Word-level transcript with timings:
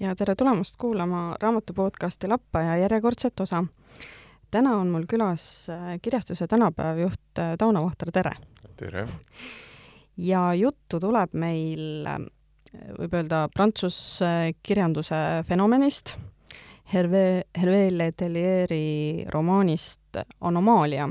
ja 0.00 0.14
tere 0.14 0.34
tulemast 0.34 0.76
kuulama 0.76 1.36
raamatu 1.40 1.72
podcasti 1.72 2.28
Lappaja 2.28 2.76
järjekordset 2.76 3.40
osa. 3.40 3.64
täna 4.50 4.76
on 4.76 4.88
mul 4.88 5.06
külas 5.08 5.68
äh, 5.70 5.98
kirjastuse 6.02 6.46
tänapäev 6.46 6.98
juht 6.98 7.38
äh, 7.38 7.56
Tauno 7.58 7.84
Vahter, 7.84 8.12
tere! 8.12 8.32
tere! 8.76 9.06
ja 10.16 10.54
juttu 10.54 11.00
tuleb 11.00 11.32
meil, 11.32 12.06
äh, 12.06 12.18
võib 12.98 13.14
öelda, 13.14 13.48
prantsuse 13.54 14.52
kirjanduse 14.62 15.44
fenomenist, 15.48 16.16
Hervé, 16.92 17.42
Hervé 17.58 17.88
Letelieri 17.90 19.24
romaanist 19.32 20.20
Anomaalia, 20.40 21.08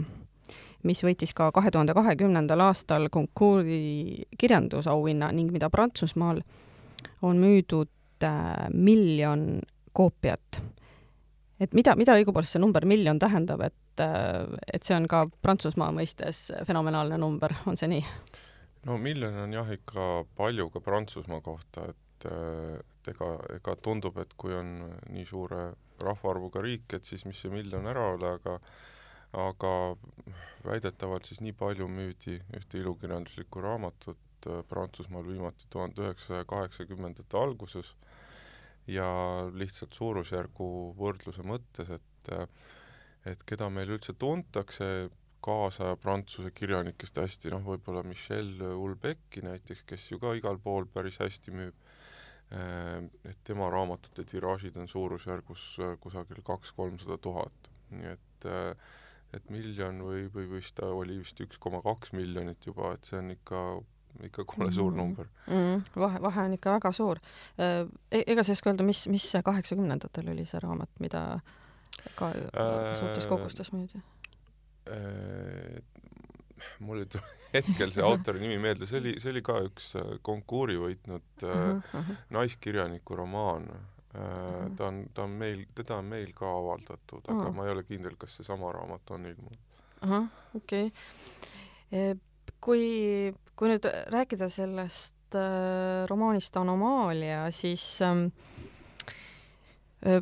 mis 0.83 1.02
võitis 1.03 1.33
ka 1.33 1.49
kahe 1.52 1.72
tuhande 1.72 1.94
kahekümnendal 1.94 2.61
aastal 2.70 3.09
konkursi 3.09 4.27
kirjandusauhinna 4.38 5.31
ning 5.31 5.52
mida 5.52 5.70
Prantsusmaal 5.70 6.39
on 7.22 7.41
müüdud 7.41 7.89
miljon 8.73 9.61
koopiat. 9.95 10.61
et 11.59 11.73
mida, 11.73 11.95
mida 11.95 12.15
õigupoolest 12.19 12.55
see 12.55 12.61
number 12.61 12.85
miljon 12.85 13.19
tähendab, 13.19 13.61
et, 13.63 14.01
äh, 14.03 14.47
et 14.73 14.83
see 14.83 14.95
on 14.95 15.07
ka 15.07 15.25
Prantsusmaa 15.41 15.91
mõistes 15.95 16.49
fenomenaalne 16.67 17.17
number, 17.17 17.55
on 17.65 17.77
see 17.79 17.91
nii? 17.91 18.03
no 18.85 18.97
miljon 19.01 19.38
on 19.45 19.53
jah 19.55 19.71
ikka 19.71 20.25
palju 20.35 20.69
ka 20.73 20.83
Prantsusmaa 20.83 21.41
kohta, 21.45 21.88
et, 21.93 22.27
äh, 22.31 22.75
et 22.75 23.13
ega, 23.15 23.31
ega 23.55 23.77
tundub, 23.81 24.17
et 24.21 24.35
kui 24.38 24.53
on 24.55 24.75
nii 25.13 25.25
suure 25.29 25.71
rahvaarvuga 26.03 26.61
riik, 26.61 26.91
et 26.97 27.07
siis 27.07 27.23
mis 27.25 27.39
see 27.39 27.53
miljon 27.53 27.88
ära 27.88 28.11
ole, 28.16 28.35
aga 28.39 28.59
aga 29.35 29.71
väidetavalt 30.66 31.27
siis 31.27 31.41
nii 31.43 31.55
palju 31.59 31.88
müüdi 31.91 32.38
ühte 32.55 32.79
ilukirjanduslikku 32.79 33.63
raamatut 33.63 34.22
Prantsusmaal 34.69 35.25
viimati 35.27 35.66
tuhande 35.73 36.03
üheksasaja 36.03 36.45
kaheksakümnendate 36.45 37.38
alguses 37.38 37.89
ja 38.91 39.08
lihtsalt 39.53 39.95
suurusjärgu 39.97 40.69
võrdluse 41.00 41.45
mõttes, 41.45 41.89
et 41.89 42.31
et 43.25 43.41
keda 43.50 43.72
meil 43.73 43.89
üldse 43.95 44.14
tuntakse 44.22 45.09
kaasaja 45.45 45.95
prantsuse 46.02 46.52
kirjanikest 46.53 47.17
hästi, 47.22 47.52
noh, 47.53 47.63
võib-olla 47.66 48.03
Michel 48.06 48.52
Houellebecqi 48.61 49.44
näiteks, 49.45 49.83
kes 49.89 50.06
ju 50.11 50.19
ka 50.22 50.33
igal 50.38 50.58
pool 50.61 50.86
päris 50.89 51.17
hästi 51.22 51.53
müüb, 51.53 51.88
et 53.25 53.41
tema 53.45 53.69
raamatute 53.73 54.25
tiraažid 54.30 54.78
on 54.81 54.89
suurusjärgus 54.89 55.66
kusagil 56.02 56.41
kaks-kolmsada 56.45 57.17
tuhat, 57.22 57.73
nii 57.94 58.13
et 58.13 58.50
et 59.36 59.50
miljon 59.52 59.97
või, 60.06 60.28
või 60.31 60.45
vist 60.53 60.78
ta 60.78 60.88
oli 60.95 61.17
vist 61.19 61.39
üks 61.44 61.58
koma 61.59 61.81
kaks 61.83 62.13
miljonit 62.16 62.66
juba, 62.69 62.94
et 62.95 63.09
see 63.09 63.17
on 63.19 63.33
ikka 63.33 63.61
ikka 64.23 64.45
kole 64.45 64.71
suur 64.71 64.91
mm-hmm. 64.91 65.02
number 65.02 65.27
mm,. 65.47 65.83
vahe, 65.95 66.21
vahe 66.21 66.47
on 66.49 66.53
ikka 66.53 66.77
väga 66.77 66.91
suur 66.91 67.19
e. 67.58 67.88
ega 68.22 68.44
sa 68.44 68.52
ei 68.52 68.57
oska 68.59 68.72
öelda, 68.72 68.88
mis, 68.88 69.07
mis 69.11 69.27
kaheksakümnendatel 69.45 70.31
oli 70.33 70.45
see 70.45 70.59
raamat, 70.63 70.91
mida 70.99 71.23
ka 72.16 72.30
äh, 72.31 72.99
suurtes 72.99 73.25
kogustes 73.30 73.72
müüdi 73.73 74.02
äh,? 74.89 75.81
mul 76.80 77.03
ei 77.03 77.09
tule 77.11 77.23
hetkel 77.55 77.91
see 77.95 78.03
autori 78.03 78.41
nimi 78.44 78.57
meelde, 78.61 78.88
see 78.89 78.99
oli, 78.99 79.16
see 79.22 79.31
oli 79.33 79.44
ka 79.45 79.57
üks 79.67 79.94
äh, 79.99 80.16
konkuuri 80.25 80.77
võitnud 80.81 81.44
äh, 81.44 81.59
uh 81.75 81.83
-huh. 81.91 82.16
naiskirjaniku 82.38 83.16
romaan 83.23 83.69
äh,. 83.72 83.83
Ta 84.77 84.88
on, 84.88 85.05
ta 85.13 85.23
on 85.23 85.33
meil, 85.35 85.66
teda 85.75 85.97
on 86.00 86.05
meil 86.07 86.29
ka 86.33 86.47
avaldatud, 86.47 87.25
aga 87.27 87.33
uh 87.35 87.47
-huh. 87.47 87.55
ma 87.55 87.66
ei 87.66 87.72
ole 87.72 87.83
kindel, 87.83 88.16
kas 88.17 88.35
seesama 88.38 88.72
raamat 88.72 89.11
on 89.11 89.25
ilmunud. 89.25 89.57
ahah, 90.02 90.27
okei 90.55 90.91
okay. 91.91 92.16
kui 92.61 93.33
kui 93.56 93.72
nüüd 93.72 93.88
rääkida 94.14 94.50
sellest 94.52 95.38
äh, 95.38 96.06
romaanist 96.09 96.57
Anomaalia, 96.59 97.46
siis 97.56 97.84
ähm, 98.03 98.28
äh, 100.06 100.22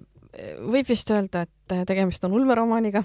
võib 0.61 0.89
vist 0.89 1.09
öelda, 1.13 1.45
et 1.47 1.77
tegemist 1.89 2.25
on 2.27 2.37
ulmeromaaniga? 2.39 3.03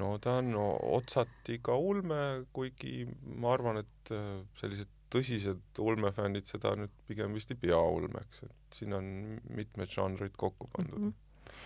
no 0.00 0.14
ta 0.22 0.38
on 0.40 0.50
no, 0.54 0.66
otsati 0.96 1.58
ka 1.64 1.76
ulme, 1.76 2.46
kuigi 2.56 3.02
ma 3.36 3.52
arvan, 3.56 3.82
et 3.82 4.12
äh, 4.14 4.40
sellised 4.60 4.90
tõsised 5.12 5.82
ulmefännid 5.82 6.48
seda 6.48 6.72
nüüd 6.78 6.92
pigem 7.08 7.34
vist 7.36 7.50
ei 7.52 7.58
pea 7.60 7.76
ulmeks, 7.76 8.46
et 8.46 8.78
siin 8.78 8.96
on 8.96 9.10
mitmed 9.52 9.90
žanrid 9.92 10.38
kokku 10.40 10.70
pandud 10.72 11.02
mm. 11.02 11.12
-hmm. 11.12 11.58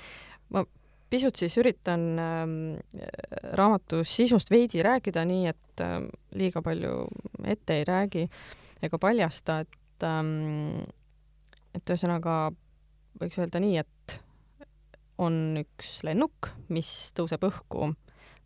ma 0.51 0.65
pisut 1.11 1.39
siis 1.39 1.57
üritan 1.61 2.05
ähm, 2.19 2.55
raamatu 3.57 4.03
sisust 4.05 4.51
veidi 4.51 4.83
rääkida, 4.85 5.25
nii 5.29 5.51
et 5.53 5.83
ähm, 5.85 6.09
liiga 6.35 6.63
palju 6.63 7.07
ette 7.45 7.81
ei 7.81 7.85
räägi 7.89 8.27
ega 8.83 8.99
paljasta, 9.01 9.61
et 9.65 10.07
ähm, 10.07 10.85
et 11.77 11.93
ühesõnaga 11.93 12.51
võiks 13.21 13.39
öelda 13.41 13.61
nii, 13.63 13.83
et 13.83 14.19
on 15.23 15.57
üks 15.61 16.01
lennuk, 16.05 16.51
mis 16.69 16.91
tõuseb 17.17 17.45
õhku 17.49 17.93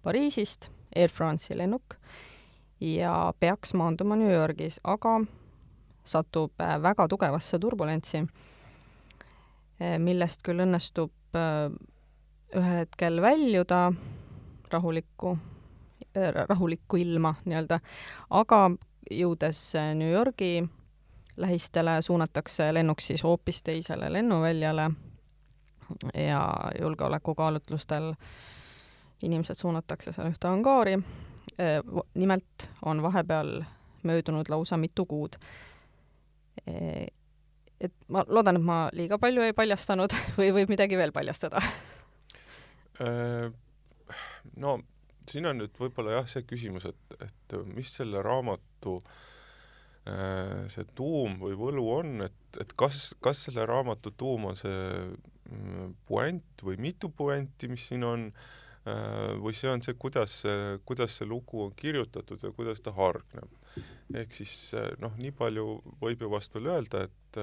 Pariisist, 0.05 0.71
Air 0.97 1.13
France'i 1.13 1.59
lennuk, 1.59 1.97
ja 2.81 3.33
peaks 3.41 3.75
maanduma 3.77 4.17
New 4.17 4.31
Yorgis, 4.33 4.79
aga 4.85 5.19
satub 6.09 6.63
äh, 6.63 6.79
väga 6.83 7.07
tugevasse 7.11 7.59
turbulentsi, 7.61 8.23
äh, 9.81 9.99
millest 10.01 10.43
küll 10.47 10.65
õnnestub 10.65 11.37
äh, 11.37 11.69
ühel 12.57 12.83
hetkel 12.83 13.23
väljuda 13.23 13.93
rahulikku, 14.73 15.39
äh, 16.17 16.33
rahulikku 16.49 16.97
ilma 16.97 17.35
nii-öelda, 17.45 17.81
aga 18.31 18.61
jõudes 19.11 19.61
äh, 19.79 19.93
New 19.95 20.11
Yorgi 20.11 20.65
lähistele, 21.41 22.03
suunatakse 22.03 22.73
lennuk 22.75 23.01
siis 23.01 23.23
hoopis 23.25 23.63
teisele 23.63 24.13
lennuväljale 24.13 24.91
ja 26.15 26.43
julgeolekukaalutlustel 26.81 28.13
inimesed 29.23 29.59
suunatakse 29.59 30.13
seal 30.13 30.31
ühte 30.31 30.49
angaari. 30.51 30.99
Äh, 31.61 31.79
nimelt 32.15 32.69
on 32.85 33.03
vahepeal 33.03 33.61
möödunud 34.03 34.49
lausa 34.49 34.77
mitu 34.77 35.07
kuud. 35.07 35.37
et 37.81 37.93
ma 38.09 38.25
loodan, 38.29 38.57
et 38.57 38.63
ma 38.63 38.89
liiga 38.93 39.19
palju 39.19 39.43
ei 39.43 39.53
paljastanud 39.57 40.13
või 40.39 40.53
võib 40.55 40.69
midagi 40.69 40.97
veel 40.97 41.13
paljastada 41.13 41.63
no 44.61 44.79
siin 45.31 45.47
on 45.47 45.61
nüüd 45.61 45.77
võib-olla 45.79 46.19
jah, 46.19 46.31
see 46.31 46.47
küsimus, 46.49 46.87
et, 46.91 47.19
et 47.23 47.59
mis 47.71 47.91
selle 48.01 48.23
raamatu 48.25 48.99
see 50.73 50.87
tuum 50.97 51.37
või 51.39 51.55
võlu 51.61 51.85
on, 51.93 52.15
et, 52.25 52.39
et 52.63 52.73
kas, 52.79 53.11
kas 53.23 53.45
selle 53.47 53.67
raamatu 53.69 54.11
tuum 54.19 54.49
on 54.51 54.57
see 54.59 54.79
mm, 55.05 55.93
puänt 56.09 56.65
või 56.67 56.81
mitu 56.81 57.13
puänti, 57.15 57.69
mis 57.71 57.85
siin 57.91 58.07
on, 58.09 58.25
või 59.45 59.53
see 59.55 59.69
on 59.71 59.85
see, 59.85 59.95
kuidas 60.01 60.41
see, 60.41 60.79
kuidas 60.89 61.19
see 61.19 61.29
lugu 61.29 61.67
on 61.67 61.77
kirjutatud 61.77 62.43
ja 62.43 62.51
kuidas 62.57 62.81
ta 62.81 62.95
hargneb. 62.97 63.53
ehk 64.17 64.33
siis 64.35 64.73
noh, 64.99 65.13
nii 65.21 65.37
palju 65.37 65.67
võib 66.01 66.25
ju 66.25 66.33
vast 66.33 66.57
veel 66.57 66.73
öelda, 66.73 67.05
et 67.05 67.41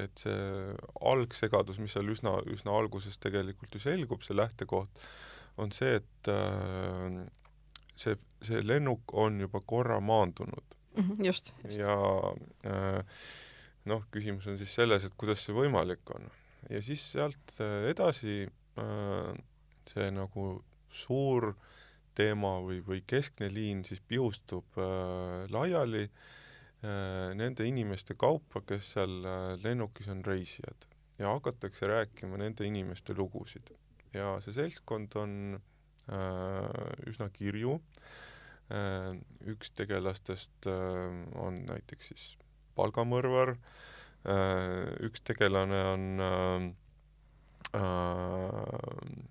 et 0.00 0.22
see 0.22 0.76
algsegadus, 1.08 1.80
mis 1.82 1.94
seal 1.96 2.10
üsna, 2.12 2.36
üsna 2.52 2.74
alguses 2.76 3.18
tegelikult 3.22 3.74
ju 3.76 3.82
selgub, 3.82 4.24
see 4.24 4.36
lähtekoht, 4.36 5.02
on 5.60 5.72
see, 5.74 5.98
et 6.00 6.30
äh, 6.32 7.18
see, 7.96 8.16
see 8.44 8.62
lennuk 8.64 9.14
on 9.16 9.40
juba 9.40 9.62
korra 9.64 10.00
maandunud. 10.00 10.76
-hmm, 10.96 11.24
just, 11.24 11.54
just. 11.64 11.78
ja 11.78 11.96
äh, 12.64 13.02
noh, 13.84 14.04
küsimus 14.10 14.46
on 14.46 14.58
siis 14.58 14.74
selles, 14.74 15.04
et 15.04 15.16
kuidas 15.16 15.44
see 15.44 15.56
võimalik 15.56 16.14
on. 16.14 16.30
ja 16.70 16.82
siis 16.82 17.04
sealt 17.12 17.58
äh, 17.60 17.90
edasi 17.90 18.46
äh, 18.78 19.34
see 19.86 20.10
nagu 20.10 20.64
suur 20.90 21.54
teema 22.16 22.56
või, 22.64 22.80
või 22.80 23.02
keskne 23.06 23.52
liin 23.52 23.84
siis 23.84 24.00
pihustub 24.00 24.80
äh, 24.80 25.44
laiali 25.52 26.08
Äh, 26.08 26.45
nende 27.36 27.66
inimeste 27.66 28.14
kaupa, 28.18 28.62
kes 28.66 28.92
seal 28.94 29.24
äh, 29.24 29.54
lennukis 29.62 30.08
on 30.12 30.24
reisijad. 30.26 30.86
Ja 31.18 31.32
hakatakse 31.32 31.88
rääkima 31.88 32.36
nende 32.36 32.66
inimeste 32.66 33.14
lugusid. 33.16 33.72
ja 34.14 34.38
see 34.40 34.54
seltskond 34.56 35.12
on 35.20 35.32
äh, 36.08 37.08
üsna 37.10 37.28
kirju. 37.32 37.80
Äh,, 38.72 39.18
üks 39.46 39.70
tegelastest 39.76 40.66
äh, 40.66 41.12
on 41.38 41.62
näiteks 41.68 42.12
siis 42.12 42.26
palgamõrvar. 42.78 43.56
Äh,, 44.26 44.96
üks 45.06 45.22
tegelane 45.26 45.82
on 45.92 46.06
äh, 46.26 46.68
äh, 47.78 49.24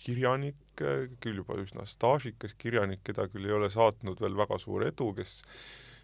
kirjanik, 0.00 0.56
küll 0.80 1.42
juba 1.42 1.58
üsna 1.60 1.84
staažikas 1.88 2.54
kirjanik, 2.58 3.02
keda 3.04 3.26
küll 3.28 3.44
ei 3.48 3.52
ole 3.52 3.68
saatnud 3.72 4.20
veel 4.22 4.36
väga 4.38 4.56
suur 4.62 4.86
edu, 4.86 5.10
kes 5.18 5.40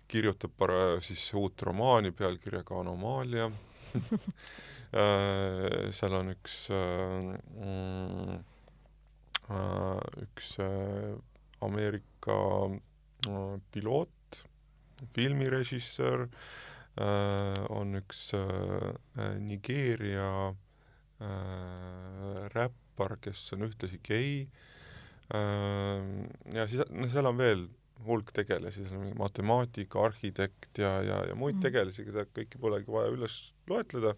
kirjutab 0.09 0.53
para-, 0.59 1.01
siis 1.05 1.23
uut 1.35 1.63
romaani 1.63 2.13
pealkirjaga 2.17 2.81
Anomaalia. 2.81 3.51
Äh, 4.97 5.91
seal 5.91 6.15
on 6.15 6.29
üks 6.31 6.69
äh, 6.71 7.33
äh, 9.51 10.21
üks 10.23 10.53
Ameerika 11.67 12.37
piloot, 13.75 14.39
filmirežissöör, 15.17 16.29
on 17.75 17.99
üks 17.99 18.21
Nigeeria 19.43 20.31
räppar, 22.55 23.17
kes 23.25 23.43
on 23.57 23.67
ühtlasi 23.67 23.99
gei. 24.07 24.47
Ja 25.33 26.69
siis, 26.71 26.87
no 26.93 27.11
seal 27.11 27.33
on 27.33 27.41
veel 27.41 27.67
hulk 28.07 28.33
tegelasi, 28.37 28.85
seal 28.85 28.99
on 28.99 29.07
mingi 29.07 29.19
matemaatika, 29.19 30.03
arhitekt 30.11 30.81
ja, 30.83 30.99
ja, 31.05 31.23
ja 31.31 31.37
muid 31.39 31.57
mm. 31.57 31.65
tegelasi, 31.65 32.05
keda 32.09 32.27
kõiki 32.29 32.61
polegi 32.61 32.93
vaja 32.93 33.15
üles 33.15 33.37
loetleda. 33.71 34.15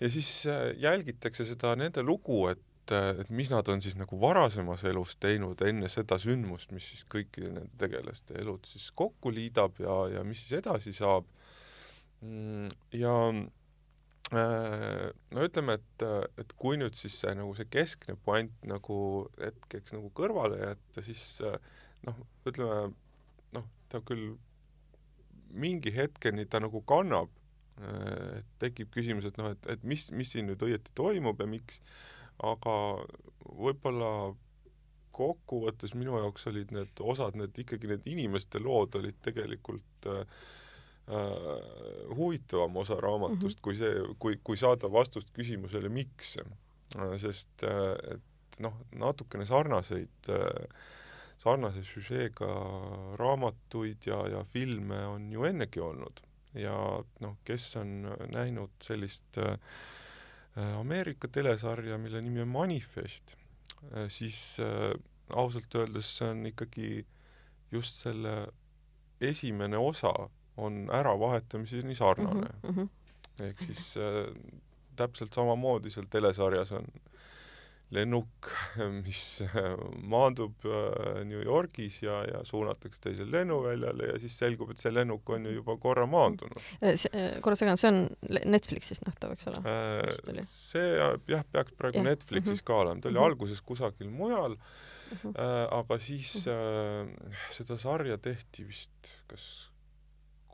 ja 0.00 0.10
siis 0.10 0.30
äh, 0.50 0.72
jälgitakse 0.80 1.46
seda 1.48 1.76
nende 1.78 2.02
lugu, 2.06 2.42
et 2.50 2.64
et 2.90 3.28
mis 3.30 3.50
nad 3.52 3.68
on 3.70 3.78
siis 3.82 3.94
nagu 3.94 4.18
varasemas 4.20 4.82
elus 4.88 5.14
teinud 5.22 5.60
enne 5.62 5.88
seda 5.92 6.18
sündmust, 6.18 6.72
mis 6.74 6.88
siis 6.90 7.04
kõikide 7.06 7.52
nende 7.52 7.78
tegelaste 7.78 8.34
elud 8.40 8.66
siis 8.66 8.88
kokku 8.98 9.30
liidab 9.30 9.78
ja, 9.78 9.96
ja 10.16 10.24
mis 10.26 10.42
siis 10.42 10.58
edasi 10.58 10.90
saab. 10.96 11.28
Mm, 12.20 12.72
ja 12.98 13.14
äh, 14.34 15.04
no 15.30 15.46
ütleme, 15.46 15.78
et, 15.78 16.06
et 16.42 16.56
kui 16.58 16.80
nüüd 16.80 16.98
siis 16.98 17.20
see 17.22 17.36
nagu 17.38 17.54
see 17.54 17.68
keskne 17.70 18.18
puänt 18.24 18.58
nagu 18.66 18.98
hetkeks 19.38 19.94
nagu 19.94 20.10
kõrvale 20.16 20.58
jätta, 20.64 21.06
siis 21.06 21.24
äh, 21.46 21.56
noh, 22.06 22.22
ütleme 22.48 22.92
noh, 23.56 23.66
ta 23.92 24.00
küll 24.06 24.34
mingi 25.50 25.92
hetkeni 25.94 26.46
ta 26.46 26.60
nagu 26.62 26.82
kannab, 26.86 27.32
et 27.80 28.46
tekib 28.60 28.90
küsimus, 28.92 29.26
et 29.26 29.38
noh, 29.40 29.50
et, 29.54 29.66
et 29.72 29.84
mis, 29.88 30.04
mis 30.12 30.28
siin 30.28 30.50
nüüd 30.50 30.62
õieti 30.62 30.92
toimub 30.94 31.40
ja 31.40 31.48
miks, 31.48 31.80
aga 32.44 32.74
võib-olla 33.40 34.10
kokkuvõttes 35.16 35.94
minu 35.98 36.16
jaoks 36.20 36.46
olid 36.50 36.72
need 36.74 37.02
osad, 37.12 37.36
need 37.38 37.56
ikkagi 37.60 37.90
need 37.90 38.06
inimeste 38.08 38.60
lood 38.62 38.96
olid 39.00 39.18
tegelikult 39.24 40.08
äh, 40.08 40.22
äh 41.10 42.14
huvitavam 42.16 42.76
osa 42.82 43.00
raamatust 43.00 43.42
mm 43.42 43.48
-hmm. 43.58 43.62
kui 43.64 43.76
see, 43.76 44.14
kui, 44.18 44.38
kui 44.44 44.56
saada 44.56 44.92
vastust 44.92 45.30
küsimusele, 45.36 45.88
miks. 45.88 46.36
sest 47.16 47.64
äh, 47.64 48.14
et 48.14 48.60
noh, 48.60 48.74
natukene 48.92 49.46
sarnaseid 49.46 50.28
äh, 50.28 50.68
sarnase 51.40 51.84
süžeega 51.86 52.50
raamatuid 53.20 54.06
ja, 54.06 54.20
ja 54.28 54.44
filme 54.52 54.98
on 55.08 55.30
ju 55.32 55.46
ennegi 55.48 55.80
olnud 55.80 56.20
ja 56.58 56.74
noh, 57.22 57.36
kes 57.46 57.68
on 57.80 58.10
näinud 58.32 58.74
sellist 58.82 59.38
äh, 59.38 59.56
Ameerika 60.80 61.28
telesarja, 61.30 61.98
mille 61.98 62.20
nimi 62.22 62.42
on 62.42 62.50
Manifest 62.50 63.36
äh,, 63.94 64.08
siis 64.08 64.58
äh, 64.60 64.92
ausalt 65.36 65.74
öeldes 65.74 66.10
see 66.18 66.30
on 66.30 66.46
ikkagi 66.50 66.90
just 67.70 68.02
selle 68.02 68.34
esimene 69.20 69.78
osa 69.78 70.12
on 70.56 70.88
äravahetamise 70.92 71.94
sarnane 71.94 72.50
mm. 72.62 72.74
-hmm. 72.74 72.88
ehk 73.44 73.62
siis 73.62 73.96
äh, 73.96 74.34
täpselt 74.96 75.32
samamoodi 75.34 75.90
seal 75.90 76.06
telesarjas 76.10 76.72
on 76.72 76.86
lennuk, 77.94 78.48
mis 79.04 79.42
maandub 80.12 80.66
äh, 80.66 81.22
New 81.26 81.42
Yorgis 81.42 82.00
ja, 82.04 82.20
ja 82.28 82.42
suunatakse 82.46 83.02
teisele 83.02 83.32
lennuväljale 83.38 84.12
ja 84.12 84.18
siis 84.22 84.36
selgub, 84.38 84.70
et 84.70 84.82
see 84.82 84.92
lennuk 84.94 85.30
on 85.34 85.48
ju 85.48 85.56
juba 85.56 85.76
korra 85.82 86.06
maandunud. 86.10 86.60
Äh, 86.78 86.94
äh, 87.10 87.40
korra 87.42 87.58
segan, 87.58 87.80
see 87.80 87.90
on 87.90 88.04
Netflixis 88.54 89.02
nähtav, 89.06 89.34
eks 89.34 89.50
ole? 89.50 90.46
see 90.46 90.86
jah, 91.30 91.44
peaks 91.50 91.74
praegu 91.78 92.02
ja. 92.02 92.06
Netflixis 92.12 92.52
mm 92.52 92.60
-hmm. 92.60 92.68
ka 92.70 92.78
olema, 92.84 93.00
ta 93.00 93.08
oli 93.08 93.18
mm 93.18 93.22
-hmm. 93.22 93.32
alguses 93.32 93.60
kusagil 93.60 94.10
mujal 94.10 94.54
mm, 94.54 95.18
-hmm. 95.22 95.34
aga 95.80 95.98
siis 95.98 96.46
mm 96.46 96.52
-hmm. 96.52 97.42
seda 97.50 97.78
sarja 97.78 98.18
tehti 98.18 98.68
vist 98.68 99.14
kas 99.26 99.70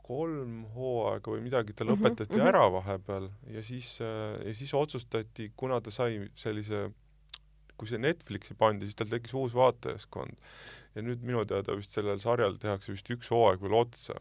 kolm 0.07 0.63
hooaega 0.73 1.31
või 1.31 1.41
midagi, 1.43 1.73
ta 1.73 1.83
mhm, 1.83 1.93
lõpetati 1.93 2.33
mm 2.33 2.39
-hmm. 2.39 2.47
ära 2.47 2.71
vahepeal 2.71 3.29
ja 3.51 3.63
siis, 3.63 3.99
ja 4.45 4.53
siis 4.53 4.73
otsustati, 4.73 5.51
kuna 5.55 5.81
ta 5.81 5.91
sai 5.91 6.29
sellise 6.35 6.89
kui 7.77 7.89
see 7.89 8.01
Netflixi 8.01 8.57
pandi, 8.57 8.87
siis 8.87 8.97
tal 8.97 9.11
tekkis 9.11 9.35
uus 9.37 9.55
vaatajaskond. 9.57 10.41
ja 10.97 11.05
nüüd 11.05 11.23
minu 11.25 11.43
teada 11.45 11.75
vist 11.77 11.93
sellel 11.93 12.19
sarjal 12.23 12.57
tehakse 12.61 12.95
vist 12.95 13.09
üks 13.13 13.29
hooaeg 13.33 13.61
veel 13.61 13.77
otsa. 13.77 14.19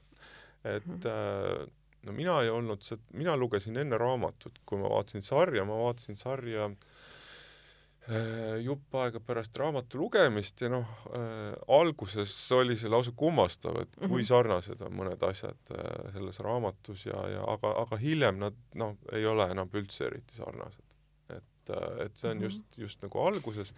et 0.64 0.86
mm 0.86 1.00
-hmm. 1.00 1.70
no 2.02 2.12
mina 2.12 2.40
ei 2.42 2.50
olnud 2.50 2.82
mina 3.12 3.36
lugesin 3.36 3.76
enne 3.76 3.98
raamatut, 3.98 4.58
kui 4.66 4.78
ma 4.78 4.88
vaatasin 4.88 5.22
sarja, 5.22 5.64
ma 5.64 5.78
vaatasin 5.78 6.16
sarja 6.16 6.70
äh, 8.10 8.60
jupp 8.62 8.94
aega 8.94 9.20
pärast 9.20 9.56
raamatu 9.56 9.98
lugemist 9.98 10.60
ja 10.60 10.68
noh 10.68 10.86
äh,, 11.14 11.54
alguses 11.68 12.52
oli 12.52 12.76
see 12.76 12.88
lausa 12.90 13.12
kummastav, 13.16 13.80
et 13.82 13.96
kui 13.96 14.22
mhm. 14.22 14.28
sarnased 14.32 14.80
on 14.80 14.92
mõned 14.92 15.22
asjad 15.22 15.58
äh, 15.70 16.12
selles 16.12 16.38
raamatus 16.38 17.06
ja, 17.06 17.28
ja 17.28 17.44
aga, 17.54 17.72
aga 17.82 17.96
hiljem 17.96 18.38
nad 18.38 18.54
noh, 18.74 18.96
ei 19.12 19.26
ole 19.26 19.50
enam 19.50 19.70
üldse 19.72 20.04
eriti 20.06 20.34
sarnased 20.36 20.85
et, 21.72 22.06
et 22.06 22.20
see 22.20 22.30
on 22.32 22.44
just, 22.46 22.78
just 22.78 23.02
nagu 23.04 23.22
alguses. 23.22 23.72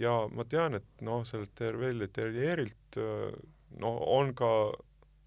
Ja 0.00 0.24
ma 0.32 0.46
tean, 0.48 0.78
et 0.80 1.04
noh, 1.04 1.24
sellelt 1.28 1.54
Tervelli 1.58 2.08
Terrierilt 2.14 3.00
no 3.80 3.92
on 4.14 4.32
ka, 4.38 4.50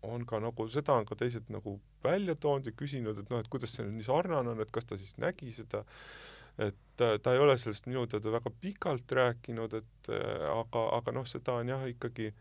on 0.08 0.26
ka 0.28 0.40
nagu 0.44 0.68
seda 0.72 0.98
on 0.98 1.08
ka 1.08 1.18
teised 1.20 1.52
nagu 1.54 1.78
välja 2.04 2.36
toonud 2.40 2.68
ja 2.70 2.76
küsinud, 2.78 3.20
et 3.20 3.30
noh, 3.32 3.42
et 3.44 3.52
kuidas 3.52 3.74
see 3.76 3.86
nüüd 3.86 4.00
nii 4.00 4.08
sarnane 4.08 4.54
on, 4.54 4.62
et 4.64 4.74
kas 4.74 4.88
ta 4.88 4.98
siis 5.00 5.18
nägi 5.22 5.52
seda, 5.56 5.84
et 6.62 6.78
ta 6.98 7.34
ei 7.34 7.42
ole 7.42 7.58
sellest 7.60 7.90
minu 7.90 8.06
teada 8.10 8.32
väga 8.34 8.52
pikalt 8.62 9.12
rääkinud, 9.20 9.76
et 9.82 10.12
aga, 10.54 10.86
aga 11.00 11.16
noh, 11.18 11.28
seda 11.30 11.60
on 11.62 11.74
jah, 11.74 11.84
ikkagi 11.90 12.32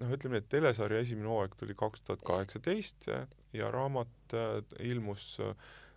noh, 0.00 0.10
ütleme 0.16 0.40
et 0.40 0.50
telesarja 0.50 1.04
esimene 1.04 1.30
hooaeg 1.30 1.54
tuli 1.60 1.76
kaks 1.78 2.04
tuhat 2.04 2.24
kaheksateist 2.26 3.08
ja 3.54 3.70
raamat 3.70 4.34
ilmus 4.82 5.36
äh, 5.44 5.54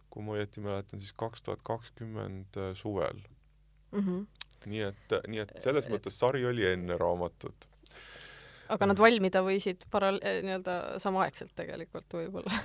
kui 0.10 0.26
ma 0.26 0.38
õieti 0.38 0.64
mäletan, 0.64 1.02
siis 1.04 1.14
kaks 1.18 1.44
tuhat 1.46 1.64
kakskümmend 1.68 2.58
äh, 2.58 2.72
suvel 2.76 3.20
mm. 3.92 4.00
-hmm. 4.00 4.26
nii 4.66 4.86
et, 4.92 5.18
nii 5.28 5.44
et 5.46 5.54
selles 5.64 5.86
äh, 5.86 5.94
mõttes 5.94 6.20
sari 6.20 6.46
oli 6.46 6.66
enne 6.66 6.98
raamatut. 6.98 7.68
aga 8.70 8.86
nad 8.86 9.00
valmida 9.00 9.44
võisid 9.44 9.86
paral-, 9.92 10.24
äh, 10.24 10.42
nii-öelda 10.44 11.00
samaaegselt 11.04 11.56
tegelikult 11.56 12.20
võib-olla 12.20 12.64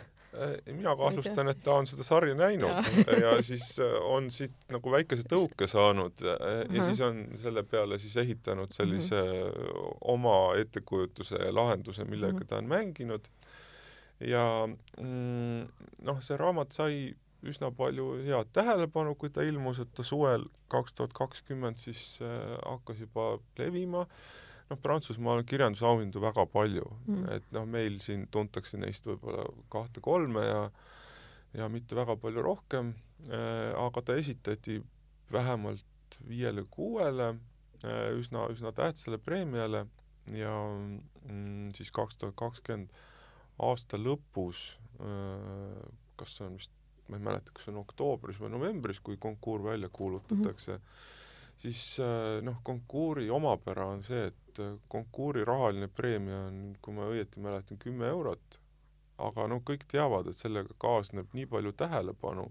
mina 0.72 0.94
kahtlustan, 0.96 1.48
et 1.52 1.58
ta 1.64 1.74
on 1.76 1.86
seda 1.86 2.04
sarja 2.06 2.34
näinud 2.34 2.70
ja, 3.04 3.16
ja 3.20 3.32
siis 3.44 3.74
on 4.08 4.30
siit 4.32 4.54
nagu 4.72 4.92
väikese 4.94 5.26
tõuke 5.28 5.68
saanud 5.68 6.22
ja 6.24 6.36
uh 6.38 6.62
-huh. 6.70 6.86
siis 6.88 7.00
on 7.04 7.20
selle 7.42 7.62
peale 7.62 7.98
siis 7.98 8.16
ehitanud 8.16 8.72
sellise 8.72 9.20
mhm. 9.20 9.68
-huh. 9.68 9.96
oma 10.00 10.54
ettekujutuse 10.56 11.37
ja 11.37 11.54
lahenduse, 11.54 12.04
millega 12.04 12.32
mhm. 12.32 12.42
-huh. 12.42 12.49
ta 12.49 12.56
on 12.56 12.68
mänginud. 12.68 13.28
ja 14.20 14.68
mm, 15.00 15.68
noh, 16.02 16.22
see 16.22 16.37
raamat 16.37 16.72
sai 16.72 17.14
üsna 17.49 17.72
palju 17.75 18.08
head 18.26 18.52
tähelepanu, 18.54 19.14
kui 19.18 19.30
ta 19.34 19.44
ilmus, 19.46 19.80
et 19.82 19.90
ta 19.96 20.04
suvel 20.06 20.46
kaks 20.72 20.96
tuhat 20.99 21.14
kakskümmend 21.16 21.80
siis 21.82 22.18
äh, 22.22 22.56
hakkas 22.62 23.02
juba 23.02 23.37
levima, 23.58 24.06
noh, 24.70 24.80
Prantsusmaal 24.82 25.42
on 25.42 25.49
kirjandusauhindu 25.49 26.22
väga 26.22 26.46
palju 26.52 26.87
mm., 27.06 27.28
et 27.37 27.49
noh, 27.54 27.66
meil 27.68 27.99
siin 28.04 28.26
tuntakse 28.32 28.80
neist 28.80 29.06
võib-olla 29.08 29.46
kahte-kolme 29.72 30.46
ja 30.46 30.66
ja 31.52 31.66
mitte 31.68 31.96
väga 31.96 32.16
palju 32.16 32.42
rohkem 32.44 32.94
äh,, 33.28 33.72
aga 33.76 34.00
ta 34.00 34.14
esitati 34.16 34.78
vähemalt 35.32 36.16
viiele-kuuele 36.28 37.32
äh, 37.32 38.06
üsna, 38.16 38.46
üsna 38.52 38.72
tähtsale 38.72 39.18
preemiale 39.20 39.87
ja 40.32 40.54
mm, 41.26 41.72
siis 41.76 41.90
kaks 41.92 42.16
tuhat 42.16 42.38
kakskümmend 42.40 42.92
aasta 43.62 44.00
lõpus 44.00 44.62
äh, 45.02 45.82
kas 46.16 46.38
see 46.38 46.46
on 46.46 46.56
vist 46.56 46.72
ma 47.12 47.19
ei 47.21 47.26
mäleta, 47.28 47.52
kas 47.54 47.69
on 47.73 47.83
oktoobris 47.83 48.40
või 48.40 48.52
novembris, 48.54 49.02
kui 49.04 49.19
konkuur 49.21 49.64
välja 49.64 49.90
kuulutatakse 49.92 50.73
mm, 50.73 50.78
-hmm. 50.78 51.61
siis 51.64 51.83
äh, 52.00 52.40
noh, 52.45 52.61
konkuuri 52.64 53.28
omapära 53.31 53.87
on 53.92 54.02
see, 54.07 54.26
et 54.33 54.61
äh, 54.64 54.75
konkuuri 54.88 55.45
rahaline 55.45 55.88
preemia 55.88 56.47
on, 56.49 56.76
kui 56.83 56.97
ma 56.97 57.09
õieti 57.11 57.40
mäletan, 57.40 57.78
kümme 57.78 58.09
eurot, 58.09 58.59
aga 59.19 59.47
no 59.49 59.61
kõik 59.61 59.85
teavad, 59.88 60.26
et 60.26 60.37
sellega 60.37 60.75
kaasneb 60.78 61.35
nii 61.37 61.47
palju 61.47 61.73
tähelepanu, 61.73 62.49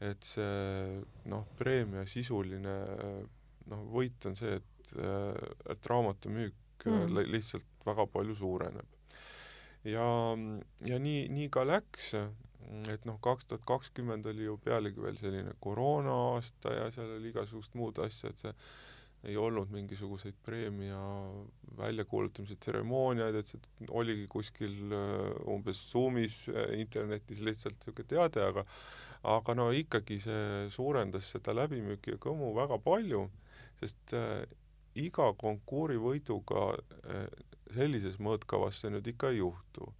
et 0.00 0.24
see 0.24 1.02
noh, 1.28 1.44
preemia 1.58 2.06
sisuline 2.08 2.76
noh, 3.70 3.84
võit 3.94 4.26
on 4.26 4.36
see, 4.38 4.56
et, 4.60 4.92
äh, 4.96 5.50
et 5.74 5.90
raamatu 5.92 6.32
müük 6.32 6.86
mm. 6.86 7.18
lihtsalt 7.28 7.86
väga 7.86 8.06
palju 8.12 8.36
suureneb. 8.36 8.86
ja, 9.84 10.06
ja 10.84 10.98
nii, 11.00 11.28
nii 11.32 11.48
ka 11.52 11.64
läks, 11.64 12.14
et 12.92 13.04
noh, 13.08 13.18
kaks 13.22 13.48
tuhat 13.50 13.66
kakskümmend 13.68 14.26
oli 14.30 14.46
ju 14.46 14.56
pealegi 14.64 15.02
veel 15.02 15.18
selline 15.18 15.52
koroona 15.64 16.14
aasta 16.30 16.74
ja 16.76 16.88
seal 16.94 17.16
oli 17.16 17.32
igasugust 17.32 17.76
muud 17.78 17.98
asja, 18.04 18.30
et 18.30 18.44
see 18.44 18.54
ei 19.28 19.36
olnud 19.36 19.68
mingisuguseid 19.68 20.36
preemia 20.44 21.00
väljakuulutamise 21.76 22.56
tseremooniaid, 22.56 23.36
et 23.36 23.50
see 23.52 23.88
oligi 23.92 24.24
kuskil 24.32 24.94
äh, 24.96 25.34
umbes 25.52 25.82
Zoomis 25.90 26.46
äh, 26.48 26.72
internetis 26.80 27.42
lihtsalt 27.44 27.76
niisugune 27.76 28.08
teade, 28.08 28.46
aga 28.46 28.64
aga 29.30 29.54
no 29.58 29.68
ikkagi 29.76 30.16
see 30.24 30.70
suurendas 30.72 31.28
seda 31.34 31.52
läbimüüki 31.52 32.14
ja 32.14 32.22
kõmu 32.22 32.54
väga 32.56 32.80
palju, 32.80 33.26
sest 33.82 34.16
äh, 34.16 34.46
iga 34.96 35.28
konkuuri 35.38 36.00
võiduga 36.00 36.72
sellises 37.70 38.16
mõõtkavas 38.18 38.80
see 38.80 38.90
nüüd 38.90 39.06
ikka 39.12 39.30
ei 39.30 39.38
juhtu 39.38 39.92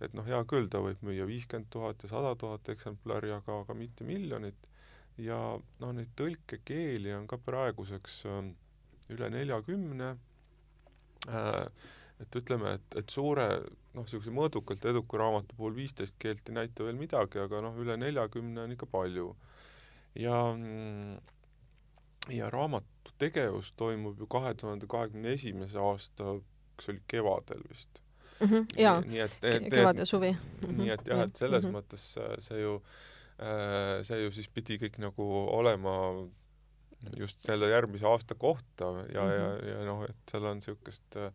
et 0.00 0.16
noh, 0.16 0.24
hea 0.26 0.40
küll, 0.48 0.68
ta 0.72 0.80
võib 0.84 1.02
müüa 1.04 1.26
viiskümmend 1.28 1.68
tuhat 1.72 2.02
ja 2.04 2.10
sada 2.12 2.32
tuhat 2.38 2.68
eksemplari, 2.72 3.32
aga, 3.36 3.60
aga 3.64 3.76
mitte 3.76 4.06
miljonit. 4.08 4.68
ja 5.20 5.36
noh, 5.82 5.92
neid 5.92 6.12
tõlkekeeli 6.16 7.12
on 7.12 7.26
ka 7.28 7.36
praeguseks 7.44 8.22
äh, 8.30 8.44
üle 9.12 9.30
neljakümne 9.30 10.14
äh,. 11.28 11.66
et 12.20 12.36
ütleme, 12.36 12.74
et, 12.78 12.96
et 13.00 13.12
suure 13.12 13.46
noh, 13.94 14.04
niisuguse 14.04 14.32
mõõdukalt 14.32 14.84
eduka 14.88 15.20
raamatu 15.20 15.56
puhul 15.56 15.76
viisteist 15.76 16.16
keelt 16.20 16.48
ei 16.48 16.56
näita 16.56 16.84
veel 16.84 16.96
midagi, 17.00 17.40
aga 17.42 17.62
noh, 17.64 17.76
üle 17.80 17.96
neljakümne 18.00 18.64
on 18.64 18.76
ikka 18.76 18.88
palju. 18.92 19.34
ja 20.14 20.36
mm, 20.56 21.18
ja 22.36 22.50
raamatu 22.50 23.16
tegevus 23.18 23.72
toimub 23.76 24.20
ju 24.20 24.26
kahe 24.26 24.54
tuhande 24.54 24.86
kahekümne 24.88 25.34
esimese 25.36 25.78
aasta, 25.78 26.38
kas 26.76 26.92
oli 26.92 27.02
kevadel 27.08 27.66
vist 27.68 28.00
mm. 28.40 28.48
-hmm, 28.48 28.66
jaa, 28.78 29.02
kevad 29.70 29.98
ja 29.98 30.06
suvi 30.06 30.32
mm. 30.32 30.68
-hmm. 30.68 30.82
nii 30.82 30.90
et 30.90 31.06
jah, 31.06 31.24
et 31.28 31.36
selles 31.36 31.64
mm 31.64 31.70
-hmm. 31.70 31.78
mõttes 31.78 32.06
see 32.38 32.60
ju, 32.60 32.82
äh, 33.38 34.04
see 34.06 34.22
ju 34.22 34.32
siis 34.32 34.48
pidi 34.48 34.78
kõik 34.78 34.98
nagu 34.98 35.30
olema 35.58 35.96
just 37.16 37.40
selle 37.40 37.68
järgmise 37.70 38.06
aasta 38.06 38.34
kohta 38.34 38.84
ja 38.84 39.22
mm, 39.22 39.30
-hmm. 39.30 39.68
ja, 39.68 39.74
ja 39.78 39.84
noh, 39.84 40.04
et 40.04 40.16
seal 40.30 40.44
on 40.44 40.56
niisugust 40.56 41.16
äh, 41.16 41.32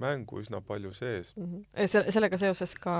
mängu 0.00 0.40
üsna 0.40 0.60
palju 0.60 0.92
sees 0.92 1.36
mm. 1.36 1.44
-hmm. 1.44 1.86
selle, 1.86 2.12
sellega 2.12 2.38
seoses 2.38 2.74
ka 2.74 2.94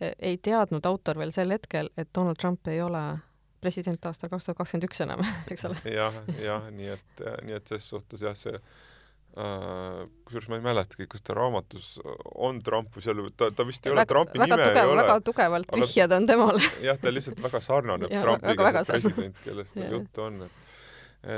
e, 0.00 0.12
ei 0.18 0.38
teadnud 0.38 0.86
autor 0.86 1.18
veel 1.18 1.32
sel 1.32 1.50
hetkel, 1.50 1.90
et 1.96 2.08
Donald 2.14 2.36
Trump 2.36 2.66
ei 2.66 2.82
ole 2.82 3.18
president 3.60 4.06
aastal 4.06 4.30
kaks 4.30 4.44
tuhat 4.44 4.56
kakskümmend 4.56 4.88
üks 4.88 5.00
enam, 5.04 5.24
eks 5.52 5.64
ole 5.64 5.76
ja,. 5.84 5.92
jah, 5.92 6.14
jah, 6.44 6.70
nii 6.70 6.88
et, 6.88 7.22
nii 7.44 7.56
et 7.56 7.66
ses 7.66 7.88
suhtes 7.88 8.22
jah, 8.22 8.36
see 8.36 8.60
kusjuures 9.34 10.48
ma 10.50 10.58
ei 10.58 10.64
mäletagi, 10.64 11.06
kas 11.10 11.22
ta 11.22 11.36
raamatus 11.38 11.92
on 12.34 12.58
Trump 12.66 12.96
või 12.96 13.04
seal, 13.04 13.22
ta, 13.38 13.50
ta 13.54 13.66
vist 13.68 13.86
ei 13.86 13.94
ole, 13.94 14.04
Trumpi 14.10 14.40
väga 14.40 14.56
nime 14.56 14.66
tugev, 14.66 14.82
ei 14.82 14.90
ole. 14.90 15.04
väga 15.04 15.20
tugevalt 15.28 15.76
vihjed 15.76 16.16
on 16.16 16.26
temale. 16.26 16.66
jah, 16.88 16.98
ta 16.98 17.12
lihtsalt 17.14 17.40
väga 17.44 17.62
sarnaneb 17.64 18.10
Trumpiga, 18.10 18.84
see 18.84 18.98
president, 18.98 19.40
kellest 19.44 19.78
seal 19.78 19.96
juttu 20.00 20.26
on, 20.26 20.44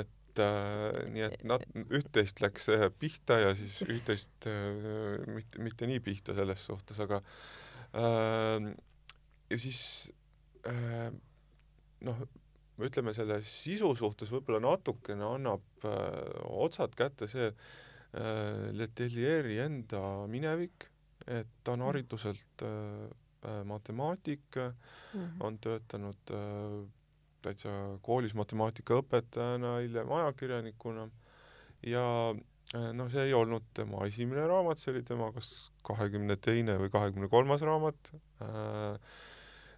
et 0.00 0.18
et 0.32 0.40
äh, 0.40 1.02
nii 1.12 1.24
et 1.26 1.42
nad, 1.44 1.64
üht-teist 1.92 2.40
läks 2.40 2.70
äh, 2.72 2.86
pihta 2.98 3.38
ja 3.42 3.52
siis 3.56 3.82
üht-teist 3.84 4.46
äh, 4.48 5.20
mitte, 5.28 5.60
mitte 5.60 5.88
nii 5.88 6.00
pihta 6.04 6.36
selles 6.36 6.64
suhtes, 6.64 7.00
aga 7.04 7.20
äh, 7.92 8.70
ja 9.52 9.58
siis 9.60 9.82
äh, 10.68 11.10
noh, 12.06 12.24
ütleme 12.80 13.12
selle 13.14 13.40
sisu 13.44 13.92
suhtes 13.98 14.30
võib-olla 14.32 14.62
natukene 14.64 15.26
annab 15.26 15.84
äh, 15.84 16.16
otsad 16.48 16.94
kätte 16.96 17.28
see 17.30 17.50
äh, 17.50 18.70
Letelieri 18.72 19.58
enda 19.64 20.02
minevik, 20.30 20.88
et 21.26 21.50
ta 21.62 21.74
on 21.74 21.82
mm. 21.82 21.88
hariduselt 21.90 22.64
äh, 22.66 23.10
äh, 23.44 23.60
matemaatik 23.68 24.56
mm, 24.56 24.72
-hmm. 25.20 25.44
on 25.46 25.58
töötanud 25.58 26.32
äh, 26.32 26.88
täitsa 27.42 27.98
koolis 28.02 28.34
matemaatikaõpetajana, 28.38 29.78
hiljem 29.82 30.12
ajakirjanikuna 30.12 31.08
ja 31.86 32.06
äh, 32.74 32.88
noh, 32.94 33.10
see 33.12 33.28
ei 33.28 33.34
olnud 33.34 33.68
tema 33.74 34.06
esimene 34.06 34.46
raamat, 34.46 34.78
see 34.78 34.94
oli 34.94 35.02
tema 35.06 35.32
kas 35.34 35.70
kahekümne 35.86 36.36
teine 36.36 36.78
või 36.80 36.90
kahekümne 36.94 37.28
kolmas 37.28 37.62
raamat 37.66 38.12
äh,, 38.42 39.12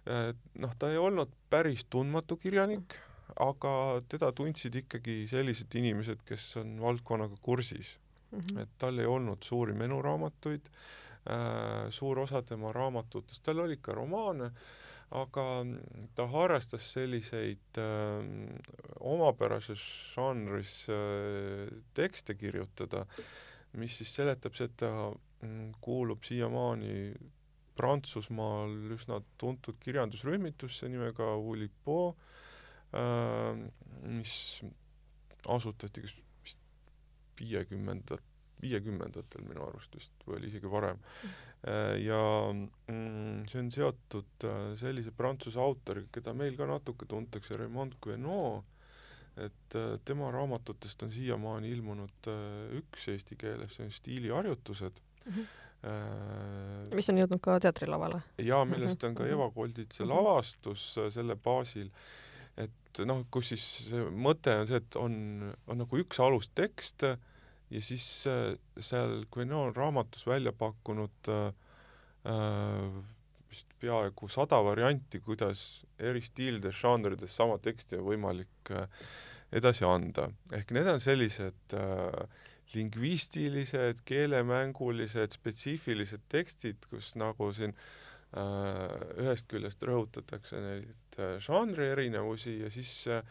noh, 0.05 0.73
ta 0.79 0.91
ei 0.91 0.97
olnud 1.01 1.31
päris 1.49 1.85
tundmatu 1.89 2.37
kirjanik, 2.37 2.97
aga 3.41 4.01
teda 4.09 4.31
tundsid 4.35 4.75
ikkagi 4.83 5.23
sellised 5.29 5.73
inimesed, 5.75 6.21
kes 6.27 6.57
on 6.61 6.75
valdkonnaga 6.81 7.39
kursis 7.41 7.95
mm. 8.31 8.39
-hmm. 8.39 8.61
et 8.61 8.69
tal 8.77 8.99
ei 8.99 9.05
olnud 9.05 9.43
suuri 9.43 9.73
menuraamatuid 9.73 10.69
äh,, 10.69 11.89
suur 11.89 12.19
osa 12.19 12.41
tema 12.41 12.71
raamatutest, 12.71 13.43
tal 13.43 13.59
oli 13.59 13.77
ka 13.81 13.93
romaane, 13.93 14.51
aga 15.11 15.45
ta 16.15 16.27
harrastas 16.27 16.93
selliseid 16.93 17.77
äh, 17.77 18.23
omapärases 18.99 19.81
žanris 20.15 20.87
äh, 20.89 21.69
tekste 21.93 22.35
kirjutada, 22.35 23.05
mis 23.73 23.97
siis 23.97 24.15
seletab 24.15 24.55
seda, 24.55 24.91
mm, 25.41 25.71
kuulub 25.81 26.23
siiamaani 26.23 27.13
Prantsusmaal 27.75 28.75
üsna 28.95 29.19
tuntud 29.41 29.77
kirjandusrühmitusse 29.83 30.87
nimega 30.91 31.33
Oulipo, 31.35 32.15
äh, 32.95 33.57
mis 34.07 34.35
asutati 35.51 36.05
kas 36.05 36.13
vist 36.45 36.61
viiekümnendat, 37.41 38.23
viiekümnendatel 38.63 39.43
minu 39.45 39.65
arust 39.67 39.97
vist 39.97 40.23
või 40.27 40.39
oli 40.39 40.51
isegi 40.53 40.71
varem. 40.71 41.01
Äh, 41.67 41.97
ja 42.05 42.21
mm, 42.53 43.43
see 43.51 43.65
on 43.65 43.73
seotud 43.75 44.47
äh, 44.47 44.61
sellise 44.79 45.11
prantsuse 45.15 45.59
autoriga, 45.59 46.13
keda 46.19 46.33
meil 46.37 46.55
ka 46.55 46.69
natuke 46.69 47.09
tuntakse, 47.11 47.59
Raymond 47.59 47.99
Queneau, 48.03 48.63
et 49.35 49.75
tema 50.07 50.29
raamatutest 50.31 51.01
on 51.03 51.09
siiamaani 51.11 51.67
ilmunud 51.75 52.27
üks 52.77 53.09
eesti 53.11 53.35
keeles, 53.35 53.73
see 53.75 53.83
on 53.83 53.91
Stiiliharjutused 53.91 55.01
mm. 55.25 55.33
-hmm 55.33 55.47
Äh, 55.74 55.74
mis 56.95 57.09
on 57.11 57.19
jõudnud 57.21 57.41
ka 57.43 57.57
teatrilavale. 57.63 58.21
jaa, 58.41 58.63
millest 58.69 59.03
on 59.07 59.17
ka 59.17 59.25
mhm. 59.25 59.33
Eva 59.37 59.49
Kolditse 59.53 60.03
mhm. 60.03 60.11
lavastus 60.13 60.85
äh, 61.01 61.09
selle 61.13 61.35
baasil, 61.35 61.91
et 62.57 63.03
noh, 63.05 63.25
kus 63.31 63.51
siis 63.53 63.65
see 63.89 64.05
mõte 64.09 64.53
on 64.61 64.69
see, 64.69 64.81
et 64.81 64.99
on, 64.99 65.15
on 65.67 65.83
nagu 65.83 65.99
üks 66.01 66.21
alustekst 66.23 67.05
ja 67.05 67.81
siis 67.83 68.07
äh, 68.31 68.55
seal 68.79 69.25
Queneau 69.33 69.67
on 69.69 69.75
raamatus 69.75 70.25
välja 70.27 70.53
pakkunud 70.55 71.31
äh, 71.33 71.51
vist 73.51 73.71
peaaegu 73.79 74.27
sada 74.31 74.59
varianti, 74.65 75.21
kuidas 75.23 75.85
eri 75.99 76.21
stiilides, 76.23 76.75
žanrides 76.81 77.35
sama 77.35 77.57
teksti 77.61 77.99
on 77.99 78.09
võimalik 78.09 78.73
äh, 78.73 78.87
edasi 79.55 79.85
anda. 79.87 80.29
ehk 80.53 80.73
need 80.75 80.89
on 80.91 80.99
sellised 81.03 81.77
äh, 81.77 82.43
lingvistilised, 82.73 84.01
keelemängulised, 84.07 85.37
spetsiifilised 85.37 86.25
tekstid, 86.31 86.87
kus 86.89 87.13
nagu 87.19 87.51
siin 87.55 87.75
äh, 87.75 88.95
ühest 89.21 89.49
küljest 89.51 89.83
rõhutatakse 89.85 90.61
neid 90.63 91.19
äh, 91.19 91.37
žanri 91.43 91.91
erinevusi 91.93 92.57
ja 92.63 92.71
siis 92.73 92.93
äh, 93.11 93.21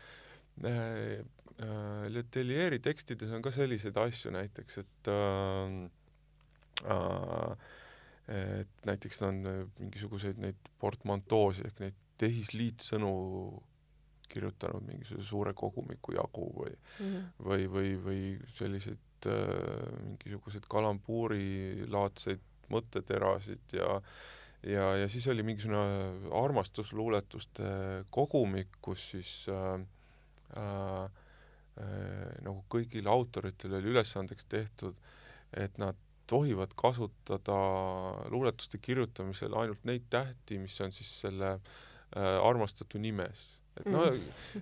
äh, 0.65 2.07
Letelieri 2.15 2.81
tekstides 2.85 3.33
on 3.35 3.43
ka 3.45 3.53
selliseid 3.55 3.99
asju 4.01 4.35
näiteks, 4.35 4.83
et 4.85 5.13
äh, 5.13 5.81
äh, 6.91 7.73
et 8.25 8.87
näiteks 8.89 9.21
on 9.27 9.43
mingisuguseid 9.77 10.39
neid 10.41 10.69
portmantoosi 10.81 11.61
ehk 11.69 11.83
neid 11.83 11.97
tehisliitsõnu 12.17 13.11
kirjutanud 14.33 14.87
mingisuguse 14.87 15.29
suure 15.29 15.53
kogumiku 15.57 16.15
jagu 16.17 16.47
või 16.57 16.73
mm 16.73 17.11
-hmm. 17.11 17.27
või, 17.49 17.67
või, 17.75 17.91
või 18.07 18.23
selliseid 18.49 19.14
äh, 19.31 19.93
mingisuguseid 20.01 20.67
kalambuurilaadseid 20.71 22.51
mõtteterasid 22.73 23.77
ja 23.77 24.01
ja, 24.67 24.85
ja 24.97 25.09
siis 25.09 25.27
oli 25.29 25.43
mingisugune 25.43 26.31
armastusluuletuste 26.35 27.65
kogumik, 28.15 28.79
kus 28.83 29.11
siis 29.15 29.33
äh, 29.53 29.75
äh, 30.57 31.05
äh, 31.05 32.31
nagu 32.45 32.65
kõigile 32.73 33.13
autoritele 33.13 33.81
oli 33.81 33.93
ülesandeks 33.95 34.49
tehtud, 34.51 34.97
et 35.53 35.77
nad 35.79 35.99
tohivad 36.31 36.73
kasutada 36.81 37.57
luuletuste 38.33 38.81
kirjutamisel 38.81 39.53
ainult 39.61 39.83
neid 39.85 40.07
tähti, 40.11 40.59
mis 40.59 40.79
on 40.81 40.95
siis 40.97 41.11
selle 41.27 41.59
äh, 41.59 42.39
armastatu 42.41 42.99
nimes. 42.99 43.51
et 43.75 43.91
noh, 43.91 44.07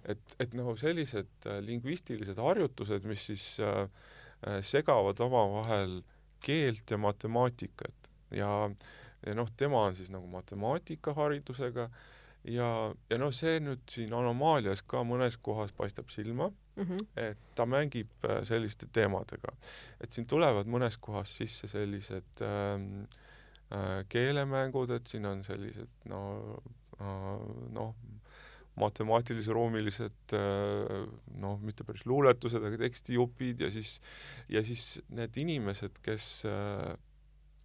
et, 0.09 0.35
et 0.41 0.55
nagu 0.57 0.75
sellised 0.81 1.47
äh, 1.47 1.61
lingvistilised 1.63 2.39
harjutused, 2.41 3.07
mis 3.07 3.27
siis 3.31 3.47
äh, 3.61 3.87
Äh, 3.87 4.22
segavad 4.67 5.21
omavahel 5.21 6.01
keelt 6.43 6.91
ja 6.91 6.99
matemaatikat 6.99 8.11
ja, 8.35 8.71
ja 9.27 9.35
noh, 9.35 9.51
tema 9.57 9.85
on 9.87 9.97
siis 9.97 10.11
nagu 10.11 10.27
matemaatikharidusega 10.27 11.89
ja, 12.51 12.69
ja 13.11 13.19
noh, 13.21 13.33
see 13.35 13.61
nüüd 13.63 13.85
siin 13.91 14.15
Anomaalias 14.17 14.83
ka 14.89 15.03
mõnes 15.07 15.39
kohas 15.43 15.73
paistab 15.77 16.11
silma 16.11 16.51
mm, 16.51 16.83
-hmm. 16.83 17.07
et 17.17 17.39
ta 17.55 17.67
mängib 17.67 18.11
äh, 18.25 18.43
selliste 18.49 18.87
teemadega. 18.93 19.55
et 20.01 20.13
siin 20.13 20.27
tulevad 20.27 20.67
mõnes 20.67 20.99
kohas 21.01 21.37
sisse 21.37 21.69
sellised 21.69 22.43
ähm, 22.43 23.05
äh, 23.73 24.05
keelemängud, 24.09 24.91
et 24.91 25.07
siin 25.07 25.27
on 25.27 25.45
sellised 25.45 26.09
no 26.09 26.59
äh, 27.01 27.39
noh, 27.73 27.95
matemaatilis-ruumilised 28.81 30.35
noh, 31.43 31.59
mitte 31.61 31.85
päris 31.85 32.07
luuletused, 32.09 32.63
aga 32.65 32.79
tekstijupid 32.81 33.67
ja 33.67 33.71
siis, 33.73 33.99
ja 34.53 34.63
siis 34.65 35.03
need 35.13 35.37
inimesed, 35.43 36.01
kes 36.05 36.29
äh, 36.49 36.95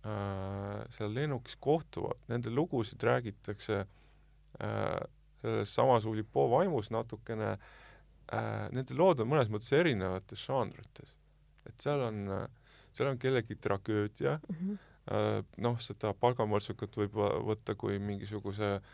äh, 0.04 0.82
seal 0.98 1.16
lennukis 1.16 1.56
kohtuvad, 1.64 2.20
nende 2.32 2.52
lugusid 2.52 3.04
räägitakse 3.08 3.80
äh, 3.86 5.00
selles 5.42 5.76
samas 5.80 6.06
Ulipo 6.10 6.50
vaimus 6.52 6.92
natukene 6.92 7.54
äh,, 7.54 8.68
nende 8.76 8.98
lood 8.98 9.24
on 9.24 9.32
mõnes 9.32 9.52
mõttes 9.54 9.72
erinevates 9.78 10.44
žanrites. 10.44 11.16
et 11.70 11.84
seal 11.84 12.04
on, 12.04 12.24
seal 12.92 13.14
on 13.14 13.20
kellegi 13.22 13.56
tragöödia 13.56 14.40
mm, 14.42 14.56
-hmm. 14.60 14.80
äh, 15.14 15.44
noh, 15.64 15.80
seda 15.80 16.12
palgamõrtsukat 16.14 17.00
võib 17.00 17.16
võtta 17.48 17.76
kui 17.80 18.00
mingisuguse 18.00 18.76
äh, 18.76 18.90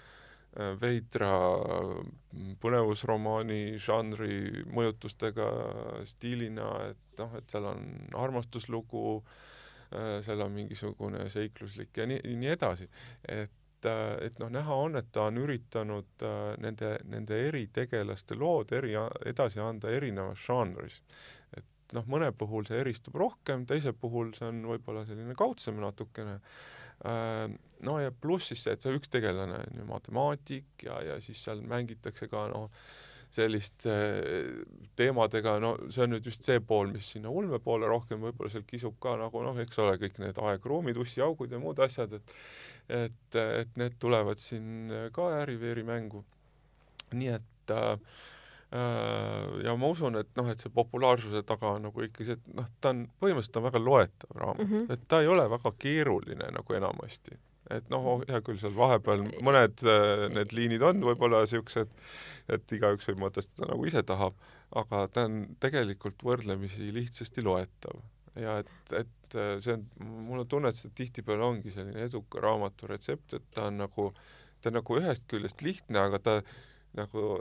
veidra 0.81 1.31
mm, 2.33 2.53
põnevusromaani 2.61 3.79
žanri 3.81 4.63
mõjutustega 4.73 5.49
stiilina, 6.09 6.69
et 6.91 7.19
noh, 7.21 7.33
et 7.39 7.49
seal 7.49 7.67
on 7.71 7.83
armastuslugu, 8.17 9.19
seal 9.93 10.41
on 10.41 10.53
mingisugune 10.53 11.27
seikluslik 11.29 11.97
ja 11.97 12.07
nii, 12.09 12.21
nii 12.37 12.55
edasi. 12.55 12.89
et 13.29 13.59
et 13.83 14.37
noh, 14.39 14.47
näha 14.47 14.75
on, 14.79 14.93
et 14.95 15.09
ta 15.11 15.25
on 15.27 15.41
üritanud 15.41 16.23
nende, 16.63 16.93
nende 17.03 17.39
eritegelaste 17.49 18.37
lood 18.39 18.71
eri, 18.71 18.93
edasi 19.27 19.59
anda 19.59 19.91
erinevas 19.91 20.39
žanris 20.45 21.01
noh, 21.93 22.05
mõne 22.09 22.29
puhul 22.35 22.65
see 22.67 22.79
eristub 22.81 23.17
rohkem, 23.19 23.67
teise 23.69 23.93
puhul 23.93 24.33
see 24.37 24.47
on 24.49 24.63
võib-olla 24.71 25.03
selline 25.07 25.35
kaudsem 25.39 25.79
natukene. 25.81 26.39
Äh, 26.39 26.82
no 27.03 27.95
ja 27.99 28.11
pluss 28.11 28.51
siis 28.51 28.61
see, 28.63 28.75
et 28.75 28.83
see 28.83 28.93
üks 28.95 29.11
tegelane 29.11 29.57
on 29.59 29.81
ju 29.81 29.87
matemaatik 29.89 30.85
ja, 30.87 31.01
ja 31.03 31.17
siis 31.23 31.41
seal 31.43 31.63
mängitakse 31.67 32.29
ka 32.31 32.45
noh, 32.51 32.69
selliste 33.33 33.93
teemadega, 34.95 35.57
no 35.59 35.73
see 35.89 36.03
on 36.05 36.13
nüüd 36.13 36.27
just 36.29 36.45
see 36.45 36.61
pool, 36.63 36.91
mis 36.93 37.07
sinna 37.15 37.31
ulme 37.33 37.57
poole 37.63 37.89
rohkem 37.89 38.21
võib-olla 38.21 38.53
seal 38.53 38.65
kisub 38.69 38.99
ka 39.03 39.15
nagu 39.19 39.41
noh, 39.43 39.57
eks 39.63 39.81
ole, 39.81 39.97
kõik 40.01 40.19
need 40.21 40.37
aegruumid, 40.37 40.99
ussiaugud 41.01 41.51
ja 41.51 41.61
muud 41.61 41.81
asjad, 41.83 42.19
et 42.19 42.37
et, 42.93 43.35
et 43.39 43.79
need 43.79 43.95
tulevad 43.99 44.39
siin 44.39 44.91
ka 45.15 45.29
ääri-veeri 45.39 45.85
mängu. 45.87 46.23
nii 47.13 47.29
et 47.31 47.71
äh, 47.71 47.95
Äh, 47.95 47.97
ja 48.73 49.73
ma 49.77 49.89
usun, 49.93 50.17
et 50.17 50.29
noh, 50.39 50.47
et 50.49 50.61
see 50.63 50.71
populaarsuse 50.73 51.43
taga 51.45 51.75
on 51.75 51.83
nagu 51.87 52.05
ikka 52.07 52.25
see, 52.25 52.37
et 52.39 52.53
noh, 52.57 52.69
ta 52.81 52.93
on, 52.93 53.03
põhimõtteliselt 53.21 53.59
on 53.59 53.67
väga 53.67 53.81
loetav 53.83 54.37
raamat 54.39 54.63
mm, 54.63 54.71
-hmm. 54.71 54.93
et 54.95 55.03
ta 55.11 55.19
ei 55.21 55.29
ole 55.29 55.45
väga 55.51 55.71
keeruline 55.83 56.47
nagu 56.55 56.77
enamasti. 56.79 57.37
et 57.73 57.85
noh, 57.93 58.07
oh, 58.13 58.23
hea 58.27 58.41
küll, 58.41 58.57
seal 58.59 58.73
vahepeal 58.75 59.23
mõned 59.45 59.85
äh, 59.85 60.25
need 60.33 60.57
liinid 60.57 60.81
on 60.83 61.05
võib-olla 61.05 61.43
niisugused, 61.43 61.93
et 62.49 62.75
igaüks 62.75 63.07
võib 63.07 63.21
mõtestada 63.27 63.69
nagu 63.69 63.85
ise 63.87 64.03
tahab, 64.03 64.35
aga 64.81 65.05
ta 65.07 65.27
on 65.29 65.39
tegelikult 65.63 66.25
võrdlemisi 66.25 66.89
lihtsasti 66.97 67.45
loetav. 67.45 68.01
ja 68.35 68.57
et, 68.65 68.75
et 69.03 69.37
äh, 69.37 69.55
see 69.61 69.77
on, 69.77 69.87
mul 70.01 70.43
on 70.43 70.49
tunne, 70.49 70.73
et 70.73 70.81
see 70.81 70.91
tihtipeale 70.97 71.45
ongi 71.45 71.71
selline 71.71 72.09
eduka 72.09 72.41
raamatu 72.41 72.89
retsept, 72.89 73.37
et 73.37 73.49
ta 73.53 73.69
on 73.69 73.83
nagu, 73.85 74.11
ta 74.61 74.73
on 74.73 74.81
nagu 74.81 75.01
ühest 75.01 75.29
küljest 75.29 75.61
lihtne, 75.61 76.07
aga 76.09 76.19
ta 76.19 76.39
nagu 76.97 77.37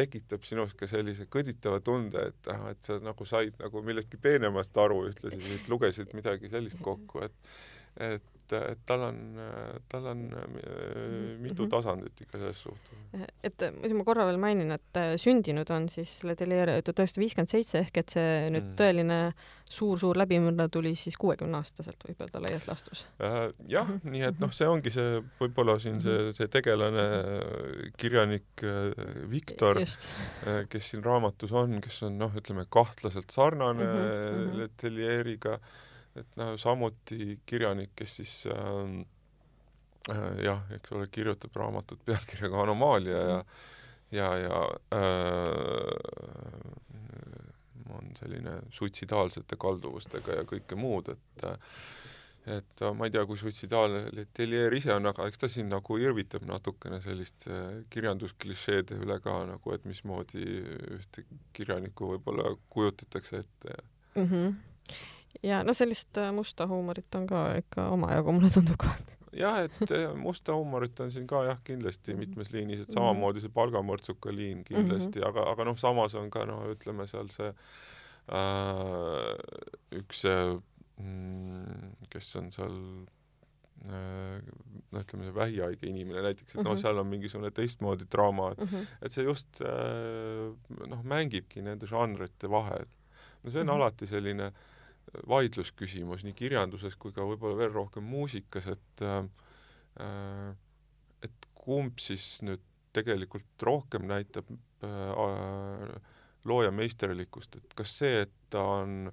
tekitab 0.00 0.46
sinus 0.48 0.74
ka 0.78 0.88
sellise 0.90 1.28
kõditava 1.30 1.80
tunde, 1.84 2.30
et 2.32 2.50
ah, 2.52 2.70
et 2.72 2.82
sa 2.86 2.98
nagu 3.04 3.26
said 3.28 3.56
nagu 3.62 3.84
millestki 3.86 4.20
peenemast 4.22 4.76
aru, 4.80 5.04
ühtlasi 5.10 5.60
lugesid 5.70 6.16
midagi 6.16 6.52
sellist 6.52 6.82
kokku, 6.84 7.24
et 7.28 7.54
et 8.00 8.29
et, 8.52 8.70
et 8.72 8.82
tal 8.86 9.04
on, 9.08 9.18
tal 9.90 10.06
on 10.12 10.22
äh, 10.36 10.46
mitu 11.40 11.64
mhm. 11.64 11.70
tasandit 11.72 12.22
ikka 12.24 12.38
selles 12.38 12.62
suhtes. 12.64 13.26
et 13.46 13.64
muidu 13.76 13.98
ma 13.98 14.06
korra 14.06 14.26
veel 14.28 14.40
mainin, 14.42 14.72
et 14.76 15.00
äh, 15.00 15.14
sündinud 15.20 15.70
on 15.74 15.88
siis 15.92 16.20
Ledelier 16.26 16.72
tuhat 16.84 17.02
üheksasada 17.04 17.24
viiskümmend 17.24 17.52
seitse 17.52 17.82
ehk 17.84 18.02
et 18.02 18.14
see 18.16 18.28
nüüd 18.54 18.70
mm. 18.70 18.76
tõeline 18.78 19.18
suur-suur 19.70 20.18
läbimurre 20.18 20.68
tuli 20.72 20.94
siis 20.98 21.18
kuuekümne-aastaselt 21.20 22.06
võib 22.08 22.24
öelda 22.24 22.42
laias 22.46 22.66
laastus 22.68 23.04
äh,. 23.22 23.50
jah 23.70 23.86
mm, 23.86 24.00
-hmm. 24.00 24.14
nii 24.16 24.26
et 24.30 24.40
noh, 24.42 24.54
see 24.54 24.68
ongi 24.70 24.94
see 24.94 25.20
võib-olla 25.40 25.78
siin 25.82 26.00
see, 26.00 26.16
mhm. 26.16 26.36
see 26.38 26.50
tegelane, 26.52 27.06
kirjanik 28.00 28.64
äh, 28.66 28.90
Viktor, 29.30 29.78
kes 30.70 30.90
siin 30.92 31.04
raamatus 31.04 31.52
on, 31.56 31.78
kes 31.84 32.02
on 32.08 32.18
noh, 32.20 32.34
ütleme 32.36 32.66
kahtlaselt 32.68 33.30
sarnane 33.30 33.84
mm 33.84 33.94
-hmm. 33.94 34.58
Letelieriga 34.60 35.58
et 36.18 36.36
noh, 36.40 36.54
samuti 36.58 37.38
kirjanik, 37.46 37.92
kes 37.98 38.16
siis 38.20 38.34
ähm, 38.50 39.02
äh, 40.10 40.44
jah, 40.44 40.64
eks 40.74 40.92
ole, 40.96 41.06
kirjutab 41.12 41.56
raamatut 41.56 42.02
pealkirjaga 42.06 42.62
Anomaalia 42.66 43.18
ja 43.18 43.44
ja, 44.10 44.36
ja 44.36 44.60
äh, 44.94 45.00
on 47.94 48.10
selline 48.18 48.56
suitsidaalsete 48.74 49.56
kalduvustega 49.58 50.40
ja 50.40 50.46
kõike 50.48 50.78
muud, 50.78 51.12
et 51.14 51.44
et 52.50 52.82
ma 52.96 53.04
ei 53.06 53.12
tea, 53.12 53.22
kui 53.28 53.36
suitsidaalne 53.38 54.14
Letelier 54.16 54.72
ise 54.74 54.94
on, 54.94 55.06
aga 55.10 55.26
eks 55.28 55.42
ta 55.42 55.48
siin 55.52 55.68
nagu 55.70 55.98
irvitab 56.00 56.46
natukene 56.48 57.00
selliste 57.04 57.58
kirjandusklišeede 57.92 58.96
üle 59.04 59.18
ka 59.22 59.34
nagu, 59.46 59.74
et 59.76 59.84
mismoodi 59.86 60.46
ühte 60.96 61.26
kirjanikku 61.54 62.14
võib-olla 62.14 62.54
kujutatakse 62.72 63.42
ette 63.44 63.76
mm. 64.16 64.26
-hmm 64.26 64.54
ja 65.42 65.62
no 65.64 65.74
sellist 65.74 66.18
äh, 66.18 66.32
musta 66.32 66.66
huumorit 66.66 67.14
on 67.14 67.26
ka 67.26 67.46
ikka 67.60 67.88
omajagu, 67.94 68.32
mulle 68.36 68.50
tundub 68.54 68.78
kohati. 68.80 69.16
jah, 69.36 69.60
et 69.64 69.92
äh, 69.94 70.08
musta 70.16 70.54
huumorit 70.54 71.00
on 71.00 71.12
siin 71.12 71.26
ka 71.30 71.44
jah, 71.46 71.60
kindlasti 71.64 72.16
mitmes 72.18 72.52
liinis, 72.52 72.84
et 72.84 72.96
samamoodi 72.96 73.44
see 73.44 73.52
palgamõrtsuka 73.54 74.34
liin 74.34 74.64
kindlasti 74.66 75.20
mm, 75.20 75.22
-hmm. 75.22 75.28
aga, 75.28 75.46
aga 75.52 75.68
noh, 75.70 75.78
samas 75.78 76.16
on 76.18 76.30
ka 76.30 76.44
noh, 76.48 76.66
ütleme 76.74 77.06
seal 77.10 77.30
see 77.32 77.52
äh, 77.52 79.32
üks 80.02 80.26
mm, 80.26 81.94
kes 82.10 82.36
on 82.36 82.50
seal 82.52 82.76
äh, 83.88 84.40
noh, 84.90 85.04
ütleme 85.04 85.28
see 85.28 85.36
vähihaige 85.36 85.88
inimene 85.88 86.26
näiteks, 86.26 86.50
et 86.50 86.56
mm 86.56 86.60
-hmm. 86.60 86.68
noh, 86.68 86.74
mhm. 86.74 86.82
seal 86.82 86.98
on 86.98 87.06
mingisugune 87.06 87.50
teistmoodi 87.50 88.10
draama, 88.12 88.52
et 88.52 88.58
mm, 88.66 88.74
-hmm. 88.74 88.86
et 89.02 89.12
see 89.12 89.24
just 89.24 89.62
noh, 90.86 91.04
mängibki 91.04 91.62
nende 91.62 91.86
žanrite 91.86 92.50
vahel. 92.50 92.84
no 93.42 93.50
see 93.50 93.60
on 93.60 93.66
mm 93.66 93.72
-hmm. 93.72 93.76
alati 93.76 94.06
selline 94.06 94.46
äh, 94.46 94.52
vaidlusküsimus 95.28 96.24
nii 96.24 96.34
kirjanduses 96.38 96.96
kui 97.00 97.14
ka 97.14 97.24
võib-olla 97.26 97.58
veel 97.58 97.72
rohkem 97.74 98.06
muusikas, 98.06 98.68
et 98.70 99.04
äh, 99.06 99.24
et 101.26 101.48
kumb 101.54 101.98
siis 102.02 102.38
nüüd 102.46 102.62
tegelikult 102.94 103.66
rohkem 103.66 104.06
näitab 104.10 104.48
äh, 104.86 105.94
looja 106.48 106.70
meisterlikkust, 106.74 107.58
et 107.58 107.76
kas 107.78 107.98
see, 108.00 108.24
et 108.24 108.32
ta 108.50 108.62
on 108.80 109.10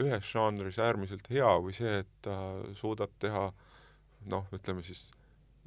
ühes 0.00 0.32
žanris 0.32 0.80
äärmiselt 0.80 1.28
hea 1.30 1.50
või 1.60 1.76
see, 1.76 2.00
et 2.02 2.10
ta 2.24 2.36
suudab 2.76 3.12
teha 3.22 3.50
noh, 4.32 4.48
ütleme 4.56 4.84
siis 4.86 5.10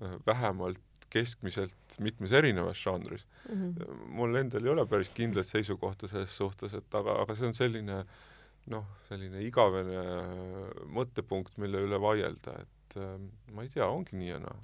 äh, 0.01 0.17
vähemalt 0.25 0.81
keskmiselt 1.13 1.97
mitmes 2.01 2.31
erinevas 2.33 2.79
žanris 2.81 3.27
mm. 3.45 3.53
-hmm. 3.53 4.05
mul 4.17 4.35
endal 4.35 4.65
ei 4.65 4.71
ole 4.71 4.85
päris 4.89 5.11
kindlat 5.13 5.45
seisukohta 5.45 6.07
selles 6.09 6.37
suhtes, 6.37 6.73
et 6.73 6.95
aga, 6.97 7.19
aga 7.21 7.35
see 7.37 7.47
on 7.47 7.53
selline 7.53 7.99
äh, 7.99 8.32
noh, 8.71 8.85
selline 9.09 9.41
igavene 9.43 10.03
äh, 10.03 10.83
mõttepunkt, 10.95 11.57
mille 11.61 11.83
üle 11.87 11.99
vaielda, 12.01 12.55
et 12.63 12.99
äh, 12.99 13.17
ma 13.55 13.65
ei 13.65 13.73
tea, 13.73 13.87
ongi 13.87 14.19
nii 14.19 14.29
ja 14.29 14.39
naa 14.43 14.55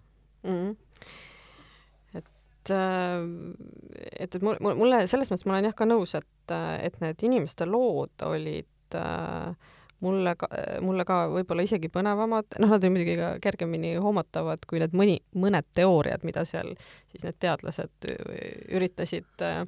mm. 0.44 0.54
-hmm. 0.54 1.10
et 2.20 2.72
äh,, 2.76 3.26
et, 4.20 4.36
et 4.36 4.42
mulle, 4.42 4.76
mulle 4.76 5.02
selles 5.08 5.32
mõttes 5.32 5.48
ma 5.48 5.58
olen 5.58 5.72
jah 5.72 5.76
ka 5.76 5.90
nõus, 5.90 6.16
et, 6.16 6.56
et 6.82 7.02
need 7.04 7.28
inimeste 7.28 7.68
lood 7.68 8.26
olid 8.26 8.96
äh, 8.96 9.54
mulle 10.00 10.36
ka, 10.40 10.48
mulle 10.82 11.04
ka 11.06 11.22
võib-olla 11.34 11.64
isegi 11.68 11.92
põnevamad, 11.92 12.56
noh, 12.60 12.70
nad 12.72 12.84
olid 12.84 12.94
muidugi 12.96 13.18
ka 13.20 13.34
kergemini 13.44 13.98
hoomatavad 14.00 14.64
kui 14.70 14.80
need 14.80 14.96
mõni, 14.96 15.20
mõned 15.36 15.68
teooriad, 15.76 16.24
mida 16.24 16.46
seal 16.48 16.76
siis 17.12 17.26
need 17.28 17.40
teadlased 17.44 18.08
üritasid 18.72 19.44
äh, 19.44 19.66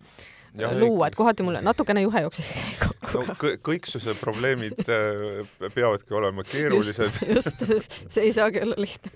luua, 0.57 1.07
et 1.07 1.15
kohati 1.15 1.43
mulle 1.43 1.61
natukene 1.63 2.01
juhe 2.01 2.23
jooksis 2.25 2.51
kokku 2.83 3.23
no, 3.27 3.35
kõ. 3.39 3.53
kõiksuse 3.71 4.15
probleemid 4.19 4.81
äh, 4.87 5.45
peavadki 5.73 6.15
olema 6.17 6.43
keerulised. 6.47 7.21
just, 7.35 7.63
just, 7.75 7.95
see 8.09 8.27
ei 8.29 8.33
saagi 8.35 8.63
olla 8.65 8.75
lihtne. 8.77 9.11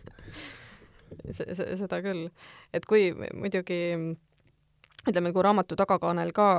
seda 1.32 2.02
küll. 2.06 2.30
et 2.74 2.86
kui 2.86 3.12
muidugi 3.15 3.82
ütleme, 5.06 5.34
kui 5.34 5.43
raamatu 5.45 5.78
tagakaanel 5.78 6.32
ka 6.36 6.50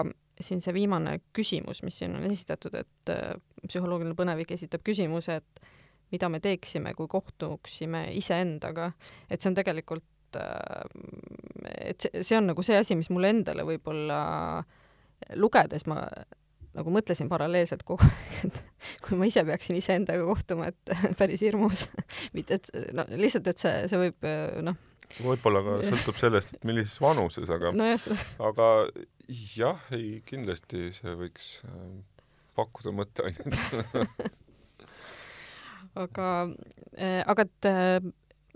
siin 0.41 0.61
see 0.61 0.75
viimane 0.77 1.19
küsimus, 1.37 1.81
mis 1.83 1.97
siin 1.99 2.17
on 2.19 2.27
esitatud, 2.29 2.75
et 2.77 3.13
äh, 3.13 3.33
psühholoogiline 3.67 4.17
põnevik 4.19 4.53
esitab 4.55 4.85
küsimuse, 4.87 5.41
et 5.41 5.73
mida 6.13 6.29
me 6.31 6.41
teeksime, 6.41 6.93
kui 6.95 7.09
kohtuksime 7.11 8.07
iseendaga, 8.15 8.93
et 9.31 9.41
see 9.41 9.51
on 9.51 9.57
tegelikult 9.59 10.05
Äh, 10.37 11.91
et 11.93 12.07
see, 12.07 12.23
see 12.23 12.39
on 12.39 12.51
nagu 12.53 12.65
see 12.67 12.79
asi, 12.79 12.97
mis 12.99 13.11
mulle 13.13 13.33
endale 13.35 13.67
võib-olla 13.67 14.19
lugedes 15.35 15.87
ma 15.91 16.03
nagu 16.77 16.93
mõtlesin 16.93 17.31
paralleelselt 17.31 17.85
kogu 17.89 18.05
aeg, 18.07 18.49
et 18.49 18.59
kui 19.05 19.19
ma 19.19 19.29
ise 19.29 19.45
peaksin 19.49 19.79
iseendaga 19.79 20.27
kohtuma, 20.29 20.71
et 20.73 20.97
päris 21.21 21.45
hirmus. 21.45 21.87
mitte, 22.37 22.61
et 22.61 22.93
no 22.97 23.07
lihtsalt, 23.17 23.49
et 23.53 23.63
see, 23.63 23.77
see 23.91 24.01
võib 24.01 24.29
noh. 24.67 24.79
võib-olla 25.17 25.63
ka 25.65 25.79
sõltub 25.87 26.21
sellest, 26.21 26.57
et 26.57 26.67
millises 26.69 26.99
vanuses, 27.03 27.49
aga 27.53 27.73
no, 27.77 27.89
aga 28.51 28.73
jah, 29.57 29.81
ei 29.97 30.21
kindlasti 30.27 30.91
see 30.97 31.17
võiks 31.19 31.57
äh, 31.69 31.89
pakkuda 32.59 32.93
mõtteainet 32.97 33.57
aga, 36.05 36.29
äh, 37.01 37.23
aga 37.25 37.49
et 37.49 37.71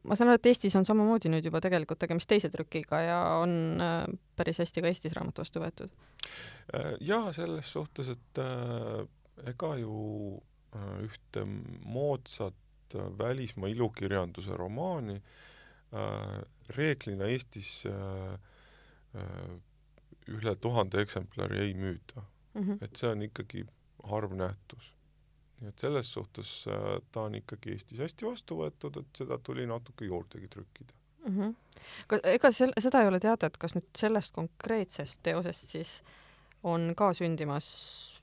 ma 0.04 0.16
saan 0.16 0.30
aru, 0.30 0.40
et 0.40 0.48
Eestis 0.50 0.76
on 0.78 0.86
samamoodi 0.88 1.30
nüüd 1.32 1.46
juba 1.48 1.60
tegelikult 1.64 2.00
tegemist 2.02 2.28
teise 2.30 2.50
trükiga 2.52 3.00
ja 3.04 3.18
on 3.40 3.52
äh, 3.82 4.04
päris 4.38 4.60
hästi 4.62 4.84
ka 4.84 4.90
Eestis 4.90 5.16
raamat 5.16 5.42
vastu 5.42 5.62
võetud. 5.62 5.92
Äh, 6.76 6.94
jaa, 7.04 7.32
selles 7.36 7.72
suhtes, 7.72 8.12
et 8.14 8.42
äh, 8.42 9.02
ega 9.50 9.74
ju 9.80 10.38
ühte 11.02 11.42
moodsat 11.82 12.94
välismaa 13.18 13.66
ilukirjanduse 13.72 14.54
romaani 14.54 15.16
reeglina 16.76 17.26
Eestis 17.26 17.72
üle 20.30 20.54
tuhande 20.62 21.02
eksemplari 21.02 21.58
ei 21.64 21.74
müüda 21.74 22.22
mm. 22.22 22.62
-hmm. 22.62 22.84
et 22.84 22.96
see 22.96 23.10
on 23.10 23.22
ikkagi 23.26 23.64
harv 24.12 24.36
nähtus. 24.38 24.92
Nii 25.60 25.68
et 25.68 25.84
selles 25.84 26.12
suhtes 26.12 26.54
äh, 26.68 26.96
ta 27.12 27.26
on 27.28 27.34
ikkagi 27.34 27.74
Eestis 27.76 28.00
hästi 28.00 28.26
vastu 28.26 28.56
võetud, 28.62 28.96
et 29.02 29.22
seda 29.22 29.38
tuli 29.44 29.66
natuke 29.68 30.08
juurdegi 30.08 30.48
trükkida 30.48 30.96
mm. 31.26 31.36
-hmm. 31.36 32.20
ega 32.34 32.52
sel-, 32.52 32.74
seda 32.78 33.02
ei 33.02 33.08
ole 33.08 33.20
teada, 33.20 33.46
et 33.46 33.58
kas 33.60 33.76
nüüd 33.76 33.88
sellest 33.98 34.34
konkreetsest 34.36 35.22
teosest 35.22 35.76
siis 35.76 36.00
on 36.62 36.92
ka 36.96 37.12
sündimas 37.16 37.66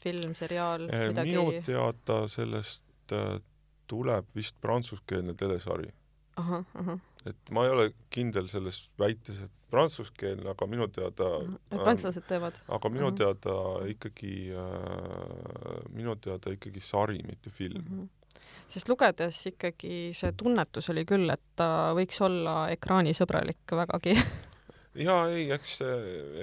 film, 0.01 0.35
seriaal, 0.35 0.89
Eh, 0.93 1.07
midagi? 1.09 1.31
minu 1.31 1.61
teada 1.65 2.27
sellest 2.27 2.83
äh, 3.11 3.39
tuleb 3.87 4.25
vist 4.35 4.55
prantsuskeelne 4.61 5.33
telesari. 5.33 5.93
ahah, 6.35 6.65
ahah. 6.73 6.99
Et 7.29 7.51
ma 7.51 7.65
ei 7.67 7.73
ole 7.75 7.91
kindel 8.13 8.47
selles 8.51 8.83
väites, 8.99 9.41
et 9.45 9.53
prantsuskeelne, 9.71 10.47
aga 10.53 10.67
minu 10.69 10.87
teada 10.93 11.29
et 11.43 11.75
prantslased 11.75 12.27
teevad? 12.29 12.59
aga 12.67 12.91
minu 12.91 13.09
Mhm. 13.11 13.17
teada 13.19 13.55
ikkagi 13.91 14.33
äh,, 14.55 15.81
minu 15.95 16.15
teada 16.15 16.53
ikkagi 16.55 16.81
sari, 16.81 17.19
mitte 17.27 17.49
film 17.49 17.81
mm. 17.83 17.99
-hmm. 17.99 18.41
sest 18.67 18.89
lugedes 18.89 19.45
ikkagi 19.51 20.13
see 20.13 20.31
tunnetus 20.31 20.89
oli 20.89 21.05
küll, 21.05 21.29
et 21.33 21.43
ta 21.55 21.93
võiks 21.97 22.21
olla 22.21 22.69
ekraanisõbralik 22.71 23.75
vägagi 23.81 24.15
jaa, 25.07 25.29
ei, 25.29 25.51
eks 25.51 25.77
see, 25.77 25.95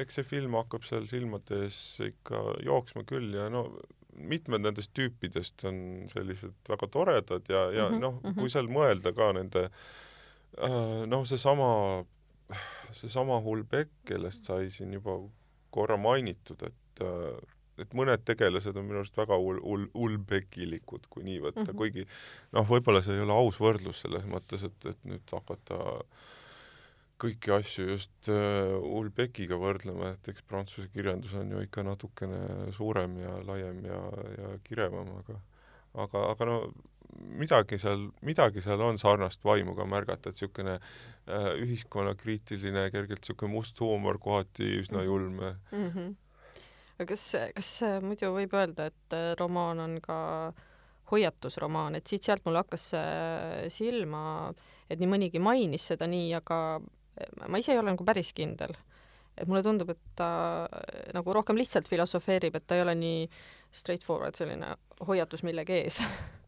eks 0.05 0.15
see 0.21 0.25
film 0.25 0.55
hakkab 0.61 0.85
seal 0.85 1.07
silmade 1.07 1.65
ees 1.65 2.01
ikka 2.01 2.45
jooksma 2.65 3.05
küll 3.05 3.35
ja 3.35 3.49
no 3.49 3.71
mitmed 4.15 4.61
nendest 4.63 4.93
tüüpidest 4.95 5.65
on 5.67 6.07
sellised 6.13 6.55
väga 6.69 6.87
toredad 6.87 7.49
ja, 7.49 7.71
ja 7.73 7.89
Mhm, 7.89 8.01
noh, 8.01 8.21
mhm. 8.23 8.39
kui 8.39 8.51
seal 8.51 8.69
mõelda 8.69 9.11
ka 9.17 9.33
nende 9.33 9.65
äh, 9.65 9.73
noh, 10.59 11.25
seesama, 11.27 12.05
seesama 12.93 13.41
Hulbek, 13.43 13.91
kellest 14.07 14.47
sai 14.49 14.71
siin 14.71 14.93
juba 14.95 15.19
korra 15.75 15.99
mainitud, 15.99 16.63
et 16.63 17.05
äh, 17.05 17.43
et 17.83 17.95
mõned 17.97 18.23
tegelased 18.23 18.77
on 18.79 18.87
minu 18.87 19.01
arust 19.01 19.17
väga 19.19 19.35
ul-, 19.35 19.59
ul-, 19.67 19.89
ulbekilikud, 19.99 21.09
kui 21.11 21.25
nii 21.27 21.41
võtta 21.43 21.65
mm. 21.65 21.71
-hmm. 21.73 21.79
kuigi 21.81 22.07
noh, 22.55 22.69
võib-olla 22.69 23.03
see 23.03 23.17
ei 23.19 23.25
ole 23.25 23.35
aus 23.35 23.59
võrdlus 23.59 24.05
selles 24.05 24.27
mõttes, 24.31 24.63
et, 24.69 24.87
et 24.93 25.01
nüüd 25.09 25.35
hakata 25.35 25.81
kõiki 27.25 27.55
asju 27.55 27.89
just 27.89 28.31
äh, 28.31 28.75
Ulbekiga 28.99 29.59
võrdlema, 29.59 30.13
et 30.15 30.31
eks 30.31 30.47
prantsuse 30.47 30.87
kirjandus 30.95 31.35
on 31.39 31.51
ju 31.51 31.65
ikka 31.67 31.83
natukene 31.87 32.71
suurem 32.77 33.19
ja 33.23 33.35
laiem 33.47 33.83
ja, 33.87 34.01
ja 34.39 34.55
kirevam, 34.67 35.11
aga 35.23 35.41
aga, 36.05 36.25
aga 36.33 36.49
no 36.49 36.59
midagi 37.39 37.79
seal, 37.79 38.09
midagi 38.23 38.63
seal 38.65 38.81
on 38.85 38.99
sarnast 38.99 39.45
vaimu 39.45 39.75
ka 39.77 39.87
märgata, 39.89 40.31
et 40.31 40.39
niisugune 40.39 40.77
äh, 40.79 41.49
ühiskonnakriitiline, 41.63 42.89
kergelt 42.95 43.25
niisugune 43.25 43.53
must 43.55 43.81
huumor, 43.81 44.19
kohati 44.19 44.77
üsna 44.83 45.03
Mhm. 45.03 45.07
julm 45.07 45.41
mm. 45.73 45.91
-hmm. 45.91 46.15
aga 46.99 47.07
kas, 47.07 47.27
kas 47.55 47.83
äh, 47.83 48.01
muidu 48.03 48.33
võib 48.35 48.55
öelda, 48.55 48.87
et 48.87 49.13
äh, 49.13 49.35
romaan 49.39 49.81
on 49.81 50.01
ka 50.03 50.53
hoiatusromaan, 51.11 51.95
et 51.95 52.07
siit-sealt 52.07 52.45
mul 52.45 52.57
hakkas 52.57 52.89
see 52.95 53.69
silma, 53.69 54.55
et 54.91 55.01
nii 55.01 55.11
mõnigi 55.11 55.43
mainis 55.43 55.87
seda 55.93 56.07
nii, 56.07 56.33
aga 56.35 56.81
äh, 56.81 57.49
ma 57.49 57.59
ise 57.59 57.73
ei 57.73 57.79
ole 57.79 57.93
nagu 57.93 58.05
päris 58.05 58.33
kindel. 58.33 58.75
et 59.37 59.49
mulle 59.49 59.63
tundub, 59.63 59.91
et 59.91 59.99
ta 60.15 60.29
äh, 60.65 61.13
nagu 61.15 61.33
rohkem 61.33 61.57
lihtsalt 61.57 61.89
filosofeerib, 61.89 62.55
et 62.55 62.67
ta 62.67 62.77
ei 62.77 62.83
ole 62.83 62.95
nii 62.95 63.29
straightforward 63.73 64.37
selline 64.39 64.77
hoiatus 65.07 65.43
millegi 65.43 65.73
ees 65.73 65.99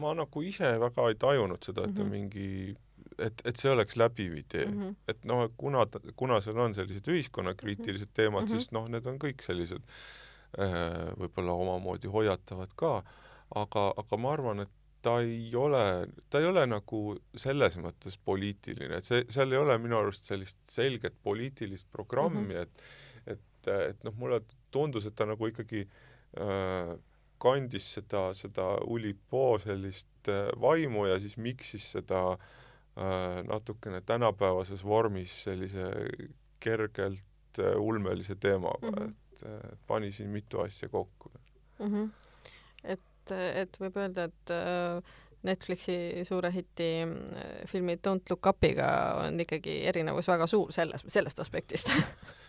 ma 0.00 0.14
nagu 0.14 0.42
ise 0.42 0.78
väga 0.80 1.08
ei 1.10 1.14
tajunud 1.14 1.64
seda, 1.64 1.84
et 1.88 1.94
ta 1.94 2.02
Mhm. 2.04 2.10
mingi, 2.10 2.76
et, 3.18 3.42
et 3.44 3.56
see 3.56 3.70
oleks 3.70 3.96
läbiv 3.96 4.36
idee 4.36 4.66
mm. 4.66 4.80
-hmm. 4.80 4.94
et 5.08 5.24
noh, 5.24 5.48
kuna 5.56 5.86
kuna 6.16 6.40
seal 6.40 6.58
on 6.58 6.74
sellised 6.74 7.06
ühiskonnakriitilised 7.08 8.10
teemad 8.14 8.42
mm, 8.42 8.46
Mhm. 8.46 8.52
-hmm. 8.54 8.58
siis 8.58 8.72
noh, 8.72 8.88
need 8.88 9.06
on 9.06 9.18
kõik 9.18 9.42
sellised 9.42 9.82
äh, 10.58 11.12
võib-olla 11.18 11.52
omamoodi 11.52 12.06
hoiatavad 12.08 12.70
ka, 12.76 13.02
aga, 13.54 13.92
aga 13.96 14.16
ma 14.16 14.32
arvan, 14.32 14.60
et 14.60 14.68
ta 15.02 15.18
ei 15.20 15.50
ole, 15.54 16.06
ta 16.30 16.38
ei 16.40 16.46
ole 16.46 16.66
nagu 16.66 17.18
selles 17.36 17.76
mõttes 17.76 18.16
poliitiline, 18.24 18.96
et 18.96 19.04
see, 19.04 19.24
seal 19.28 19.52
ei 19.52 19.58
ole 19.58 19.78
minu 19.78 19.96
arust 19.98 20.24
sellist 20.24 20.56
selget 20.66 21.14
poliitilist 21.22 21.86
programmi 21.92 22.38
mm, 22.38 22.44
Mhm. 22.44 22.52
-hmm. 22.52 22.62
et 22.62 22.82
et, 23.26 23.88
et 23.90 24.04
noh, 24.04 24.12
mulle 24.16 24.40
tundus, 24.70 25.06
et 25.06 25.14
ta 25.16 25.24
nagu 25.26 25.46
ikkagi 25.46 25.88
äh, 26.40 26.96
kandis 27.38 27.86
seda, 27.98 28.28
seda 28.34 28.66
Ulipo 28.86 29.58
sellist 29.62 30.28
äh, 30.28 30.48
vaimu 30.60 31.06
ja 31.06 31.18
siis 31.20 31.36
miksis 31.36 31.90
seda 31.96 32.22
äh, 32.32 33.42
natukene 33.48 34.00
tänapäevases 34.00 34.84
vormis 34.84 35.42
sellise 35.44 35.90
kergelt 36.60 37.58
äh, 37.58 37.76
ulmelise 37.76 38.36
teemaga 38.36 38.90
mm. 38.90 38.98
-hmm. 38.98 39.12
et 39.72 39.78
pani 39.86 40.12
siin 40.12 40.28
mitu 40.28 40.60
asja 40.60 40.88
kokku. 40.88 41.30
mm. 41.78 41.86
-hmm. 41.86 42.10
et, 42.84 43.30
et 43.54 43.80
võib 43.80 43.96
öelda, 43.96 44.24
et 44.24 44.50
Netflixi 45.42 46.24
suure 46.24 46.52
hiti 46.52 46.90
filmi 47.66 47.94
Don't 47.94 48.30
Look 48.30 48.46
Up'iga 48.46 48.86
on 49.26 49.40
ikkagi 49.40 49.86
erinevus 49.86 50.28
väga 50.28 50.46
suur 50.46 50.72
selles, 50.72 51.04
sellest 51.08 51.40
aspektist 51.40 51.90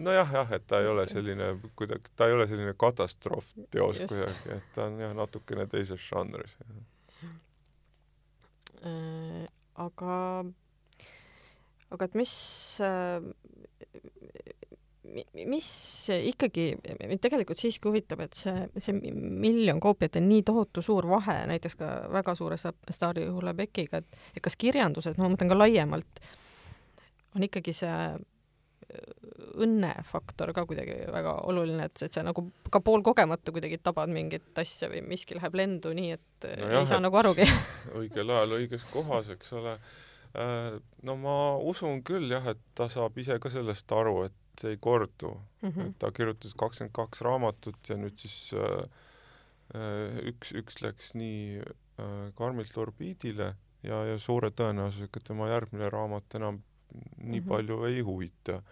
nojah, 0.00 0.32
jah, 0.32 0.52
et 0.56 0.64
ta 0.66 0.80
ei 0.80 0.86
ole 0.88 1.06
selline 1.10 1.50
kuidagi, 1.76 2.10
ta 2.16 2.26
ei 2.28 2.32
ole 2.36 2.46
selline 2.48 2.74
katastroofteos 2.78 4.00
Just. 4.00 4.08
kuidagi, 4.14 4.56
et 4.56 4.70
ta 4.74 4.86
on 4.88 4.98
jah, 5.02 5.12
natukene 5.16 5.66
teises 5.70 6.00
žanris. 6.10 6.56
Äh, 8.80 9.44
aga, 9.76 10.16
aga 11.92 12.06
et 12.08 12.14
mis 12.16 12.32
äh, 12.80 13.20
mi- 15.10 15.44
mis 15.50 15.68
ikkagi 16.14 16.66
mind 17.10 17.20
tegelikult 17.20 17.60
siiski 17.60 17.90
huvitab, 17.90 18.22
et 18.24 18.36
see, 18.38 18.54
see 18.80 18.94
miljon 19.02 19.80
koopiat 19.82 20.16
on 20.20 20.28
nii 20.30 20.44
tohutu 20.48 20.82
suur 20.86 21.08
vahe 21.10 21.40
näiteks 21.50 21.76
ka 21.80 21.90
väga 22.14 22.34
suure 22.38 22.56
sta- 22.60 22.72
staari 22.94 23.26
Hulebekiga, 23.28 24.00
et, 24.00 24.20
et 24.36 24.42
kas 24.44 24.56
kirjanduses, 24.56 25.18
no 25.18 25.26
ma 25.26 25.34
mõtlen 25.34 25.50
ka 25.52 25.58
laiemalt, 25.60 26.22
on 27.36 27.44
ikkagi 27.46 27.74
see 27.76 27.96
õnnefaktor 29.60 30.52
ka 30.56 30.64
kuidagi 30.68 30.96
väga 31.12 31.36
oluline, 31.50 31.88
et, 31.90 32.02
et 32.06 32.14
sa 32.14 32.24
nagu 32.26 32.46
ka 32.72 32.82
poolkogemata 32.84 33.52
kuidagi 33.54 33.80
tabad 33.82 34.12
mingit 34.12 34.58
asja 34.58 34.90
või 34.92 35.02
miski 35.12 35.38
läheb 35.38 35.56
lendu 35.58 35.94
nii, 35.96 36.12
et 36.16 36.46
no 36.46 36.68
Nojah, 36.68 36.80
ei 36.80 36.90
saa 36.90 37.02
nagu 37.02 37.20
arugi. 37.20 37.46
õigel 38.00 38.34
ajal 38.36 38.56
õiges 38.60 38.86
kohas, 38.92 39.30
eks 39.34 39.52
ole. 39.58 39.76
no 41.02 41.16
ma 41.18 41.36
usun 41.58 42.04
küll 42.06 42.30
jah, 42.30 42.46
et 42.54 42.60
ta 42.78 42.86
saab 42.92 43.18
ise 43.18 43.40
ka 43.42 43.50
sellest 43.50 43.90
aru, 43.92 44.28
et 44.28 44.38
see 44.60 44.74
ei 44.74 44.76
kordu 44.80 45.40
mm. 45.62 45.68
-hmm. 45.70 45.94
ta 45.98 46.12
kirjutas 46.12 46.54
kakskümmend 46.54 46.92
kaks 46.92 47.20
raamatut 47.20 47.88
ja 47.88 47.96
nüüd 47.96 48.16
siis 48.16 48.54
äh, 48.54 48.84
äh, 49.74 50.18
üks, 50.32 50.52
üks 50.52 50.82
läks 50.84 51.14
nii 51.14 51.60
äh, 51.60 52.32
karmilt 52.34 52.76
orbiidile 52.76 53.54
ja, 53.82 54.04
ja 54.04 54.18
suure 54.18 54.50
tõenäosusega 54.50 55.24
tema 55.24 55.48
järgmine 55.48 55.90
raamat 55.90 56.34
enam 56.40 56.62
nii 57.18 57.40
Mhm. 57.40 57.48
palju 57.48 57.84
ei 57.86 58.00
huvita. 58.00 58.62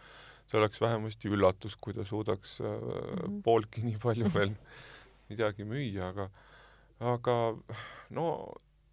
see 0.49 0.57
oleks 0.61 0.81
vähemasti 0.81 1.29
üllatus, 1.29 1.75
kui 1.77 1.93
ta 1.93 2.05
suudaks 2.09 2.61
äh, 2.61 2.67
Mhm. 3.29 3.43
pooltki 3.45 3.83
nii 3.85 3.99
palju 4.01 4.25
veel 4.35 4.55
midagi 5.29 5.65
müüa, 5.65 6.09
aga 6.09 6.31
aga 7.01 7.35
no 8.11 8.25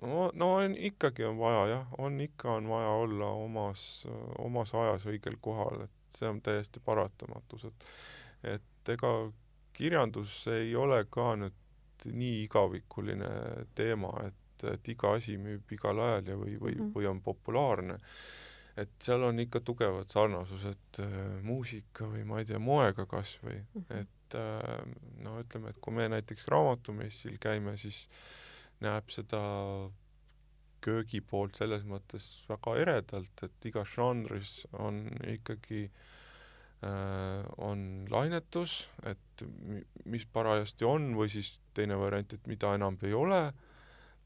no, 0.02 0.32
no 0.34 0.50
on, 0.56 0.76
ikkagi 0.76 1.24
on 1.24 1.38
vaja 1.40 1.68
jah, 1.72 1.86
on 1.98 2.20
ikka 2.22 2.52
on 2.58 2.68
vaja 2.68 2.90
olla 2.90 3.26
omas, 3.32 4.06
omas 4.38 4.74
ajas 4.76 5.06
õigel 5.08 5.38
kohal, 5.42 5.86
et 5.88 6.18
see 6.18 6.28
on 6.28 6.42
täiesti 6.42 6.80
paratamatus, 6.86 7.64
et 7.72 7.86
et 8.56 8.90
ega 8.94 9.32
kirjandus 9.74 10.48
ei 10.52 10.76
ole 10.76 11.06
ka 11.10 11.36
nüüd 11.40 11.54
nii 12.06 12.44
igavikuline 12.44 13.30
teema, 13.76 14.12
et, 14.28 14.68
et 14.74 14.88
iga 14.92 15.16
asi 15.16 15.38
müüb 15.42 15.72
igal 15.72 16.00
ajal 16.00 16.28
ja 16.28 16.36
või, 16.36 16.60
või 16.60 16.76
Mhm. 16.76 16.92
või 16.94 17.08
on 17.10 17.22
populaarne. 17.22 17.98
Et 18.78 18.90
seal 19.00 19.24
on 19.24 19.40
ikka 19.40 19.60
tugevad 19.64 20.10
sarnasused 20.12 21.00
äh, 21.00 21.14
muusika 21.44 22.08
või 22.12 22.26
ma 22.28 22.40
ei 22.42 22.46
tea, 22.50 22.60
moega 22.60 23.06
kas 23.06 23.38
või, 23.44 23.62
Mhm. 23.76 24.02
et 24.02 24.36
äh, 24.36 24.82
no 25.24 25.38
ütleme, 25.44 25.70
et 25.70 25.80
kui 25.82 25.94
me 25.94 26.08
näiteks 26.12 26.48
raamatumessil 26.52 27.38
käime, 27.40 27.78
siis 27.78 28.10
näeb 28.82 29.10
seda 29.10 29.40
köögi 30.86 31.22
poolt 31.22 31.56
selles 31.58 31.84
mõttes 31.88 32.44
väga 32.50 32.76
eredalt, 32.78 33.44
et 33.48 33.66
igas 33.72 33.88
žanris 33.96 34.66
on 34.78 35.00
ikkagi 35.34 35.86
äh, 36.84 37.46
on 37.58 38.06
lainetus, 38.12 38.88
et 39.08 39.42
mi- 39.66 39.86
mis 40.06 40.26
parajasti 40.26 40.86
on 40.86 41.14
või 41.18 41.30
siis 41.34 41.56
teine 41.74 41.98
variant, 41.98 42.34
et 42.34 42.46
mida 42.48 42.76
enam 42.76 42.98
ei 43.04 43.14
ole 43.18 43.40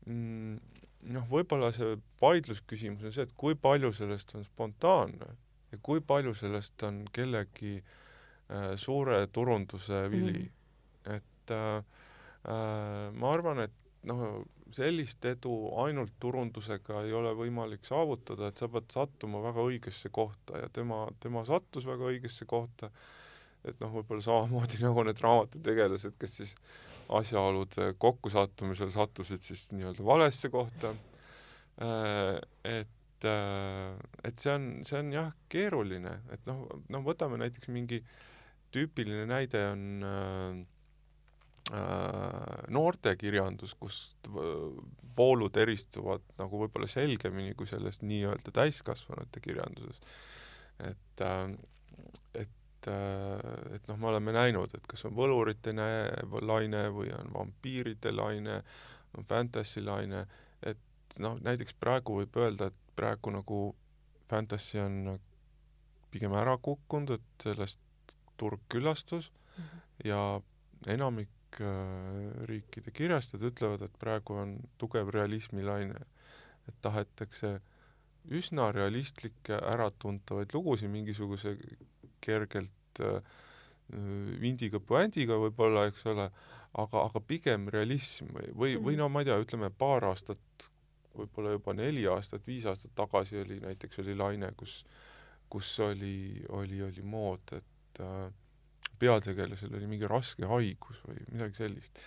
mm,. 0.08 0.58
Noh, 1.08 1.26
võib-olla 1.32 1.72
see 1.76 1.96
vaidlusküsimus 2.22 3.08
on 3.08 3.16
see, 3.16 3.28
et 3.28 3.36
kui 3.40 3.56
palju 3.56 3.92
sellest 3.96 4.36
on 4.36 4.46
spontaanne 4.48 5.32
ja 5.72 5.80
kui 5.84 6.02
palju 6.02 6.34
sellest 6.38 6.84
on 6.88 7.04
kellegi 7.14 7.78
äh, 7.80 8.74
suure 8.82 9.22
turunduse 9.32 10.08
vili 10.12 10.40
mm. 10.40 10.50
-hmm. 10.50 11.16
et 11.16 11.52
äh, 11.52 11.78
äh, 11.78 13.14
ma 13.14 13.34
arvan, 13.34 13.60
et 13.60 13.76
noh, 14.04 14.44
sellist 14.76 15.26
edu 15.26 15.54
ainult 15.82 16.14
turundusega 16.22 17.04
ei 17.04 17.14
ole 17.14 17.32
võimalik 17.38 17.88
saavutada, 17.88 18.50
et 18.50 18.58
sa 18.58 18.68
pead 18.68 18.92
sattuma 18.94 19.42
väga 19.44 19.66
õigesse 19.66 20.12
kohta 20.14 20.62
ja 20.62 20.70
tema, 20.74 21.08
tema 21.20 21.46
sattus 21.46 21.88
väga 21.90 22.12
õigesse 22.12 22.46
kohta, 22.46 22.92
et 23.64 23.80
noh, 23.80 23.92
võib-olla 23.94 24.22
samamoodi 24.22 24.82
nagu 24.88 25.04
need 25.04 25.22
raamatutegelased, 25.24 26.18
kes 26.20 26.38
siis 26.42 26.56
asjaolude 27.10 27.94
kokkusattumisel 27.98 28.92
sattusid 28.94 29.44
siis 29.46 29.70
nii-öelda 29.74 30.06
valesse 30.06 30.52
kohta, 30.54 30.94
äh, 31.82 32.40
et 32.64 33.28
äh, 33.28 33.94
et 34.24 34.40
see 34.40 34.56
on, 34.56 34.68
see 34.88 35.00
on 35.02 35.14
jah, 35.14 35.32
keeruline, 35.52 36.20
et 36.34 36.46
noh, 36.50 36.68
noh, 36.90 37.06
võtame 37.06 37.40
näiteks 37.42 37.72
mingi 37.74 38.04
tüüpiline 38.72 39.26
näide 39.28 39.66
on 39.74 39.88
äh, 40.06 40.60
Äh, 41.70 42.64
noortekirjandus, 42.74 43.76
kust 43.78 44.26
voolud 45.18 45.58
eristuvad 45.62 46.24
nagu 46.40 46.64
võib-olla 46.64 46.88
selgemini 46.90 47.54
kui 47.58 47.70
selles 47.70 48.00
nii-öelda 48.02 48.54
täiskasvanute 48.56 49.44
kirjanduses. 49.44 50.02
et, 50.80 51.22
et, 52.80 52.88
äh, 52.88 53.76
et 53.76 53.88
noh, 53.88 53.98
me 53.98 54.08
oleme 54.08 54.32
näinud, 54.32 54.74
et 54.74 54.88
kas 54.88 55.06
on 55.06 55.16
võlurite 55.16 55.74
laine 56.42 56.84
või 56.94 57.12
on 57.16 57.34
vampiiride 57.34 58.12
laine, 58.12 58.62
on 59.18 59.26
fantasy 59.26 59.82
laine, 59.84 60.26
et 60.64 61.20
noh, 61.20 61.40
näiteks 61.42 61.76
praegu 61.80 62.20
võib 62.22 62.38
öelda, 62.38 62.68
et 62.68 62.96
praegu 62.96 63.32
nagu 63.32 63.60
fantasy 64.30 64.80
on 64.80 65.20
pigem 66.12 66.34
ära 66.34 66.58
kukkunud, 66.58 67.18
et 67.18 67.44
sellest 67.44 67.80
turg 68.38 68.62
küllastus 68.70 69.32
mm 69.32 69.64
-hmm. 69.64 69.82
ja 70.06 70.42
enamik 70.88 71.60
äh, 71.62 72.46
riikide 72.48 72.92
kirjastajad 72.92 73.44
ütlevad, 73.52 73.82
et 73.82 74.00
praegu 74.00 74.34
on 74.34 74.60
tugev 74.78 75.10
realismilaine, 75.10 75.96
et 76.68 76.76
tahetakse 76.82 77.60
üsna 78.30 78.72
realistlikke 78.72 79.54
äratuntavaid 79.54 80.54
lugusid 80.54 80.90
mingisuguse 80.90 81.58
kergelt 82.22 83.04
äh, 83.06 83.22
vindiga 84.42 84.80
puändiga 84.80 85.38
võib-olla, 85.42 85.88
eks 85.90 86.06
ole, 86.12 86.30
aga, 86.78 87.06
aga 87.08 87.22
pigem 87.26 87.68
realism 87.74 88.30
või, 88.36 88.50
või, 88.54 88.74
või 88.78 88.94
mhm. 88.94 89.00
no 89.02 89.10
ma 89.10 89.24
ei 89.24 89.30
tea, 89.30 89.40
ütleme 89.42 89.72
paar 89.74 90.06
aastat, 90.12 90.68
võib-olla 91.18 91.56
juba 91.56 91.74
neli 91.78 92.06
aastat, 92.10 92.46
viis 92.48 92.68
aastat 92.70 92.94
tagasi 92.98 93.40
oli 93.42 93.60
näiteks 93.64 94.04
oli 94.04 94.16
laine, 94.18 94.52
kus, 94.58 94.84
kus 95.50 95.72
oli, 95.84 96.44
oli, 96.56 96.84
oli 96.86 97.06
mood, 97.06 97.58
et 97.58 98.04
äh, 98.06 98.28
peategelasel 99.00 99.74
oli 99.80 99.88
mingi 99.90 100.10
raske 100.10 100.48
haigus 100.48 101.00
või 101.08 101.24
midagi 101.32 101.64
sellist. 101.64 102.02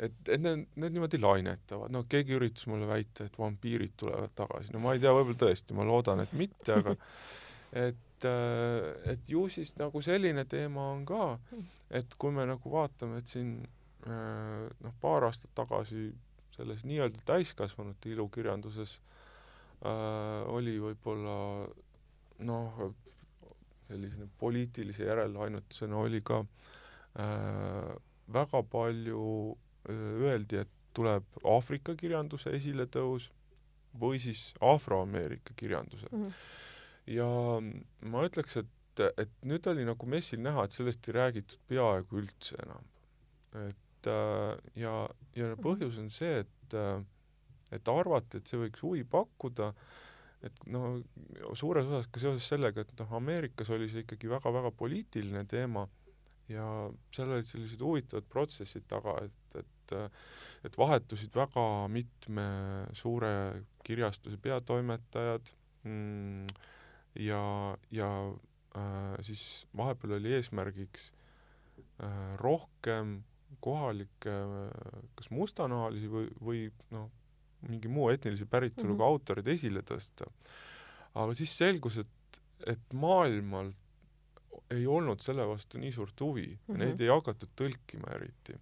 et, 0.00 0.16
et 0.26 0.40
need, 0.40 0.66
need 0.80 0.96
niimoodi 0.96 1.20
lainetavad, 1.20 1.92
no 1.92 2.04
keegi 2.10 2.34
üritas 2.38 2.66
mulle 2.70 2.88
väita, 2.88 3.28
et 3.28 3.38
vampiirid 3.38 3.94
tulevad 4.00 4.34
tagasi, 4.34 4.74
no 4.74 4.82
ma 4.82 4.96
ei 4.96 5.02
tea, 5.02 5.12
võib-olla 5.14 5.42
tõesti, 5.44 5.76
ma 5.76 5.86
loodan, 5.86 6.24
et 6.24 6.32
mitte, 6.38 6.78
aga 6.80 6.96
et, 7.86 8.06
äh, 8.28 9.12
et 9.12 9.28
ju 9.28 9.46
siis 9.52 9.74
nagu 9.80 10.02
selline 10.02 10.44
teema 10.48 10.90
on 10.94 11.04
ka, 11.08 11.38
et 11.90 12.16
kui 12.18 12.34
me 12.34 12.46
nagu 12.48 12.72
vaatame, 12.72 13.20
et 13.20 13.30
siin 13.30 13.58
äh, 14.06 14.66
noh, 14.84 14.96
paar 15.00 15.28
aastat 15.28 15.52
tagasi 15.54 16.10
selles 16.56 16.84
nii-öelda 16.84 17.22
täiskasvanute 17.28 18.12
ilukirjanduses 18.12 18.98
äh, 19.84 20.50
oli 20.52 20.76
võib-olla 20.82 21.36
noh, 22.46 22.82
sellise 23.90 24.28
poliitilise 24.38 25.04
järeleainutusena 25.08 25.96
oli 25.96 26.20
ka 26.24 26.42
äh, 27.18 27.90
väga 28.32 28.62
palju 28.70 29.24
äh, 29.88 30.06
öeldi, 30.28 30.62
et 30.64 30.76
tuleb 30.94 31.24
Aafrika 31.46 31.94
kirjanduse 31.98 32.52
esiletõus 32.56 33.30
või 34.00 34.20
siis 34.22 34.50
Afroameerika 34.60 35.54
kirjanduse 35.56 36.06
mm. 36.10 36.24
-hmm. 36.24 36.32
Ja 37.10 37.28
ma 38.12 38.24
ütleks, 38.26 38.60
et, 38.62 39.04
et 39.18 39.32
nüüd 39.46 39.66
oli 39.70 39.86
nagu 39.88 40.10
messil 40.10 40.42
näha, 40.42 40.66
et 40.66 40.76
sellest 40.76 41.08
ei 41.08 41.16
räägitud 41.16 41.62
peaaegu 41.70 42.20
üldse 42.22 42.58
enam. 42.64 42.86
et 43.66 44.10
äh, 44.10 44.52
ja, 44.78 44.94
ja 45.36 45.54
põhjus 45.60 45.98
on 46.02 46.12
see, 46.12 46.44
et 46.44 46.78
äh, 46.78 47.00
et 47.70 47.86
arvati, 47.88 48.40
et 48.40 48.50
see 48.50 48.58
võiks 48.58 48.82
huvi 48.82 49.04
pakkuda 49.06 49.70
äh, 49.70 49.98
et 50.46 50.66
no 50.72 51.00
suures 51.58 51.88
osas 51.88 52.08
ka 52.12 52.22
seoses 52.22 52.46
sellega, 52.48 52.84
et 52.84 52.92
noh, 53.00 53.16
Ameerikas 53.18 53.70
oli 53.74 53.90
see 53.92 54.04
ikkagi 54.06 54.30
väga-väga 54.30 54.72
poliitiline 54.76 55.44
teema 55.48 55.84
ja 56.50 56.64
seal 57.14 57.34
olid 57.36 57.46
sellised 57.46 57.82
huvitavad 57.84 58.26
protsessid 58.32 58.88
taga, 58.90 59.18
et, 59.26 59.60
et 59.60 59.94
et 60.62 60.76
vahetusid 60.78 61.34
väga 61.34 61.64
mitme 61.90 62.44
suure 62.94 63.30
kirjastuse 63.82 64.38
peatoimetajad 64.38 65.48
mm, 65.82 66.46
ja, 67.14 67.76
ja 67.90 68.10
äh, 68.76 69.16
siis 69.26 69.66
vahepeal 69.76 70.18
oli 70.18 70.34
eesmärgiks 70.38 71.12
äh, 72.02 72.36
rohkem 72.36 73.22
kohalikke 73.60 74.34
kas 75.18 75.30
mustanahalisi 75.34 76.08
või, 76.08 76.28
või 76.40 76.60
noh, 76.94 77.10
mingi 77.68 77.90
muu 77.92 78.08
etnilise 78.12 78.46
päritoluga 78.46 78.94
mm 78.94 78.98
-hmm. 78.98 79.06
autorid 79.06 79.48
esile 79.48 79.82
tõsta. 79.82 80.30
aga 81.14 81.34
siis 81.34 81.56
selgus, 81.58 81.96
et, 81.98 82.40
et 82.66 82.92
maailmal 82.92 83.72
ei 84.70 84.86
olnud 84.86 85.20
selle 85.20 85.46
vastu 85.48 85.78
nii 85.78 85.92
suurt 85.92 86.20
huvi 86.20 86.46
mm, 86.46 86.74
-hmm. 86.74 86.78
neid 86.78 87.00
ei 87.00 87.08
hakatud 87.08 87.50
tõlkima 87.56 88.14
eriti. 88.14 88.54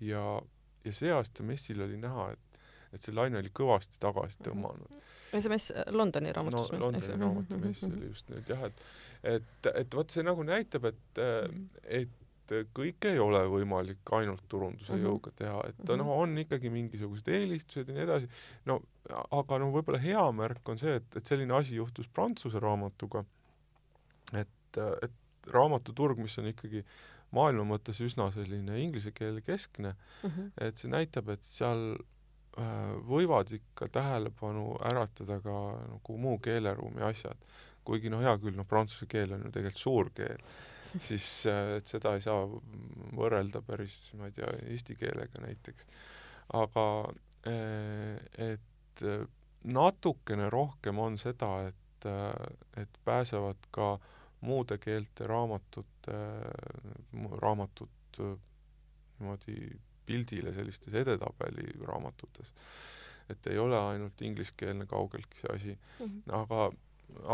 ja, 0.00 0.42
ja 0.84 0.92
see 0.92 1.12
aasta 1.12 1.42
messil 1.42 1.82
oli 1.82 1.96
näha, 1.96 2.30
et, 2.32 2.51
et 2.92 3.02
see 3.02 3.14
laine 3.14 3.38
oli 3.40 3.52
kõvasti 3.54 4.00
tagasi 4.02 4.38
mhm. 4.40 4.48
tõmmanud 4.48 5.02
see 5.40 5.52
mess, 5.52 5.72
Londoni 5.90 6.32
raamatusmess 6.36 6.78
no,. 6.78 6.86
Londoni 6.86 7.20
raamatumess 7.20 7.86
oli 7.88 8.10
just 8.10 8.32
nüüd 8.32 8.50
jah, 8.52 8.66
et, 8.68 8.82
et, 9.36 9.70
et 9.74 9.94
vot 9.96 10.12
see 10.12 10.24
nagu 10.26 10.44
näitab, 10.44 10.90
et 10.90 11.22
-hmm. 11.22 11.70
et 12.00 12.18
kõike 12.76 13.12
ei 13.14 13.20
ole 13.22 13.40
võimalik 13.48 14.12
ainult 14.12 14.42
turunduse 14.48 14.92
mm 14.92 14.98
-hmm. 14.98 15.06
jõuga 15.06 15.30
teha, 15.36 15.60
et 15.68 15.92
noh, 15.96 16.10
on 16.18 16.38
ikkagi 16.38 16.70
mingisugused 16.70 17.28
eelistused 17.28 17.88
ja 17.88 17.94
nii 17.94 18.04
edasi, 18.04 18.28
no 18.66 18.82
aga 19.30 19.58
no 19.58 19.70
võib-olla 19.72 19.98
hea 20.02 20.24
märk 20.32 20.68
on 20.68 20.78
see, 20.78 20.98
et, 21.00 21.16
et 21.16 21.26
selline 21.26 21.54
asi 21.54 21.76
juhtus 21.76 22.08
Prantsuse 22.08 22.60
raamatuga, 22.60 23.24
et, 24.32 24.78
et 25.02 25.12
raamatuturg, 25.46 26.18
mis 26.18 26.38
on 26.38 26.50
ikkagi 26.52 26.84
maailma 27.30 27.64
mõttes 27.64 28.00
üsna 28.04 28.28
selline 28.32 28.78
inglise 28.82 29.10
keele 29.12 29.40
keskne 29.40 29.94
mm, 29.94 30.30
-hmm. 30.30 30.50
et 30.60 30.76
see 30.76 30.90
näitab, 30.90 31.28
et 31.28 31.42
seal 31.42 31.94
äh, 31.94 32.11
võivad 33.08 33.48
ikka 33.56 33.86
tähelepanu 33.88 34.74
äratada 34.84 35.38
ka 35.40 35.54
nagu 35.88 36.16
muu 36.20 36.38
keeleruumi 36.38 37.00
asjad. 37.06 37.38
kuigi 37.84 38.10
noh, 38.12 38.20
hea 38.22 38.36
küll, 38.38 38.54
noh, 38.54 38.66
prantsuse 38.68 39.08
keel 39.10 39.32
on 39.32 39.46
ju 39.46 39.50
tegelikult 39.54 39.80
suur 39.80 40.10
keel 40.14 40.42
siis 41.08 41.46
äh, 41.46 41.76
et 41.78 41.88
seda 41.88 42.14
ei 42.16 42.24
saa 42.24 42.44
võrrelda 43.16 43.62
päris, 43.64 44.10
ma 44.18 44.28
ei 44.28 44.36
tea, 44.36 44.50
eesti 44.72 44.96
keelega 45.00 45.44
näiteks. 45.44 45.86
aga 46.58 46.86
äh, 47.48 48.16
et 48.50 49.04
äh, 49.06 49.24
natukene 49.64 50.50
rohkem 50.50 50.98
on 50.98 51.18
seda, 51.18 51.68
et, 51.70 52.08
et 52.76 52.98
pääsevad 53.04 53.68
ka 53.70 53.94
muude 54.42 54.74
keelte 54.82 55.28
raamatute, 55.30 56.16
raamatud 57.38 58.18
niimoodi 58.18 59.54
pildile 60.06 60.52
sellistes 60.54 60.94
edetabeli 61.02 61.72
raamatutes. 61.88 62.52
et 63.30 63.46
ei 63.46 63.58
ole 63.58 63.78
ainult 63.78 64.20
ingliskeelne 64.20 64.86
kaugeltki 64.86 65.38
see 65.40 65.54
asi 65.54 65.74
mm, 65.74 66.06
-hmm. 66.06 66.34
aga, 66.36 66.72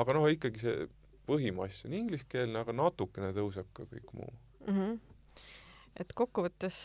aga 0.02 0.12
noh, 0.12 0.26
ikkagi 0.30 0.60
see 0.60 0.88
põhimass 1.28 1.84
on 1.84 1.94
ingliskeelne, 1.96 2.58
aga 2.60 2.72
natukene 2.72 3.32
tõuseb 3.36 3.70
ka 3.72 3.86
kõik 3.92 4.12
muu 4.12 4.28
mm. 4.66 4.74
-hmm. 4.74 4.98
et 5.96 6.12
kokkuvõttes 6.14 6.78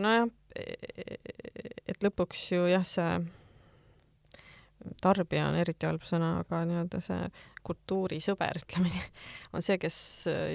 nojah, 0.00 0.30
et 1.86 2.06
lõpuks 2.06 2.46
ju 2.54 2.70
jah, 2.70 2.86
see 2.86 3.18
tarbija 5.02 5.48
on 5.48 5.58
eriti 5.58 5.88
halb 5.88 6.04
sõna, 6.06 6.36
aga 6.44 6.62
nii-öelda 6.68 7.00
see 7.04 7.20
kultuurisõber, 7.66 8.60
ütleme 8.62 8.90
nii, 8.92 9.06
on 9.56 9.64
see, 9.64 9.78
kes 9.82 9.98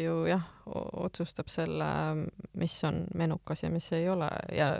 ju 0.01 0.21
jah, 0.29 0.45
otsustab 0.65 1.49
selle, 1.51 1.87
mis 2.59 2.77
on 2.87 3.03
menukas 3.17 3.65
ja 3.65 3.71
mis 3.73 3.89
ei 3.97 4.07
ole 4.09 4.29
ja 4.55 4.71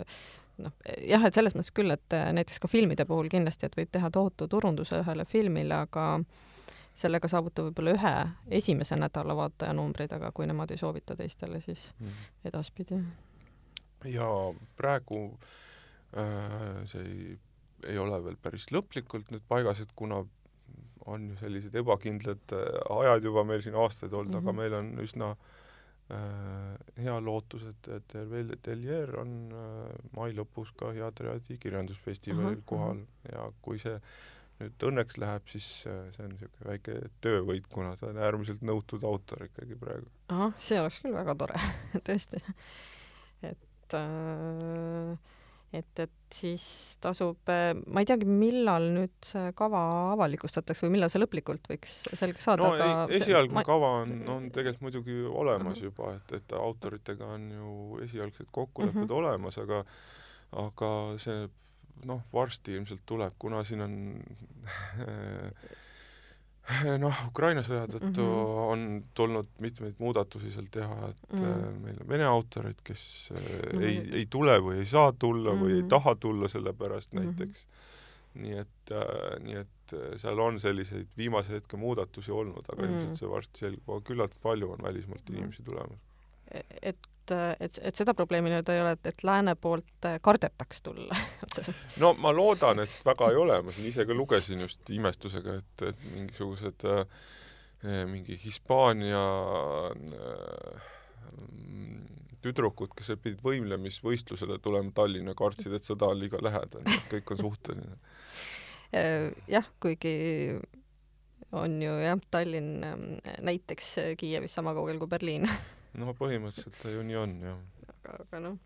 noh, 0.62 0.72
jah, 1.08 1.26
et 1.26 1.36
selles 1.36 1.56
mõttes 1.56 1.74
küll, 1.74 1.92
et 1.94 2.16
näiteks 2.38 2.62
ka 2.62 2.70
filmide 2.70 3.06
puhul 3.08 3.28
kindlasti, 3.32 3.68
et 3.68 3.76
võib 3.76 3.92
teha 3.92 4.10
tohutu 4.14 4.48
turunduse 4.50 5.02
ühele 5.02 5.26
filmile, 5.28 5.82
aga 5.86 6.06
sellega 6.94 7.28
saavuta 7.28 7.64
võib-olla 7.66 7.94
ühe 7.96 8.14
esimese 8.60 8.96
nädala 9.00 9.36
vaatajanumbrid, 9.36 10.12
aga 10.12 10.32
kui 10.34 10.48
nemad 10.48 10.72
ei 10.72 10.80
soovita 10.80 11.16
teistele, 11.16 11.60
siis 11.64 11.92
mm. 11.98 12.26
edaspidi. 12.50 13.00
ja 14.12 14.28
praegu 14.76 15.22
äh, 16.16 16.84
see 16.90 17.38
ei, 17.88 17.98
ole 17.98 18.20
veel 18.24 18.38
päris 18.42 18.68
lõplikult 18.74 19.32
nüüd 19.32 19.44
paigas, 19.48 19.82
et 19.82 19.92
kuna 19.96 20.22
on 21.10 21.32
ju 21.32 21.38
sellised 21.40 21.74
ebakindlad 21.74 22.54
äh, 22.54 22.68
ajad 22.98 23.26
juba 23.26 23.44
meil 23.48 23.64
siin 23.64 23.78
aastaid 23.78 24.12
olnud 24.12 24.34
mm, 24.34 24.38
-hmm. 24.38 24.42
aga 24.42 24.52
mhm. 24.52 24.60
meil 24.60 24.78
on 24.78 25.06
üsna 25.06 25.34
hea 27.00 27.14
lootus, 27.24 27.62
et, 27.70 27.88
et 27.88 28.14
Hervé 28.14 28.56
Tellier 28.60 29.14
on 29.16 29.30
mai 30.12 30.34
lõpus 30.36 30.72
ka 30.76 30.90
Headriadi 30.92 31.56
kirjandusfestivalil 31.62 32.58
uh 32.58 32.58
-huh, 32.58 32.66
kohal 32.68 33.00
ja 33.32 33.46
kui 33.64 33.78
see 33.80 33.94
nüüd 34.60 34.84
õnneks 34.88 35.18
läheb, 35.22 35.46
siis 35.48 35.68
see 35.86 36.24
on 36.24 36.34
niisugune 36.34 36.68
väike 36.68 36.98
töövõit, 37.24 37.66
kuna 37.72 37.96
ta 37.96 38.10
on 38.10 38.18
äärmiselt 38.18 38.60
nõutud 38.62 39.06
autor 39.08 39.46
ikkagi 39.46 39.78
praegu. 39.78 40.10
ahah, 40.28 40.52
see 40.56 40.80
oleks 40.80 41.00
küll 41.00 41.16
väga 41.16 41.34
tore 41.34 41.62
tõesti. 42.08 42.42
et 43.42 43.96
äh 43.96 45.32
et, 45.72 46.00
et 46.04 46.34
siis 46.36 46.64
tasub, 47.02 47.48
ma 47.48 48.02
ei 48.02 48.08
teagi, 48.08 48.28
millal 48.28 48.90
nüüd 48.94 49.14
see 49.26 49.52
kava 49.56 49.82
avalikustatakse 50.12 50.86
või 50.86 50.96
millal 50.96 51.12
see 51.12 51.22
lõplikult 51.22 51.70
võiks 51.70 51.94
selgeks 52.12 52.48
saada, 52.48 52.66
no 52.66 52.74
aga 52.76 53.06
esialgne 53.20 53.56
ma... 53.56 53.64
kava 53.68 53.92
on, 54.02 54.14
on 54.32 54.50
tegelikult 54.54 54.86
muidugi 54.88 55.18
olemas 55.28 55.78
uh 55.78 55.78
-huh. 55.78 55.88
juba, 55.90 56.14
et, 56.18 56.36
et 56.40 56.56
autoritega 56.58 57.30
on 57.36 57.48
ju 57.56 58.02
esialgsed 58.08 58.50
kokkulepped 58.50 59.04
uh 59.04 59.08
-huh. 59.08 59.18
olemas, 59.20 59.58
aga 59.58 59.84
aga 60.52 60.90
see 61.18 61.48
noh, 62.08 62.22
varsti 62.32 62.74
ilmselt 62.76 63.06
tuleb, 63.06 63.32
kuna 63.38 63.64
siin 63.64 63.80
on 63.80 63.94
noh, 67.02 67.22
Ukraina 67.26 67.62
sõja 67.66 67.86
tõttu 67.90 68.22
mm 68.22 68.32
-hmm. 68.32 68.58
on 68.72 69.04
tulnud 69.18 69.48
mitmeid 69.64 69.98
muudatusi 69.98 70.52
seal 70.54 70.68
teha, 70.70 71.08
et 71.08 71.32
mm 71.32 71.44
-hmm. 71.44 71.78
meil 71.84 72.00
on 72.00 72.08
vene 72.08 72.24
autoreid, 72.24 72.78
kes 72.84 73.30
mm 73.30 73.36
-hmm. 73.36 73.82
ei, 73.82 73.96
ei 74.20 74.26
tule 74.26 74.58
või 74.58 74.78
ei 74.78 74.86
saa 74.86 75.12
tulla 75.12 75.52
mm 75.52 75.58
-hmm. 75.58 75.64
või 75.64 75.74
ei 75.74 75.82
mhm. 75.82 75.88
taha 75.88 76.14
tulla 76.14 76.48
selle 76.48 76.72
pärast 76.72 77.12
mhm. 77.12 77.24
näiteks 77.24 77.66
mm. 77.66 77.70
-hmm. 77.72 78.42
nii 78.42 78.58
et 78.58 78.92
äh,, 78.92 79.40
nii 79.44 79.56
et 79.56 79.92
äh, 79.92 80.16
seal 80.16 80.38
on 80.38 80.60
selliseid 80.60 81.08
viimase 81.16 81.52
hetke 81.52 81.76
muudatusi 81.76 82.30
olnud, 82.30 82.64
aga 82.68 82.82
mm 82.82 82.88
-hmm. 82.88 83.00
ilmselt 83.00 83.18
see 83.18 83.30
varsti 83.30 83.58
selgub, 83.58 84.04
küllalt 84.04 84.36
palju 84.42 84.72
on 84.72 84.82
välismaalt 84.82 85.28
mm 85.28 85.34
-hmm. 85.34 85.38
inimesi 85.38 85.62
tulemas. 85.62 85.98
E-, 86.54 86.64
et 86.82 87.11
et, 87.32 87.64
et, 87.66 87.80
et 87.88 87.96
seda 87.96 88.14
probleemi 88.18 88.52
nüüd 88.52 88.68
ei 88.72 88.82
ole, 88.82 88.94
et, 88.96 89.10
et 89.12 89.24
lääne 89.26 89.54
poolt 89.58 90.08
kardetaks 90.22 90.82
tulla 90.86 91.16
no 92.02 92.12
ma 92.18 92.32
loodan, 92.34 92.82
et 92.84 92.96
väga 93.06 93.30
ei 93.32 93.40
ole, 93.42 93.60
ma 93.66 93.74
siin 93.74 93.90
ise 93.90 94.06
ka 94.08 94.16
lugesin 94.16 94.64
just 94.64 94.90
imestusega, 94.94 95.58
et, 95.62 95.86
et 95.92 96.08
mingisugused 96.12 96.86
äh, 96.88 97.04
mingi 98.08 98.38
Hispaania 98.44 99.22
äh, 99.92 100.90
tüdrukud, 102.42 102.92
kes 102.98 103.14
pidid 103.22 103.42
võimlemisvõistlusele 103.44 104.58
tulema 104.62 104.90
Tallinna, 104.94 105.34
kartsid, 105.38 105.74
et 105.76 105.86
sõda 105.86 106.10
on 106.10 106.18
liiga 106.18 106.40
lähedal, 106.42 106.86
kõik 107.10 107.34
on 107.34 107.42
suhteline. 107.44 107.98
jah, 109.56 109.68
kuigi 109.82 110.14
on 111.52 111.76
ju 111.82 111.92
jah, 112.02 112.18
Tallinn 112.30 112.82
näiteks 113.44 113.94
Kiievis 114.20 114.54
sama 114.58 114.74
kaugel 114.76 114.98
kui 115.00 115.10
Berliin 115.10 115.48
no 115.94 116.14
põhimõtteliselt 116.18 116.78
ta 116.82 116.92
ju 116.92 117.02
nii 117.06 117.16
on, 117.16 117.38
jah. 117.46 117.62
aga, 117.88 118.18
aga 118.26 118.44
noh 118.48 118.60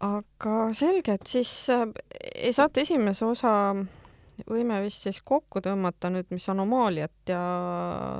aga 0.00 0.54
selge, 0.76 1.16
et 1.16 1.26
siis 1.28 1.52
äh, 1.72 1.88
saate 2.56 2.84
esimese 2.86 3.26
osa 3.28 3.52
võime 4.48 4.78
vist 4.80 5.04
siis 5.04 5.20
kokku 5.26 5.60
tõmmata 5.64 6.08
nüüd, 6.12 6.30
mis 6.32 6.46
anomaaliat 6.48 7.28
ja 7.28 7.40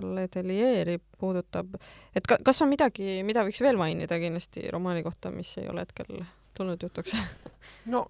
Ledelieeri 0.05 0.99
puudutab, 1.21 1.79
et 2.17 2.27
ka, 2.29 2.37
kas 2.45 2.61
on 2.61 2.69
midagi, 2.73 3.23
mida 3.25 3.45
võiks 3.47 3.63
veel 3.65 3.81
mainida 3.81 4.21
kindlasti 4.21 4.67
romaani 4.73 5.05
kohta, 5.07 5.33
mis 5.33 5.55
ei 5.61 5.71
ole 5.73 5.87
hetkel 5.87 6.21
tulnud 6.59 6.83
jutuks 6.85 7.17
no 7.93 8.05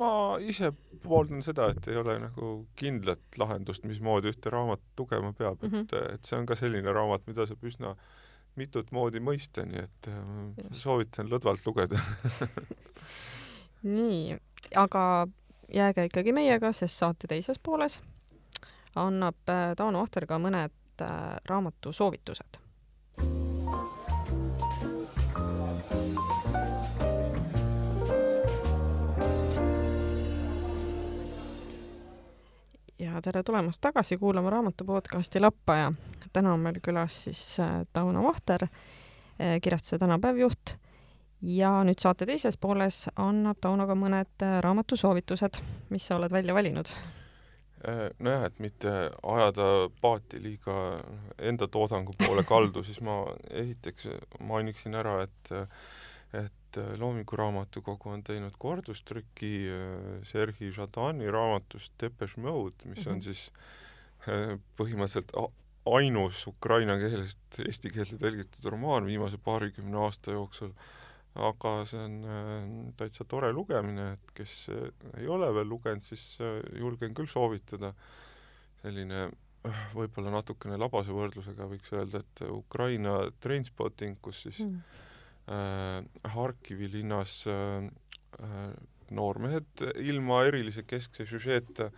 ma 0.00 0.12
ise 0.40 0.72
pooldan 1.04 1.44
seda, 1.44 1.68
et 1.74 1.90
ei 1.92 2.00
ole 2.00 2.16
nagu 2.22 2.54
kindlat 2.80 3.40
lahendust, 3.40 3.84
mismoodi 3.88 4.32
ühte 4.32 4.52
raamatut 4.52 5.04
lugema 5.04 5.34
peab, 5.36 5.60
et 5.60 5.68
mm, 5.68 5.84
-hmm. 5.84 6.14
et 6.14 6.24
see 6.24 6.40
on 6.40 6.48
ka 6.48 6.56
selline 6.56 6.96
raamat, 6.96 7.26
mida 7.28 7.44
saab 7.48 7.68
üsna 7.68 7.92
äh, 7.92 8.18
mitut 8.58 8.90
moodi 8.92 9.20
mõista, 9.22 9.64
nii 9.66 9.82
et 9.82 10.08
äh, 10.10 10.22
soovitan 10.72 11.30
lõdvalt 11.30 11.66
lugeda. 11.66 12.00
Nii, 13.96 14.36
aga 14.76 15.02
jääge 15.72 16.04
ikkagi 16.10 16.34
meiega, 16.36 16.72
sest 16.76 16.98
saate 17.00 17.30
teises 17.30 17.58
pooles 17.62 18.00
annab 18.94 19.48
äh, 19.48 19.74
Tauno 19.76 20.02
Ohter 20.02 20.26
ka 20.26 20.38
mõned 20.42 20.74
äh, 21.02 21.36
raamatu 21.48 21.92
soovitused. 21.92 22.60
ja 33.00 33.20
tere 33.24 33.40
tulemast 33.42 33.80
tagasi 33.80 34.18
kuulama 34.18 34.50
raamatu 34.50 34.84
podcasti 34.84 35.40
Lappaja 35.40 35.92
täna 36.32 36.54
on 36.54 36.64
meil 36.64 36.80
külas 36.84 37.22
siis 37.26 37.42
äh, 37.60 37.82
Tauno 37.92 38.22
Vahter, 38.24 38.66
äh, 38.66 39.58
kirjastuse 39.62 39.98
Tänapäev 39.98 40.40
juht 40.40 40.74
ja 41.42 41.72
nüüd 41.86 42.02
saate 42.02 42.28
teises 42.28 42.58
pooles 42.60 43.06
annab 43.16 43.60
Tauno 43.62 43.86
ka 43.88 43.96
mõned 43.98 44.44
äh, 44.44 44.58
raamatusoovitused, 44.64 45.62
mis 45.90 46.06
sa 46.06 46.18
oled 46.20 46.32
välja 46.32 46.56
valinud? 46.56 46.92
nojah, 48.20 48.42
et 48.44 48.58
mitte 48.60 48.90
ajada 49.24 49.88
paati 50.02 50.36
liiga 50.44 50.74
enda 51.48 51.64
toodangu 51.64 52.12
poole 52.18 52.42
kaldu, 52.44 52.82
siis 52.84 52.98
ma 53.00 53.22
esiteks 53.48 54.04
mainiksin 54.44 54.98
ära, 55.00 55.22
et 55.24 55.48
et 56.36 56.78
Loomingu 57.00 57.38
Raamatukogu 57.40 58.12
on 58.12 58.20
teinud 58.22 58.52
kordustrüki 58.60 59.54
Sergei 60.28 60.68
Žadani 60.76 61.32
raamatust 61.32 61.96
Depeche 62.02 62.44
Mode, 62.44 62.84
mis 62.84 63.06
on 63.06 63.16
mhm. 63.16 63.24
siis 63.24 63.48
põhimõtteliselt 64.76 65.32
ainus 65.88 66.46
ukraina 66.50 66.96
keelest 67.00 67.60
eesti 67.64 67.92
keelde 67.94 68.18
tõlgitud 68.20 68.66
romaan 68.72 69.06
viimase 69.08 69.38
paarikümne 69.40 69.96
aasta 70.04 70.34
jooksul, 70.36 70.74
aga 71.40 71.74
see 71.88 72.00
on 72.02 72.16
äh, 72.26 72.64
täitsa 73.00 73.24
tore 73.24 73.52
lugemine, 73.54 74.12
et 74.16 74.34
kes 74.36 74.56
äh, 74.74 74.90
ei 75.22 75.30
ole 75.30 75.48
veel 75.54 75.70
lugenud, 75.70 76.04
siis 76.04 76.34
äh, 76.42 76.58
julgen 76.78 77.14
küll 77.16 77.30
soovitada. 77.30 77.94
selline 78.80 79.26
võib-olla 79.92 80.32
natukene 80.32 80.78
labase 80.80 81.12
võrdlusega 81.12 81.66
võiks 81.68 81.92
öelda, 81.92 82.22
et 82.22 82.42
Ukraina 82.48 83.16
Trainspotting, 83.44 84.16
kus 84.24 84.44
siis 84.46 84.62
mm. 84.64 84.78
äh, 85.52 86.32
Harkivi 86.34 86.88
linnas 86.94 87.42
äh, 87.50 87.90
noormehed 89.10 89.84
ilma 90.00 90.44
erilise 90.48 90.84
keskse 90.88 91.26
süžeeta 91.28 91.90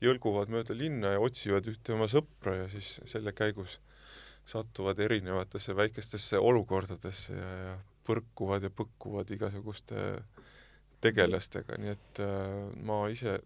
jõlguvad 0.00 0.50
mööda 0.52 0.74
linna 0.76 1.14
ja 1.14 1.22
otsivad 1.22 1.68
ühte 1.70 1.94
oma 1.94 2.08
sõpra 2.10 2.56
ja 2.62 2.68
siis 2.72 2.98
selle 3.08 3.34
käigus 3.36 3.78
satuvad 4.48 4.98
erinevatesse 4.98 5.76
väikestesse 5.76 6.40
olukordadesse 6.40 7.36
ja, 7.36 7.50
ja 7.68 7.74
põrkuvad 8.08 8.64
ja 8.66 8.72
põkkuvad 8.74 9.30
igasuguste 9.36 10.00
tegelastega, 11.04 11.78
nii 11.80 11.92
et 11.94 12.20
äh, 12.24 12.68
ma 12.84 13.02
ise 13.12 13.38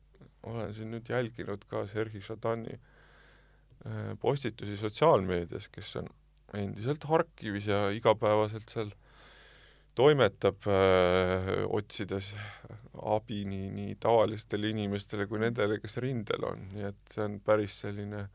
olen 0.45 0.75
siin 0.77 0.91
nüüd 0.95 1.09
jälginud 1.09 1.65
ka 1.71 1.85
Sergei 1.91 2.23
Šadani 2.25 2.75
äh, 2.75 4.13
postitusi 4.21 4.77
sotsiaalmeedias, 4.81 5.69
kes 5.73 5.95
on 6.01 6.11
endiselt 6.55 7.07
Harkivis 7.11 7.69
ja 7.71 7.89
igapäevaselt 7.95 8.71
seal 8.71 8.93
toimetab 9.95 10.69
äh, 10.71 11.51
otsides 11.69 12.35
abi 13.05 13.45
nii, 13.49 13.69
nii 13.75 13.99
tavalistele 14.01 14.71
inimestele 14.71 15.27
kui 15.31 15.43
nendele, 15.43 15.81
kes 15.83 15.99
rindel 16.03 16.47
on, 16.49 16.65
nii 16.75 16.89
et 16.91 17.15
see 17.15 17.27
on 17.27 17.39
päris 17.45 17.81
selline 17.85 18.27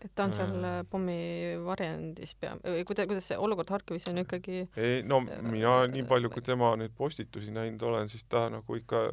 et 0.00 0.12
ta 0.16 0.24
on 0.24 0.34
seal 0.36 0.64
äh, 0.64 0.78
pommivarjendis 0.90 2.32
pea, 2.40 2.54
või 2.64 2.84
kuida-, 2.88 3.06
kuidas 3.10 3.28
see 3.30 3.38
olukord 3.40 3.70
Harkivis 3.74 4.08
on 4.10 4.22
ikkagi 4.22 4.62
ei 4.80 5.02
no 5.06 5.20
äh, 5.26 5.42
mina 5.44 5.76
äh, 5.82 5.90
nii 5.92 6.06
palju, 6.08 6.32
kui 6.32 6.44
tema 6.44 6.72
neid 6.80 6.94
postitusi 6.96 7.52
näinud 7.54 7.84
olen, 7.90 8.08
siis 8.12 8.24
ta 8.28 8.46
nagu 8.52 8.78
ikka 8.78 9.10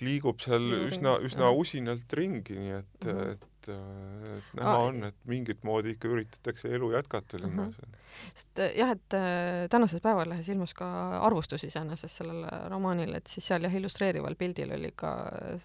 liigub 0.00 0.40
seal 0.42 0.64
üsna, 0.88 1.18
üsna 1.22 1.52
usinalt 1.54 2.16
ringi, 2.18 2.56
nii 2.58 2.78
et 2.80 3.04
mm, 3.04 3.10
-hmm. 3.10 3.34
et 3.34 3.50
et, 3.64 3.72
äh, 3.72 4.36
et 4.38 4.54
näha 4.58 4.74
ah, 4.74 4.84
on, 4.88 5.02
et 5.08 5.16
mingit 5.30 5.64
moodi 5.66 5.94
ikka 5.94 6.10
üritatakse 6.12 6.70
elu 6.76 6.90
jätkata 6.94 7.40
linnas 7.42 7.78
uh. 7.78 7.84
-huh. 7.84 7.98
sest 8.34 8.58
äh, 8.58 8.76
jah, 8.78 8.90
et 8.90 9.14
äh, 9.14 9.68
tänases 9.70 10.00
Päevalehes 10.00 10.48
ilmus 10.48 10.74
ka 10.74 10.86
arvustus 11.20 11.64
iseenesest 11.64 12.22
sellele 12.22 12.48
romaanile, 12.70 13.16
et 13.16 13.26
siis 13.26 13.46
seal 13.46 13.62
jah, 13.62 13.74
illustreerival 13.74 14.34
pildil 14.34 14.72
oli 14.72 14.92
ka 14.96 15.14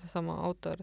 seesama 0.02 0.41
autor 0.43 0.78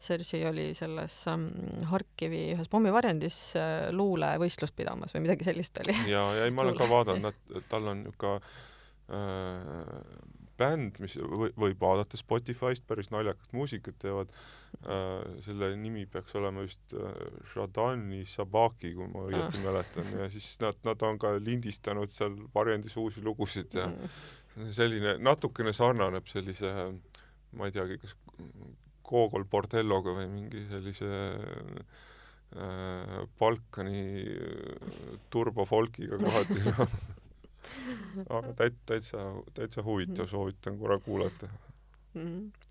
Sergei 0.00 0.46
oli 0.46 0.74
selles 0.74 1.26
ähm, 1.28 1.48
Harkivi 1.88 2.52
ühes 2.52 2.68
pommivarjendis 2.68 3.54
luulevõistlust 3.90 4.76
pidamas 4.76 5.14
või 5.14 5.24
midagi 5.24 5.44
sellist 5.44 5.78
oli. 5.80 5.96
ja, 6.10 6.24
ja 6.34 6.44
ei, 6.44 6.50
ma 6.50 6.62
olen 6.62 6.76
ka 6.76 6.88
vaadanud, 6.88 7.38
tal 7.68 7.88
on 7.88 8.04
niisugune 8.04 8.40
bänd, 10.58 11.00
mis 11.02 11.16
või, 11.18 11.50
võib 11.58 11.80
vaadata 11.82 12.18
Spotify'st, 12.20 12.86
päris 12.88 13.10
naljakat 13.14 13.54
muusikat 13.56 13.98
teevad 14.02 14.30
äh,, 14.34 15.24
selle 15.46 15.72
nimi 15.80 16.06
peaks 16.10 16.36
olema 16.38 16.64
vist 16.66 16.94
äh, 16.94 17.10
Shadani 17.52 18.22
Sabaki, 18.28 18.94
kui 18.96 19.10
ma 19.10 19.26
õieti 19.30 19.60
ah. 19.60 19.64
mäletan, 19.66 20.12
ja 20.20 20.30
siis 20.32 20.52
nad, 20.62 20.78
nad 20.86 21.02
on 21.06 21.18
ka 21.22 21.34
lindistanud 21.40 22.14
seal 22.14 22.36
varjendis 22.54 22.96
uusi 23.00 23.24
lugusid 23.24 23.74
ja 23.78 23.88
mm. 23.90 24.70
selline 24.76 25.18
natukene 25.22 25.74
sarnaneb 25.76 26.30
sellise 26.30 26.72
ma 27.54 27.68
ei 27.68 27.74
teagi, 27.74 27.98
kas 28.02 28.14
Gogol 29.04 29.44
Bordelloga 29.50 30.14
või 30.16 30.28
mingi 30.32 30.64
sellise 30.70 31.10
äh, 32.56 33.18
Balkani 33.40 34.04
äh, 34.24 35.18
turbofolkiga 35.30 36.18
kohati 36.22 36.60
no. 36.70 36.88
Aga 38.28 38.52
täit-, 38.60 38.82
täitsa, 38.86 39.24
täitsa 39.54 39.84
huvitav, 39.86 40.28
soovitan 40.30 40.78
korra 40.78 40.98
kuulata 40.98 41.48
mm. 42.14 42.20
-hmm 42.20 42.70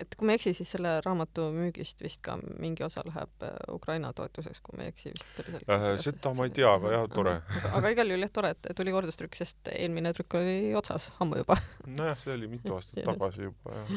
et 0.00 0.14
kui 0.16 0.26
ma 0.26 0.34
ei 0.34 0.40
eksi, 0.40 0.52
siis 0.56 0.70
selle 0.74 0.94
raamatu 1.04 1.50
müügist 1.54 2.00
vist 2.00 2.22
ka 2.24 2.36
mingi 2.40 2.84
osa 2.86 3.02
läheb 3.06 3.44
äh, 3.44 3.56
Ukraina 3.74 4.12
toetuseks, 4.16 4.62
kui 4.64 4.78
ma 4.78 4.86
ei 4.86 4.94
eksi, 4.94 5.12
vist 5.16 5.42
oli 5.42 5.52
seal 5.52 5.74
äh,. 5.76 5.88
seda 6.04 6.32
ma 6.36 6.46
ei 6.48 6.54
tea, 6.56 6.70
aga 6.72 6.92
jah, 6.94 7.04
tore. 7.12 7.34
aga, 7.70 7.92
igal 7.94 8.12
juhul 8.12 8.24
jah, 8.24 8.32
tore, 8.38 8.52
et 8.56 8.70
tuli 8.76 8.94
kordustrükk, 8.94 9.36
sest 9.40 9.72
eelmine 9.74 10.14
trükk 10.16 10.38
oli 10.40 10.72
otsas 10.78 11.10
ammu 11.20 11.42
juba. 11.42 11.58
nojah, 11.86 12.16
see 12.22 12.32
oli 12.36 12.48
mitu 12.54 12.76
aastat 12.76 13.02
tagasi 13.10 13.44
juba 13.48 13.76
jah 13.76 13.92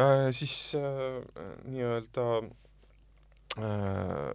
äh,. 0.00 0.32
siis 0.36 0.56
äh, 0.78 1.20
nii-öelda 1.70 2.26
äh, 3.58 4.32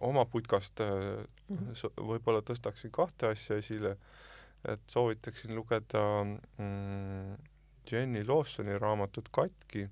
oma 0.00 0.26
putkast 0.34 0.82
äh, 0.82 1.22
mhm. 1.48 1.72
võib-olla 2.10 2.42
tõstaksin 2.46 2.94
kahte 2.94 3.32
asja 3.32 3.60
esile, 3.62 3.96
et 4.68 4.80
soovitaksin 4.90 5.54
lugeda 5.56 6.02
mm, 6.24 7.36
Jenny 7.90 8.24
Lawsoni 8.26 8.78
raamatut 8.78 9.28
Katki. 9.32 9.88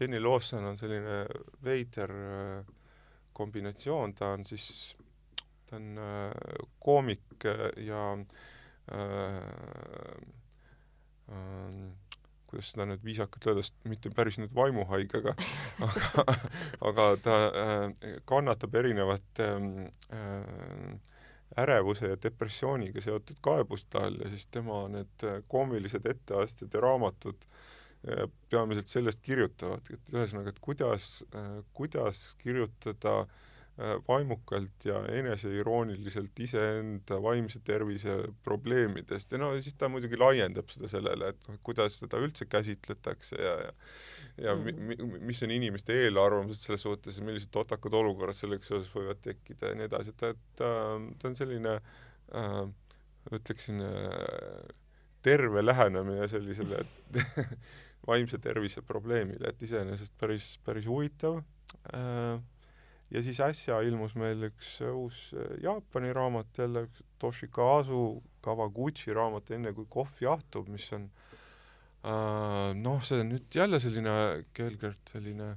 Jenny 0.00 0.20
Lawson 0.20 0.64
on 0.64 0.78
selline 0.78 1.26
veider 1.64 2.10
äh, 2.10 2.64
kombinatsioon, 3.36 4.14
ta 4.14 4.32
on 4.36 4.46
siis, 4.48 4.96
ta 5.68 5.76
on 5.76 5.98
äh, 5.98 6.30
koomik 6.80 7.44
ja 7.76 8.04
äh, 8.92 9.42
äh, 11.28 11.92
kuidas 12.52 12.72
seda 12.74 12.84
nüüd 12.88 13.04
viisakalt 13.04 13.46
öelda, 13.48 13.64
sest 13.64 13.78
mitte 13.88 14.12
päris 14.12 14.36
nüüd 14.40 14.52
vaimuhaige, 14.56 15.22
aga 15.86 16.26
aga, 16.88 17.06
ta 17.24 17.38
äh, 17.48 17.86
kannatab 18.28 18.76
erinevate 18.80 19.48
äh, 20.12 21.11
ärevuse 21.58 22.08
ja 22.12 22.16
depressiooniga 22.22 23.00
seotud 23.04 23.38
kaebuste 23.44 23.98
all 24.00 24.18
ja 24.22 24.30
siis 24.32 24.46
tema 24.46 24.86
need 24.92 25.24
äh, 25.26 25.42
koomilised 25.48 26.06
etteasted 26.08 26.74
ja 26.74 26.80
raamatud 26.80 27.44
äh, 27.44 28.26
peamiselt 28.50 28.88
sellest 28.88 29.20
kirjutavadki, 29.22 29.98
et 29.98 30.14
ühesõnaga, 30.14 30.54
et 30.54 30.60
kuidas, 30.64 31.24
äh, 31.36 31.50
kuidas 31.76 32.24
kirjutada 32.42 33.26
vaimukalt 34.08 34.84
ja 34.84 34.98
eneseirooniliselt 35.08 36.40
iseenda 36.44 37.16
vaimse 37.24 37.62
tervise 37.64 38.18
probleemidest 38.44 39.32
ja 39.32 39.40
no 39.40 39.48
siis 39.56 39.74
ta 39.80 39.88
muidugi 39.88 40.18
laiendab 40.20 40.68
seda 40.70 40.90
sellele, 40.92 41.30
et 41.32 41.48
noh, 41.48 41.56
kuidas 41.64 41.96
seda 42.02 42.20
üldse 42.20 42.46
käsitletakse 42.52 43.40
ja, 43.40 43.54
ja 43.64 43.72
ja 44.40 44.54
mm. 44.56 44.84
mi, 44.86 44.96
mis 45.20 45.42
on 45.44 45.50
inimeste 45.52 45.96
eelarvamused 46.04 46.64
selles 46.64 46.84
suhtes 46.86 47.18
ja 47.18 47.24
millised 47.24 47.52
totakad 47.52 47.94
olukorrad 47.94 48.36
sellega 48.36 48.64
seoses 48.66 48.92
võivad 48.94 49.20
tekkida 49.24 49.72
ja 49.72 49.78
nii 49.78 49.88
edasi, 49.90 50.14
et, 50.14 50.24
et 50.32 50.44
ta, 50.58 50.70
ta 51.20 51.28
on 51.28 51.36
selline 51.38 51.74
äh, 51.76 52.62
ütleksin 53.32 53.84
äh, 53.84 54.72
terve 55.22 55.64
lähenemine 55.64 56.28
sellisele 56.32 56.80
vaimse 58.08 58.40
tervise 58.42 58.82
probleemile, 58.82 59.52
et 59.52 59.62
iseenesest 59.62 60.16
päris, 60.20 60.56
päris 60.64 60.88
huvitav 60.88 61.42
äh,. 61.94 62.40
Ja 63.12 63.22
siis 63.22 63.40
äsja 63.44 63.82
ilmus 63.84 64.14
meil 64.16 64.48
üks 64.48 64.78
uus 64.88 65.28
Jaapani 65.62 66.12
raamat 66.16 66.58
jälle, 66.58 66.86
Toshikazu 67.18 68.22
Kawaguchi 68.42 69.14
raamat 69.14 69.50
Enne 69.54 69.72
kui 69.76 69.86
kohv 69.90 70.22
jahtub, 70.24 70.68
mis 70.72 70.88
on 70.96 71.04
äh, 71.06 71.32
Äh, 72.02 72.72
noh, 72.74 72.98
see 73.06 73.20
on 73.22 73.28
nüüd 73.30 73.54
jälle 73.54 73.78
selline 73.78 74.12
kergelt 74.56 75.10
selline 75.12 75.52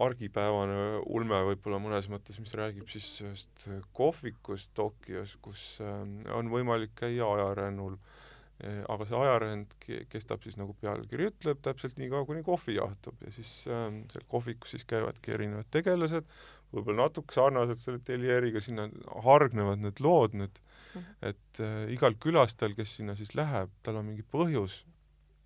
argipäevane 0.00 1.02
ulme 1.12 1.42
võib-olla 1.50 1.80
mõnes 1.80 2.08
mõttes, 2.08 2.38
mis 2.40 2.54
räägib 2.56 2.88
siis 2.88 3.08
ühest 3.20 3.66
kohvikust 3.96 4.72
Tokyos, 4.76 5.34
kus 5.44 5.64
ähm, 5.84 6.22
on 6.32 6.48
võimalik 6.52 6.94
käia 6.96 7.28
ajarännul. 7.34 7.98
E, 7.98 8.15
aga 8.64 9.04
see 9.04 9.18
ajaränd 9.20 9.74
kestab 10.08 10.44
siis 10.46 10.54
nagu 10.56 10.72
pealkiri 10.80 11.26
ütleb, 11.28 11.58
täpselt 11.64 11.98
nii 12.00 12.08
kaua, 12.08 12.24
kuni 12.24 12.40
kohvi 12.46 12.78
jahtub. 12.78 13.18
Ja 13.26 13.32
siis 13.34 13.50
ähm, 13.68 13.98
seal 14.12 14.24
kohvikus 14.32 14.72
siis 14.72 14.86
käivadki 14.88 15.34
erinevad 15.36 15.68
tegelased, 15.74 16.24
võib-olla 16.72 17.04
natuke 17.06 17.36
sarnaselt 17.36 17.82
selle 17.82 18.00
Telieriga, 18.06 18.62
sinna 18.64 18.88
hargnevad 19.26 19.84
need 19.84 20.00
lood 20.00 20.38
nüüd, 20.40 20.60
mhm. 20.94 21.08
et 21.32 21.62
äh, 21.62 21.78
igal 21.92 22.16
külastajal, 22.22 22.78
kes 22.78 22.96
sinna 23.00 23.18
siis 23.18 23.36
läheb, 23.36 23.74
tal 23.84 24.00
on 24.00 24.08
mingi 24.08 24.24
põhjus 24.24 24.80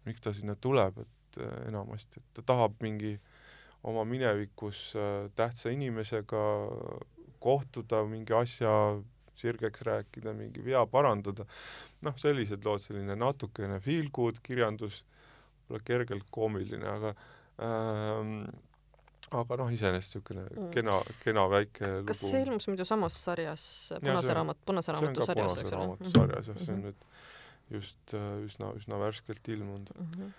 miks 0.06 0.24
ta 0.24 0.32
sinna 0.34 0.56
tuleb, 0.56 1.00
et 1.04 1.40
äh, 1.40 1.68
enamasti, 1.68 2.20
et 2.20 2.34
ta 2.38 2.44
tahab 2.52 2.78
mingi 2.84 3.16
oma 3.86 4.04
minevikus 4.08 4.90
äh, 4.96 5.28
tähtsa 5.36 5.72
inimesega 5.74 6.44
kohtuda, 7.40 8.04
mingi 8.08 8.36
asja 8.36 8.72
sirgeks 9.40 9.84
rääkida, 9.88 10.34
mingi 10.36 10.64
vea 10.64 10.82
parandada, 10.90 11.46
noh, 12.06 12.16
sellised 12.20 12.64
lood, 12.66 12.82
selline 12.84 13.16
natukene 13.18 13.80
feel 13.84 14.10
good 14.14 14.40
kirjandus, 14.46 15.02
võib-olla 15.66 15.86
kergelt 15.86 16.26
koomiline, 16.34 16.86
aga 16.96 17.14
ähm, 17.66 18.34
aga 19.30 19.58
noh, 19.60 19.70
iseenesest 19.74 20.16
niisugune 20.16 20.46
mm. 20.48 20.70
kena, 20.74 20.96
kena 21.22 21.46
väike 21.50 21.86
lugu. 21.86 22.08
kas 22.10 22.22
see 22.24 22.42
ilmus 22.44 22.66
muidu 22.70 22.86
samas 22.88 23.18
sarjas, 23.26 23.64
Punase 24.02 24.34
raamat, 24.36 24.62
Punase 24.66 24.94
raamatu 24.96 25.26
sarjas, 25.28 25.58
eks 25.62 25.70
ole? 25.70 25.70
Punase 25.70 25.78
raamatu 25.78 26.14
sarjas 26.16 26.50
jah, 26.50 26.60
see 26.64 26.72
on 26.74 26.80
mhm. 26.80 26.88
nüüd 26.88 27.06
just 27.70 28.14
äh, 28.18 28.30
üsna, 28.46 28.72
üsna 28.78 28.98
värskelt 28.98 29.52
ilmunud 29.54 29.92
mm. 29.94 30.08
-hmm. 30.14 30.32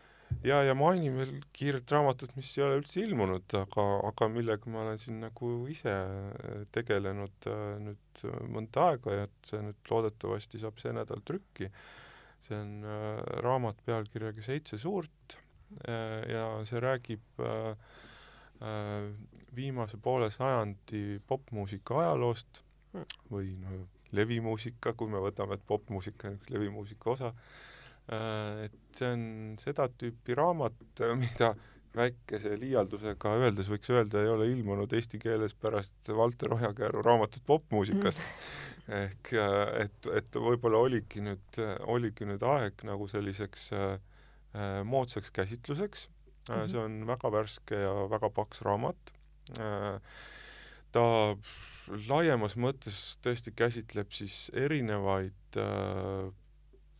Ja, 0.45 0.61
ja 0.65 0.75
mainin 0.77 1.15
veel 1.17 1.33
kiiret 1.55 1.91
raamatut, 1.93 2.33
mis 2.37 2.49
ei 2.57 2.65
ole 2.65 2.79
üldse 2.81 3.01
ilmunud, 3.03 3.55
aga, 3.57 3.85
aga 4.09 4.29
millega 4.33 4.71
ma 4.73 4.83
olen 4.85 5.01
siin 5.01 5.19
nagu 5.23 5.51
ise 5.71 5.93
äh, 5.93 6.61
tegelenud 6.75 7.49
äh, 7.51 7.65
nüüd 7.87 8.23
mõnda 8.53 8.91
aega 8.91 9.17
ja 9.19 9.27
et 9.27 9.51
see 9.51 9.61
nüüd 9.65 9.91
loodetavasti 9.91 10.61
saab 10.61 10.81
see 10.81 10.93
nädal 10.95 11.23
trükki. 11.27 11.71
see 12.41 12.57
on 12.57 12.87
äh, 12.89 13.21
raamat 13.45 13.83
pealkirjaga 13.85 14.41
Seitse 14.45 14.79
suurt 14.81 15.37
äh, 15.85 16.25
ja 16.31 16.45
see 16.65 16.81
räägib 16.81 17.43
äh, 17.45 17.75
äh, 18.65 19.11
viimase 19.55 19.97
poole 20.01 20.31
sajandi 20.31 21.19
popmuusika 21.27 21.99
ajaloost 22.01 22.63
mm. 22.93 23.05
või 23.29 23.53
no 23.61 23.83
levimuusika, 24.11 24.91
kui 24.97 25.07
me 25.07 25.21
võtame, 25.23 25.55
et 25.55 25.61
popmuusika 25.67 26.27
on 26.27 26.33
üks 26.35 26.49
levimuusika 26.51 27.13
osa, 27.13 27.29
äh, 27.31 27.80
et 28.09 28.97
see 28.97 29.11
on 29.13 29.21
seda 29.61 29.87
tüüpi 29.99 30.35
raamat, 30.35 30.81
mida 31.21 31.53
väikese 31.95 32.53
liialdusega 32.59 33.33
öeldes 33.41 33.67
võiks 33.71 33.91
öelda, 33.91 34.21
ei 34.23 34.31
ole 34.31 34.47
ilmunud 34.53 34.93
eesti 34.95 35.19
keeles 35.19 35.53
pärast 35.59 36.07
Valter 36.15 36.55
Ojakäru 36.55 37.03
raamatut 37.03 37.43
popmuusikast 37.47 38.21
mm.. 38.21 38.93
ehk 39.01 39.33
et, 39.81 40.09
et 40.21 40.39
võib-olla 40.39 40.79
oligi 40.87 41.23
nüüd, 41.25 41.59
oligi 41.91 42.27
nüüd 42.29 42.43
aeg 42.47 42.85
nagu 42.87 43.09
selliseks 43.11 43.71
äh, 43.75 43.97
äh 44.55 44.77
moodsaks 44.87 45.31
käsitluseks 45.35 46.07
mm. 46.07 46.53
-hmm. 46.53 46.71
see 46.71 46.79
on 46.79 47.01
väga 47.07 47.31
värske 47.31 47.83
ja 47.83 47.91
väga 48.09 48.29
paks 48.29 48.63
raamat 48.67 49.13
äh,. 49.59 49.99
ta 50.91 51.03
laiemas 52.07 52.55
mõttes 52.55 53.17
tõesti 53.23 53.51
käsitleb 53.55 54.11
siis 54.15 54.47
erinevaid 54.55 55.59
äh,, 55.59 56.31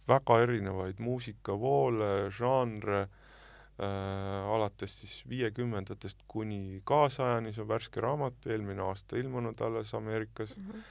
väga 0.08 0.40
erinevaid 0.44 1.00
muusikavoole, 1.04 2.30
žanre 2.38 3.02
äh,, 3.02 4.52
alates 4.56 5.00
siis 5.02 5.16
viiekümnendatest 5.30 6.26
kuni 6.28 6.82
kaasajani, 6.86 7.54
see 7.54 7.64
on 7.66 7.72
värske 7.72 8.04
raamat, 8.04 8.40
eelmine 8.50 8.84
aasta 8.86 9.20
ilmunud 9.22 9.62
alles 9.62 9.94
Ameerikas 9.98 10.56
mm, 10.58 10.70
-hmm. 10.72 10.84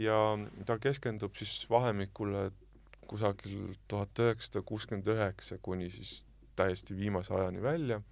ja 0.00 0.18
ta 0.66 0.78
keskendub 0.78 1.34
siis 1.38 1.66
vahemikule 1.70 2.50
kusagil 3.06 3.74
tuhat 3.88 4.18
üheksasada 4.18 4.62
kuuskümmend 4.62 5.06
üheksa 5.06 5.58
kuni 5.62 5.90
siis 5.90 6.24
täiesti 6.56 6.96
viimase 6.96 7.34
ajani 7.34 7.62
välja 7.62 8.02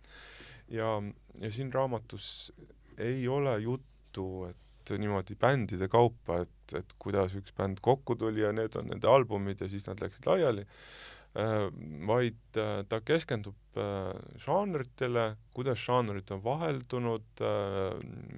ja, 0.68 1.02
ja 1.38 1.50
siin 1.52 1.72
raamatus 1.72 2.52
ei 2.98 3.28
ole 3.28 3.58
juttu, 3.58 4.44
et 4.44 4.56
niimoodi 4.98 5.36
bändide 5.40 5.88
kaupa, 5.90 6.40
et, 6.46 6.74
et 6.78 6.96
kuidas 6.98 7.36
üks 7.38 7.54
bänd 7.56 7.82
kokku 7.84 8.16
tuli 8.18 8.42
ja 8.44 8.52
need 8.56 8.76
on 8.78 8.90
nende 8.90 9.08
albumid 9.10 9.62
ja 9.62 9.68
siis 9.70 9.86
nad 9.86 10.00
läksid 10.02 10.26
laiali 10.26 10.64
äh,, 10.64 11.68
vaid 12.08 12.58
äh, 12.58 12.82
ta 12.90 13.00
keskendub 13.06 13.78
äh, 13.78 14.10
žanritele, 14.42 15.36
kuidas 15.54 15.82
žanrid 15.84 16.30
on 16.34 16.44
vaheldunud 16.44 17.44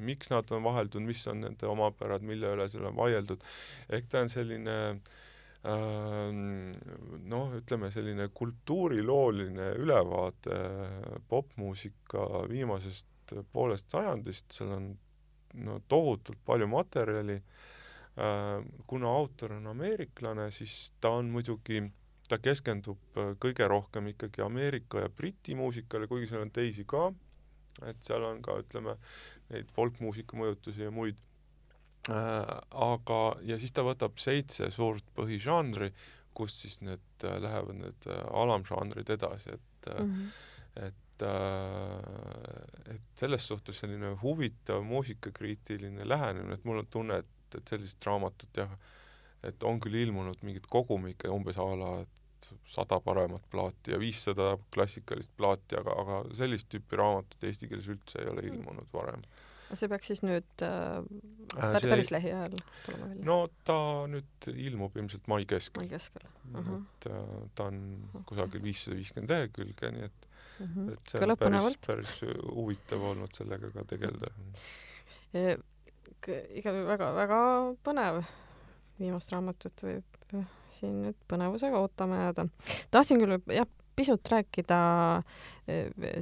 miks 0.03 0.32
nad 0.32 0.50
on 0.53 0.64
vaheldunud, 0.66 1.09
mis 1.09 1.26
on 1.32 1.44
nende 1.46 1.68
omapärad, 1.68 2.24
mille 2.26 2.53
üle 2.57 2.68
seal 2.68 2.88
on 2.90 2.96
vaieldud, 2.98 3.44
ehk 3.88 4.11
ta 4.12 4.24
on 4.26 4.32
selline 4.32 4.78
noh, 7.30 7.53
ütleme 7.55 7.90
selline 7.94 8.26
kultuurilooline 8.34 9.68
ülevaade 9.78 10.57
popmuusika 11.30 12.24
viimasest 12.50 13.07
poolest 13.53 13.90
sajandist, 13.92 14.50
seal 14.57 14.72
on 14.74 14.88
no 15.55 15.80
tohutult 15.88 16.38
palju 16.46 16.68
materjali, 16.70 17.38
äh, 18.16 18.62
kuna 18.86 19.11
autor 19.12 19.57
on 19.59 19.66
ameeriklane, 19.72 20.50
siis 20.50 20.92
ta 21.00 21.14
on 21.18 21.30
muidugi, 21.32 21.82
ta 22.28 22.38
keskendub 22.38 23.20
äh, 23.20 23.34
kõige 23.42 23.68
rohkem 23.68 24.12
ikkagi 24.14 24.44
Ameerika 24.44 25.05
ja 25.05 25.11
Briti 25.12 25.57
muusikale, 25.59 26.09
kuigi 26.09 26.30
seal 26.30 26.46
on 26.46 26.55
teisi 26.55 26.86
ka, 26.88 27.11
et 27.88 28.00
seal 28.05 28.24
on 28.24 28.40
ka, 28.44 28.57
ütleme, 28.62 28.96
neid 29.53 29.70
folkmuusika 29.76 30.36
mõjutusi 30.38 30.86
ja 30.86 30.94
muid. 30.94 31.20
Äh, 32.11 32.57
aga, 32.70 33.20
ja 33.46 33.59
siis 33.62 33.74
ta 33.74 33.84
võtab 33.86 34.18
seitse 34.18 34.70
suurt 34.74 35.07
põhižanri, 35.14 35.92
kust 36.34 36.64
siis 36.64 36.80
need 36.82 37.26
äh, 37.26 37.36
lähevad 37.42 37.78
need 37.78 38.09
äh, 38.11 38.24
alamžanrid 38.42 39.12
edasi, 39.14 39.55
et 39.55 39.88
mm, 39.92 40.11
-hmm. 40.11 40.86
et 40.88 41.01
et 41.22 43.18
selles 43.18 43.46
suhtes 43.46 43.78
selline 43.82 44.14
huvitav 44.22 44.82
muusikakriitiline 44.86 46.08
lähenemine, 46.08 46.54
et 46.54 46.64
mul 46.64 46.78
on 46.82 46.86
tunne, 46.90 47.20
et, 47.22 47.58
et 47.58 47.68
sellist 47.68 48.06
raamatut 48.06 48.56
jah, 48.56 48.72
et 49.44 49.62
on 49.68 49.80
küll 49.82 49.94
ilmunud 50.00 50.40
mingid 50.46 50.66
kogumikke 50.70 51.30
umbes 51.30 51.58
a 51.60 51.68
la, 51.76 51.92
et 52.02 52.22
sada 52.66 52.98
paremat 53.00 53.44
plaati 53.50 53.94
ja 53.94 54.00
viissada 54.00 54.56
klassikalist 54.74 55.30
plaati, 55.36 55.78
aga, 55.78 55.94
aga 56.02 56.18
sellist 56.38 56.68
tüüpi 56.72 56.98
raamatut 56.98 57.46
eesti 57.48 57.68
keeles 57.70 57.88
üldse 57.92 58.22
ei 58.22 58.30
ole 58.32 58.46
ilmunud 58.50 58.88
varem. 58.94 59.24
see 59.72 59.88
peaks 59.88 60.10
siis 60.10 60.20
nüüd 60.20 60.62
äh, 60.66 60.98
äh 61.56 61.78
see... 61.80 61.88
päris 61.88 62.10
lähiajal 62.12 62.58
tulema 62.84 63.06
välja? 63.08 63.24
no 63.24 63.36
ta 63.64 63.76
nüüd 64.12 64.48
ilmub 64.52 64.98
ilmselt 65.00 65.30
mai 65.32 65.46
keskel. 65.48 65.80
mai 65.80 65.88
keskel 65.88 66.26
uh. 66.26 66.58
-huh. 66.58 66.82
et 66.82 67.06
äh, 67.08 67.48
ta 67.54 67.70
on 67.70 67.78
kusagil 68.28 68.62
viissada 68.62 68.98
viiskümmend 68.98 69.32
lehekülge, 69.32 69.92
nii 69.96 70.10
et 70.10 70.28
mhm. 70.62 70.88
-huh. 70.88 70.92
et 70.92 71.10
see 71.10 71.22
on 71.22 71.36
päris, 71.38 71.78
päris 71.86 72.14
huvitav 72.54 73.02
olnud 73.10 73.34
sellega 73.34 73.70
ka 73.74 73.84
tegeleda. 73.94 74.32
igal 76.54 76.74
juhul 76.74 76.88
väga-väga 76.88 77.42
põnev 77.84 78.24
viimast 79.00 79.32
raamatut 79.32 79.82
võib 79.82 80.36
siin 80.72 80.98
nüüd 81.04 81.16
põnevusega 81.28 81.80
ootama 81.80 82.24
jääda. 82.24 82.46
tahtsin 82.90 83.20
küll 83.20 83.38
jah, 83.52 83.68
pisut 83.96 84.28
rääkida 84.32 84.78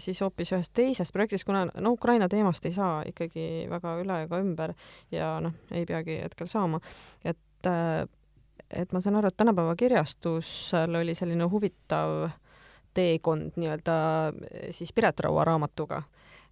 siis 0.02 0.20
hoopis 0.20 0.52
ühest 0.52 0.72
teisest 0.74 1.14
projektist, 1.14 1.46
kuna 1.46 1.66
no 1.74 1.94
Ukraina 1.96 2.28
teemast 2.28 2.66
ei 2.66 2.74
saa 2.74 3.02
ikkagi 3.06 3.66
väga 3.70 3.94
üle 4.02 4.22
ega 4.24 4.40
ümber 4.42 4.74
ja 5.14 5.36
noh, 5.44 5.54
ei 5.70 5.86
peagi 5.86 6.20
hetkel 6.24 6.50
saama, 6.50 6.80
et 7.24 7.38
et 8.70 8.92
ma 8.94 9.00
saan 9.02 9.18
aru, 9.18 9.30
et 9.30 9.36
tänapäeva 9.36 9.74
kirjastusel 9.78 10.94
oli 11.00 11.14
selline 11.18 11.46
huvitav 11.50 12.30
teekond 12.94 13.58
nii-öelda 13.60 13.98
eh, 14.30 14.70
siis 14.76 14.92
Piret 14.92 15.20
Raua 15.20 15.44
raamatuga 15.48 16.02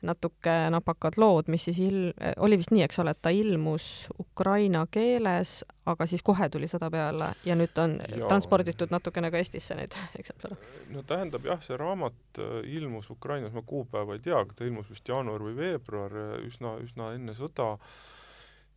natuke 0.03 0.53
napakad 0.71 1.17
lood, 1.19 1.49
mis 1.51 1.65
siis 1.67 1.79
il-, 1.83 2.13
oli 2.39 2.59
vist 2.61 2.71
nii, 2.71 2.85
eks 2.87 3.01
ole, 3.03 3.15
et 3.15 3.21
ta 3.23 3.33
ilmus 3.35 4.07
ukraina 4.23 4.85
keeles, 4.91 5.65
aga 5.91 6.07
siis 6.07 6.23
kohe 6.23 6.47
tuli 6.53 6.69
sõda 6.71 6.91
peale 6.95 7.33
ja 7.47 7.57
nüüd 7.59 7.81
on 7.83 7.97
ja. 7.99 8.29
transporditud 8.31 8.93
natukene 8.95 9.33
ka 9.35 9.41
Eestisse 9.41 9.75
neid 9.79 9.97
eksemplare. 10.21 10.59
no 10.95 11.03
tähendab 11.03 11.49
jah, 11.51 11.59
see 11.67 11.79
raamat 11.81 12.43
ilmus 12.63 13.11
Ukrainas, 13.11 13.55
ma 13.57 13.65
kuupäeva 13.67 14.15
ei 14.15 14.23
tea, 14.23 14.39
aga 14.39 14.55
ta 14.55 14.69
ilmus 14.69 14.91
vist 14.93 15.09
jaanuar 15.09 15.43
või 15.49 15.57
veebruar, 15.59 16.15
üsna, 16.47 16.77
üsna 16.85 17.11
enne 17.19 17.35
sõda 17.39 17.75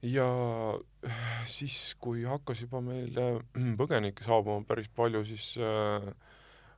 ja 0.02 0.28
siis, 1.46 1.94
kui 2.02 2.26
hakkas 2.26 2.66
juba 2.66 2.82
meile 2.82 3.44
põgenikke 3.80 4.26
saabuma 4.26 4.66
päris 4.66 4.90
palju, 4.98 5.22
siis 5.30 5.54
äh, 5.62 6.10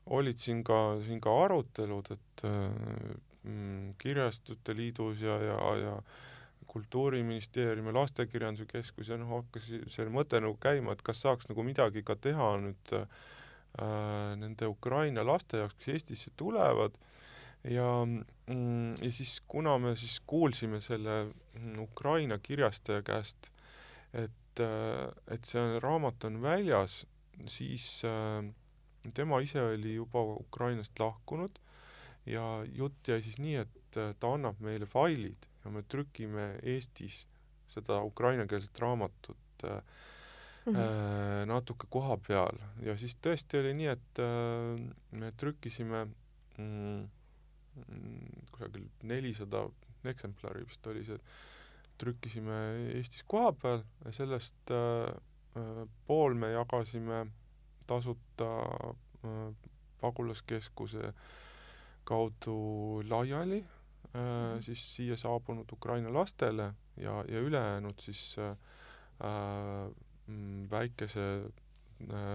olid 0.06 0.40
siin 0.40 0.64
ka, 0.68 1.00
siin 1.06 1.22
ka 1.24 1.34
arutelud, 1.46 2.12
et 2.12 2.46
äh, 2.48 2.70
mm, 3.44 3.94
Kirjastute 3.98 4.76
Liidus 4.76 5.22
ja, 5.22 5.38
ja, 5.42 5.60
ja 5.80 5.98
Kultuuriministeerium 6.68 7.88
ja 7.88 7.94
Lastekirjanduse 7.94 8.66
Keskus 8.66 9.12
ja 9.12 9.18
noh, 9.22 9.30
hakkas 9.38 9.70
see 9.94 10.10
mõte 10.12 10.42
nagu 10.42 10.58
käima, 10.62 10.96
et 10.96 11.04
kas 11.06 11.22
saaks 11.22 11.50
nagu 11.52 11.66
midagi 11.66 12.04
ka 12.06 12.16
teha 12.18 12.50
nüüd 12.64 12.94
äh, 12.98 13.08
nende 14.40 14.70
Ukraina 14.70 15.26
laste 15.26 15.62
jaoks, 15.62 15.78
kes 15.80 15.94
Eestisse 15.98 16.34
tulevad. 16.38 16.98
Ja 17.64 17.88
mm,, 18.04 18.98
ja 19.00 19.12
siis 19.16 19.38
kuna 19.48 19.78
me 19.80 19.94
siis 19.96 20.18
kuulsime 20.28 20.82
selle 20.84 21.30
mm, 21.30 21.78
Ukraina 21.86 22.40
kirjastaja 22.44 23.06
käest, 23.08 23.48
et 24.12 24.60
äh,, 24.60 25.08
et 25.32 25.48
see 25.48 25.80
raamat 25.80 26.28
on 26.28 26.42
väljas, 26.44 27.04
siis 27.48 28.02
äh, 28.10 28.44
tema 29.12 29.42
ise 29.44 29.62
oli 29.62 29.96
juba 29.96 30.22
Ukrainast 30.40 31.00
lahkunud 31.00 31.60
ja 32.26 32.64
jutt 32.72 33.08
jäi 33.08 33.22
siis 33.22 33.40
nii, 33.44 33.56
et 33.66 34.00
äh, 34.00 34.14
ta 34.20 34.34
annab 34.36 34.62
meile 34.64 34.88
failid 34.88 35.48
ja 35.64 35.72
me 35.72 35.84
trükime 35.84 36.54
Eestis 36.64 37.24
seda 37.74 38.02
ukrainakeelset 38.04 38.80
raamatut 38.80 39.66
äh, 39.66 39.82
mm 40.66 40.76
-hmm. 40.76 41.46
natuke 41.46 41.88
koha 41.90 42.18
peal 42.28 42.58
ja 42.82 42.98
siis 42.98 43.18
tõesti 43.28 43.60
oli 43.60 43.74
nii, 43.74 43.88
et 43.88 44.20
äh, 44.20 44.80
me 45.12 45.32
trükkisime 45.32 46.08
mm, 46.58 47.10
kusagil 48.52 48.88
nelisada 49.04 49.68
eksemplari 50.04 50.66
vist 50.68 50.88
oli 50.88 51.06
see, 51.06 51.20
trükkisime 51.98 52.60
Eestis 52.96 53.24
koha 53.28 53.52
peal 53.52 53.84
ja 54.06 54.12
sellest 54.12 54.72
äh, 54.72 55.16
äh 55.56 55.88
pool 56.08 56.34
me 56.34 56.52
jagasime 56.52 57.26
tasuta 57.88 58.50
äh, 59.26 59.56
pagulaskeskuse 60.02 61.14
kaudu 62.04 63.04
laiali 63.10 63.64
äh, 63.64 64.62
siis 64.62 64.86
siia 64.96 65.18
saabunud 65.18 65.72
Ukraina 65.72 66.14
lastele 66.14 66.74
ja, 66.98 67.24
ja 67.28 67.40
ülejäänud 67.40 68.00
siis 68.00 68.36
äh, 68.40 68.52
äh 69.24 69.92
mm, 70.28 70.70
väikese 70.72 71.52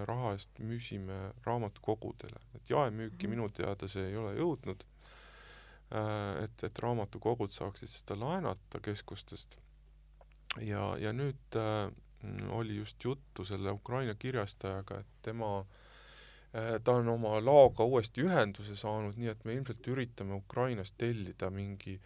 raha 0.09 0.32
eest 0.32 0.59
müüsime 0.64 1.16
raamatukogudele, 1.44 2.40
et 2.55 2.70
jaemüüki 2.70 3.26
mm 3.26 3.32
-hmm. 3.32 3.36
minu 3.36 3.49
teada 3.49 3.88
see 3.88 4.07
ei 4.09 4.16
ole 4.16 4.34
jõudnud 4.38 4.84
et, 6.44 6.64
et 6.64 6.82
raamatukogud 6.84 7.53
saaksid 7.55 7.90
seda 7.92 8.16
laenata 8.20 8.80
keskustest. 8.84 9.57
ja, 10.61 10.96
ja 10.99 11.12
nüüd 11.12 11.57
äh, 11.57 11.90
oli 12.51 12.77
just 12.77 13.05
juttu 13.05 13.45
selle 13.45 13.71
Ukraina 13.71 14.14
kirjastajaga, 14.14 15.01
et 15.01 15.21
tema 15.23 15.61
äh, 15.61 16.79
ta 16.85 16.93
on 16.99 17.09
oma 17.09 17.37
laoga 17.45 17.85
uuesti 17.85 18.25
ühenduse 18.27 18.77
saanud, 18.77 19.19
nii 19.19 19.31
et 19.33 19.45
me 19.45 19.55
ilmselt 19.55 19.87
üritame 19.87 20.35
Ukrainast 20.35 20.97
tellida 20.99 21.51
mingi 21.51 21.99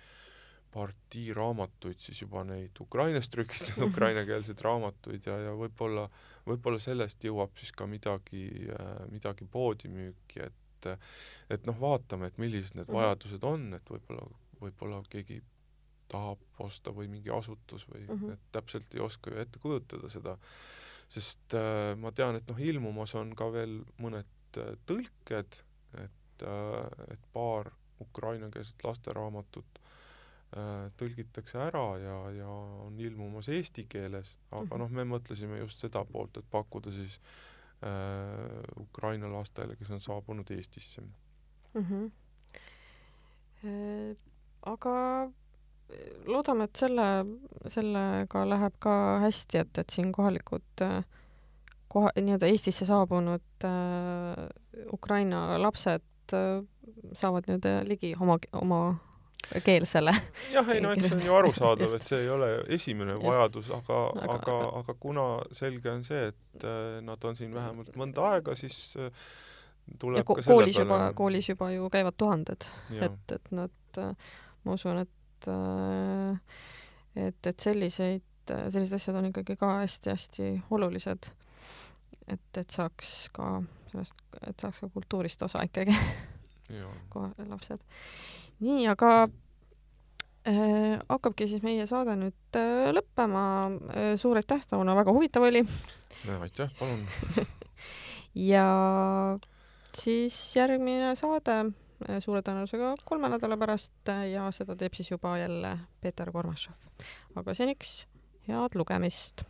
partii 0.73 1.35
raamatuid, 1.37 2.01
siis 2.01 2.23
juba 2.23 2.45
neid 2.49 2.79
Ukrainas 2.81 3.29
trükitud 3.29 3.83
ukrainakeelseid 3.91 4.61
raamatuid 4.65 5.29
ja, 5.29 5.37
ja 5.49 5.53
võib-olla, 5.57 6.07
võib-olla 6.49 6.81
sellest 6.81 7.25
jõuab 7.25 7.57
siis 7.61 7.73
ka 7.77 7.87
midagi, 7.87 8.49
äh, 8.73 8.93
midagi 9.13 9.49
poodi 9.49 9.93
müüki, 9.93 10.45
et 10.49 10.59
et 10.83 11.67
noh, 11.69 11.77
vaatame, 11.79 12.27
et 12.27 12.39
millised 12.43 12.75
need 12.75 12.89
mhm. 12.89 12.97
vajadused 12.97 13.45
on, 13.47 13.69
et 13.77 13.91
võib-olla, 13.93 14.25
võib-olla 14.59 14.97
keegi 15.13 15.37
tahab 16.13 16.63
osta 16.63 16.93
või 16.95 17.09
mingi 17.09 17.33
asutus 17.33 17.89
või 17.89 18.05
mm 18.07 18.15
-hmm. 18.15 18.33
et 18.33 18.53
täpselt 18.53 18.95
ei 18.95 19.01
oska 19.01 19.33
ju 19.33 19.43
ette 19.43 19.59
kujutada 19.63 20.11
seda 20.13 20.39
sest 21.13 21.55
äh, 21.59 21.93
ma 22.01 22.13
tean, 22.17 22.39
et 22.39 22.49
noh, 22.49 22.59
ilmumas 22.61 23.15
on 23.21 23.35
ka 23.37 23.51
veel 23.53 23.81
mõned 24.01 24.59
äh, 24.61 24.75
tõlked, 24.89 25.61
et 26.01 26.45
äh,, 26.47 27.13
et 27.13 27.31
paar 27.35 27.73
ukrainakeelset 28.03 28.85
lasteraamatut 28.87 29.81
äh, 30.57 30.89
tõlgitakse 31.01 31.61
ära 31.69 31.85
ja, 32.03 32.17
ja 32.39 32.49
on 32.87 32.99
ilmumas 33.01 33.51
eesti 33.53 33.87
keeles, 33.89 34.35
aga 34.51 34.65
mm 34.65 34.71
-hmm. 34.71 34.85
noh, 34.85 34.97
me 34.99 35.09
mõtlesime 35.17 35.61
just 35.61 35.85
seda 35.85 36.05
poolt, 36.05 36.41
et 36.41 36.49
pakkuda 36.51 36.95
siis 36.97 37.21
äh, 37.85 38.63
Ukraina 38.81 39.31
lastele, 39.33 39.77
kes 39.77 39.91
on 39.91 40.01
saabunud 40.01 40.51
Eestisse 40.51 41.03
mm. 41.03 41.85
-hmm. 41.85 42.11
Äh, 43.63 44.17
aga 44.67 45.31
loodame, 46.27 46.69
et 46.69 46.79
selle, 46.79 47.09
sellega 47.73 48.45
läheb 48.49 48.79
ka 48.83 48.95
hästi, 49.25 49.63
et, 49.65 49.83
et 49.83 49.95
siin 49.95 50.13
kohalikud 50.15 50.85
koha, 51.93 52.13
nii-öelda 52.17 52.49
Eestisse 52.49 52.87
saabunud 52.89 53.67
äh, 53.69 54.49
Ukraina 54.93 55.63
lapsed 55.63 56.33
äh, 56.33 56.63
saavad 57.13 57.49
nii-öelda 57.49 57.83
ligi 57.89 58.15
oma, 58.21 58.39
oma 58.53 58.83
keelsele. 59.65 60.15
jah, 60.57 60.69
ei 60.73 60.81
no 60.81 60.93
eks 60.97 61.09
see 61.09 61.17
on 61.19 61.25
ju 61.27 61.39
arusaadav, 61.39 61.97
et 61.99 62.09
see 62.09 62.21
ei 62.25 62.31
ole 62.33 62.51
esimene 62.77 63.17
Just. 63.17 63.27
vajadus, 63.27 63.71
aga, 63.77 64.03
aga, 64.25 64.37
aga, 64.39 64.59
aga 64.83 64.99
kuna 65.01 65.27
selge 65.57 65.91
on 65.93 66.05
see, 66.09 66.29
et 66.33 66.69
äh, 66.69 67.01
nad 67.05 67.25
on 67.29 67.39
siin 67.39 67.55
vähemalt 67.55 67.97
mõnda 67.99 68.29
aega, 68.33 68.57
siis 68.59 68.79
äh, 69.01 69.11
tuleb 69.99 70.23
ja 70.23 70.29
ko 70.29 70.39
ka 70.39 70.47
selle 70.47 70.57
koolis 70.57 70.79
peale 70.79 70.89
juba, 70.89 71.11
koolis 71.19 71.51
juba 71.53 71.73
ju 71.75 71.91
käivad 71.93 72.17
tuhanded, 72.19 72.69
et, 73.01 73.37
et 73.37 73.53
nad, 73.53 73.77
äh, 74.01 74.15
ma 74.65 74.79
usun, 74.79 75.03
et 75.05 75.13
et 75.51 76.43
et, 77.17 77.47
et 77.47 77.61
selliseid, 77.61 78.25
sellised 78.49 78.97
asjad 78.97 79.19
on 79.19 79.29
ikkagi 79.31 79.57
ka 79.61 79.71
hästi-hästi 79.83 80.49
olulised. 80.73 81.31
et, 82.29 82.59
et 82.59 82.71
saaks 82.71 83.29
ka 83.35 83.63
sellest, 83.91 84.15
et 84.47 84.61
saaks 84.61 84.83
ka 84.85 84.89
kultuurist 84.95 85.43
osa 85.43 85.65
ikkagi 85.67 85.97
kohe 87.13 87.49
lapsed. 87.49 87.83
nii, 88.65 88.87
aga 88.89 89.13
äh, 90.49 90.99
hakkabki 91.09 91.49
siis 91.51 91.65
meie 91.67 91.87
saade 91.91 92.17
nüüd 92.19 92.59
äh, 92.61 92.89
lõppema 92.95 93.45
äh,. 93.93 94.15
suur 94.21 94.41
aitäh, 94.41 94.65
Tauno, 94.69 94.97
väga 94.97 95.15
huvitav 95.15 95.49
oli. 95.49 95.65
aitäh, 96.41 96.73
palun 96.79 97.07
ja 98.53 98.67
siis 99.99 100.41
järgmine 100.57 101.15
saade 101.21 101.61
Äh, 101.63 101.82
suure 102.25 102.43
tõenäosusega 102.43 102.95
kolme 103.05 103.31
nädala 103.33 103.59
pärast 103.61 104.13
äh, 104.13 104.27
ja 104.33 104.49
seda 104.55 104.77
teeb 104.79 104.95
siis 104.99 105.11
juba 105.11 105.37
jälle 105.39 105.77
Peeter 106.01 106.33
Kormašov. 106.33 106.91
aga 107.37 107.55
seniks 107.55 108.03
head 108.49 108.79
lugemist! 108.79 109.47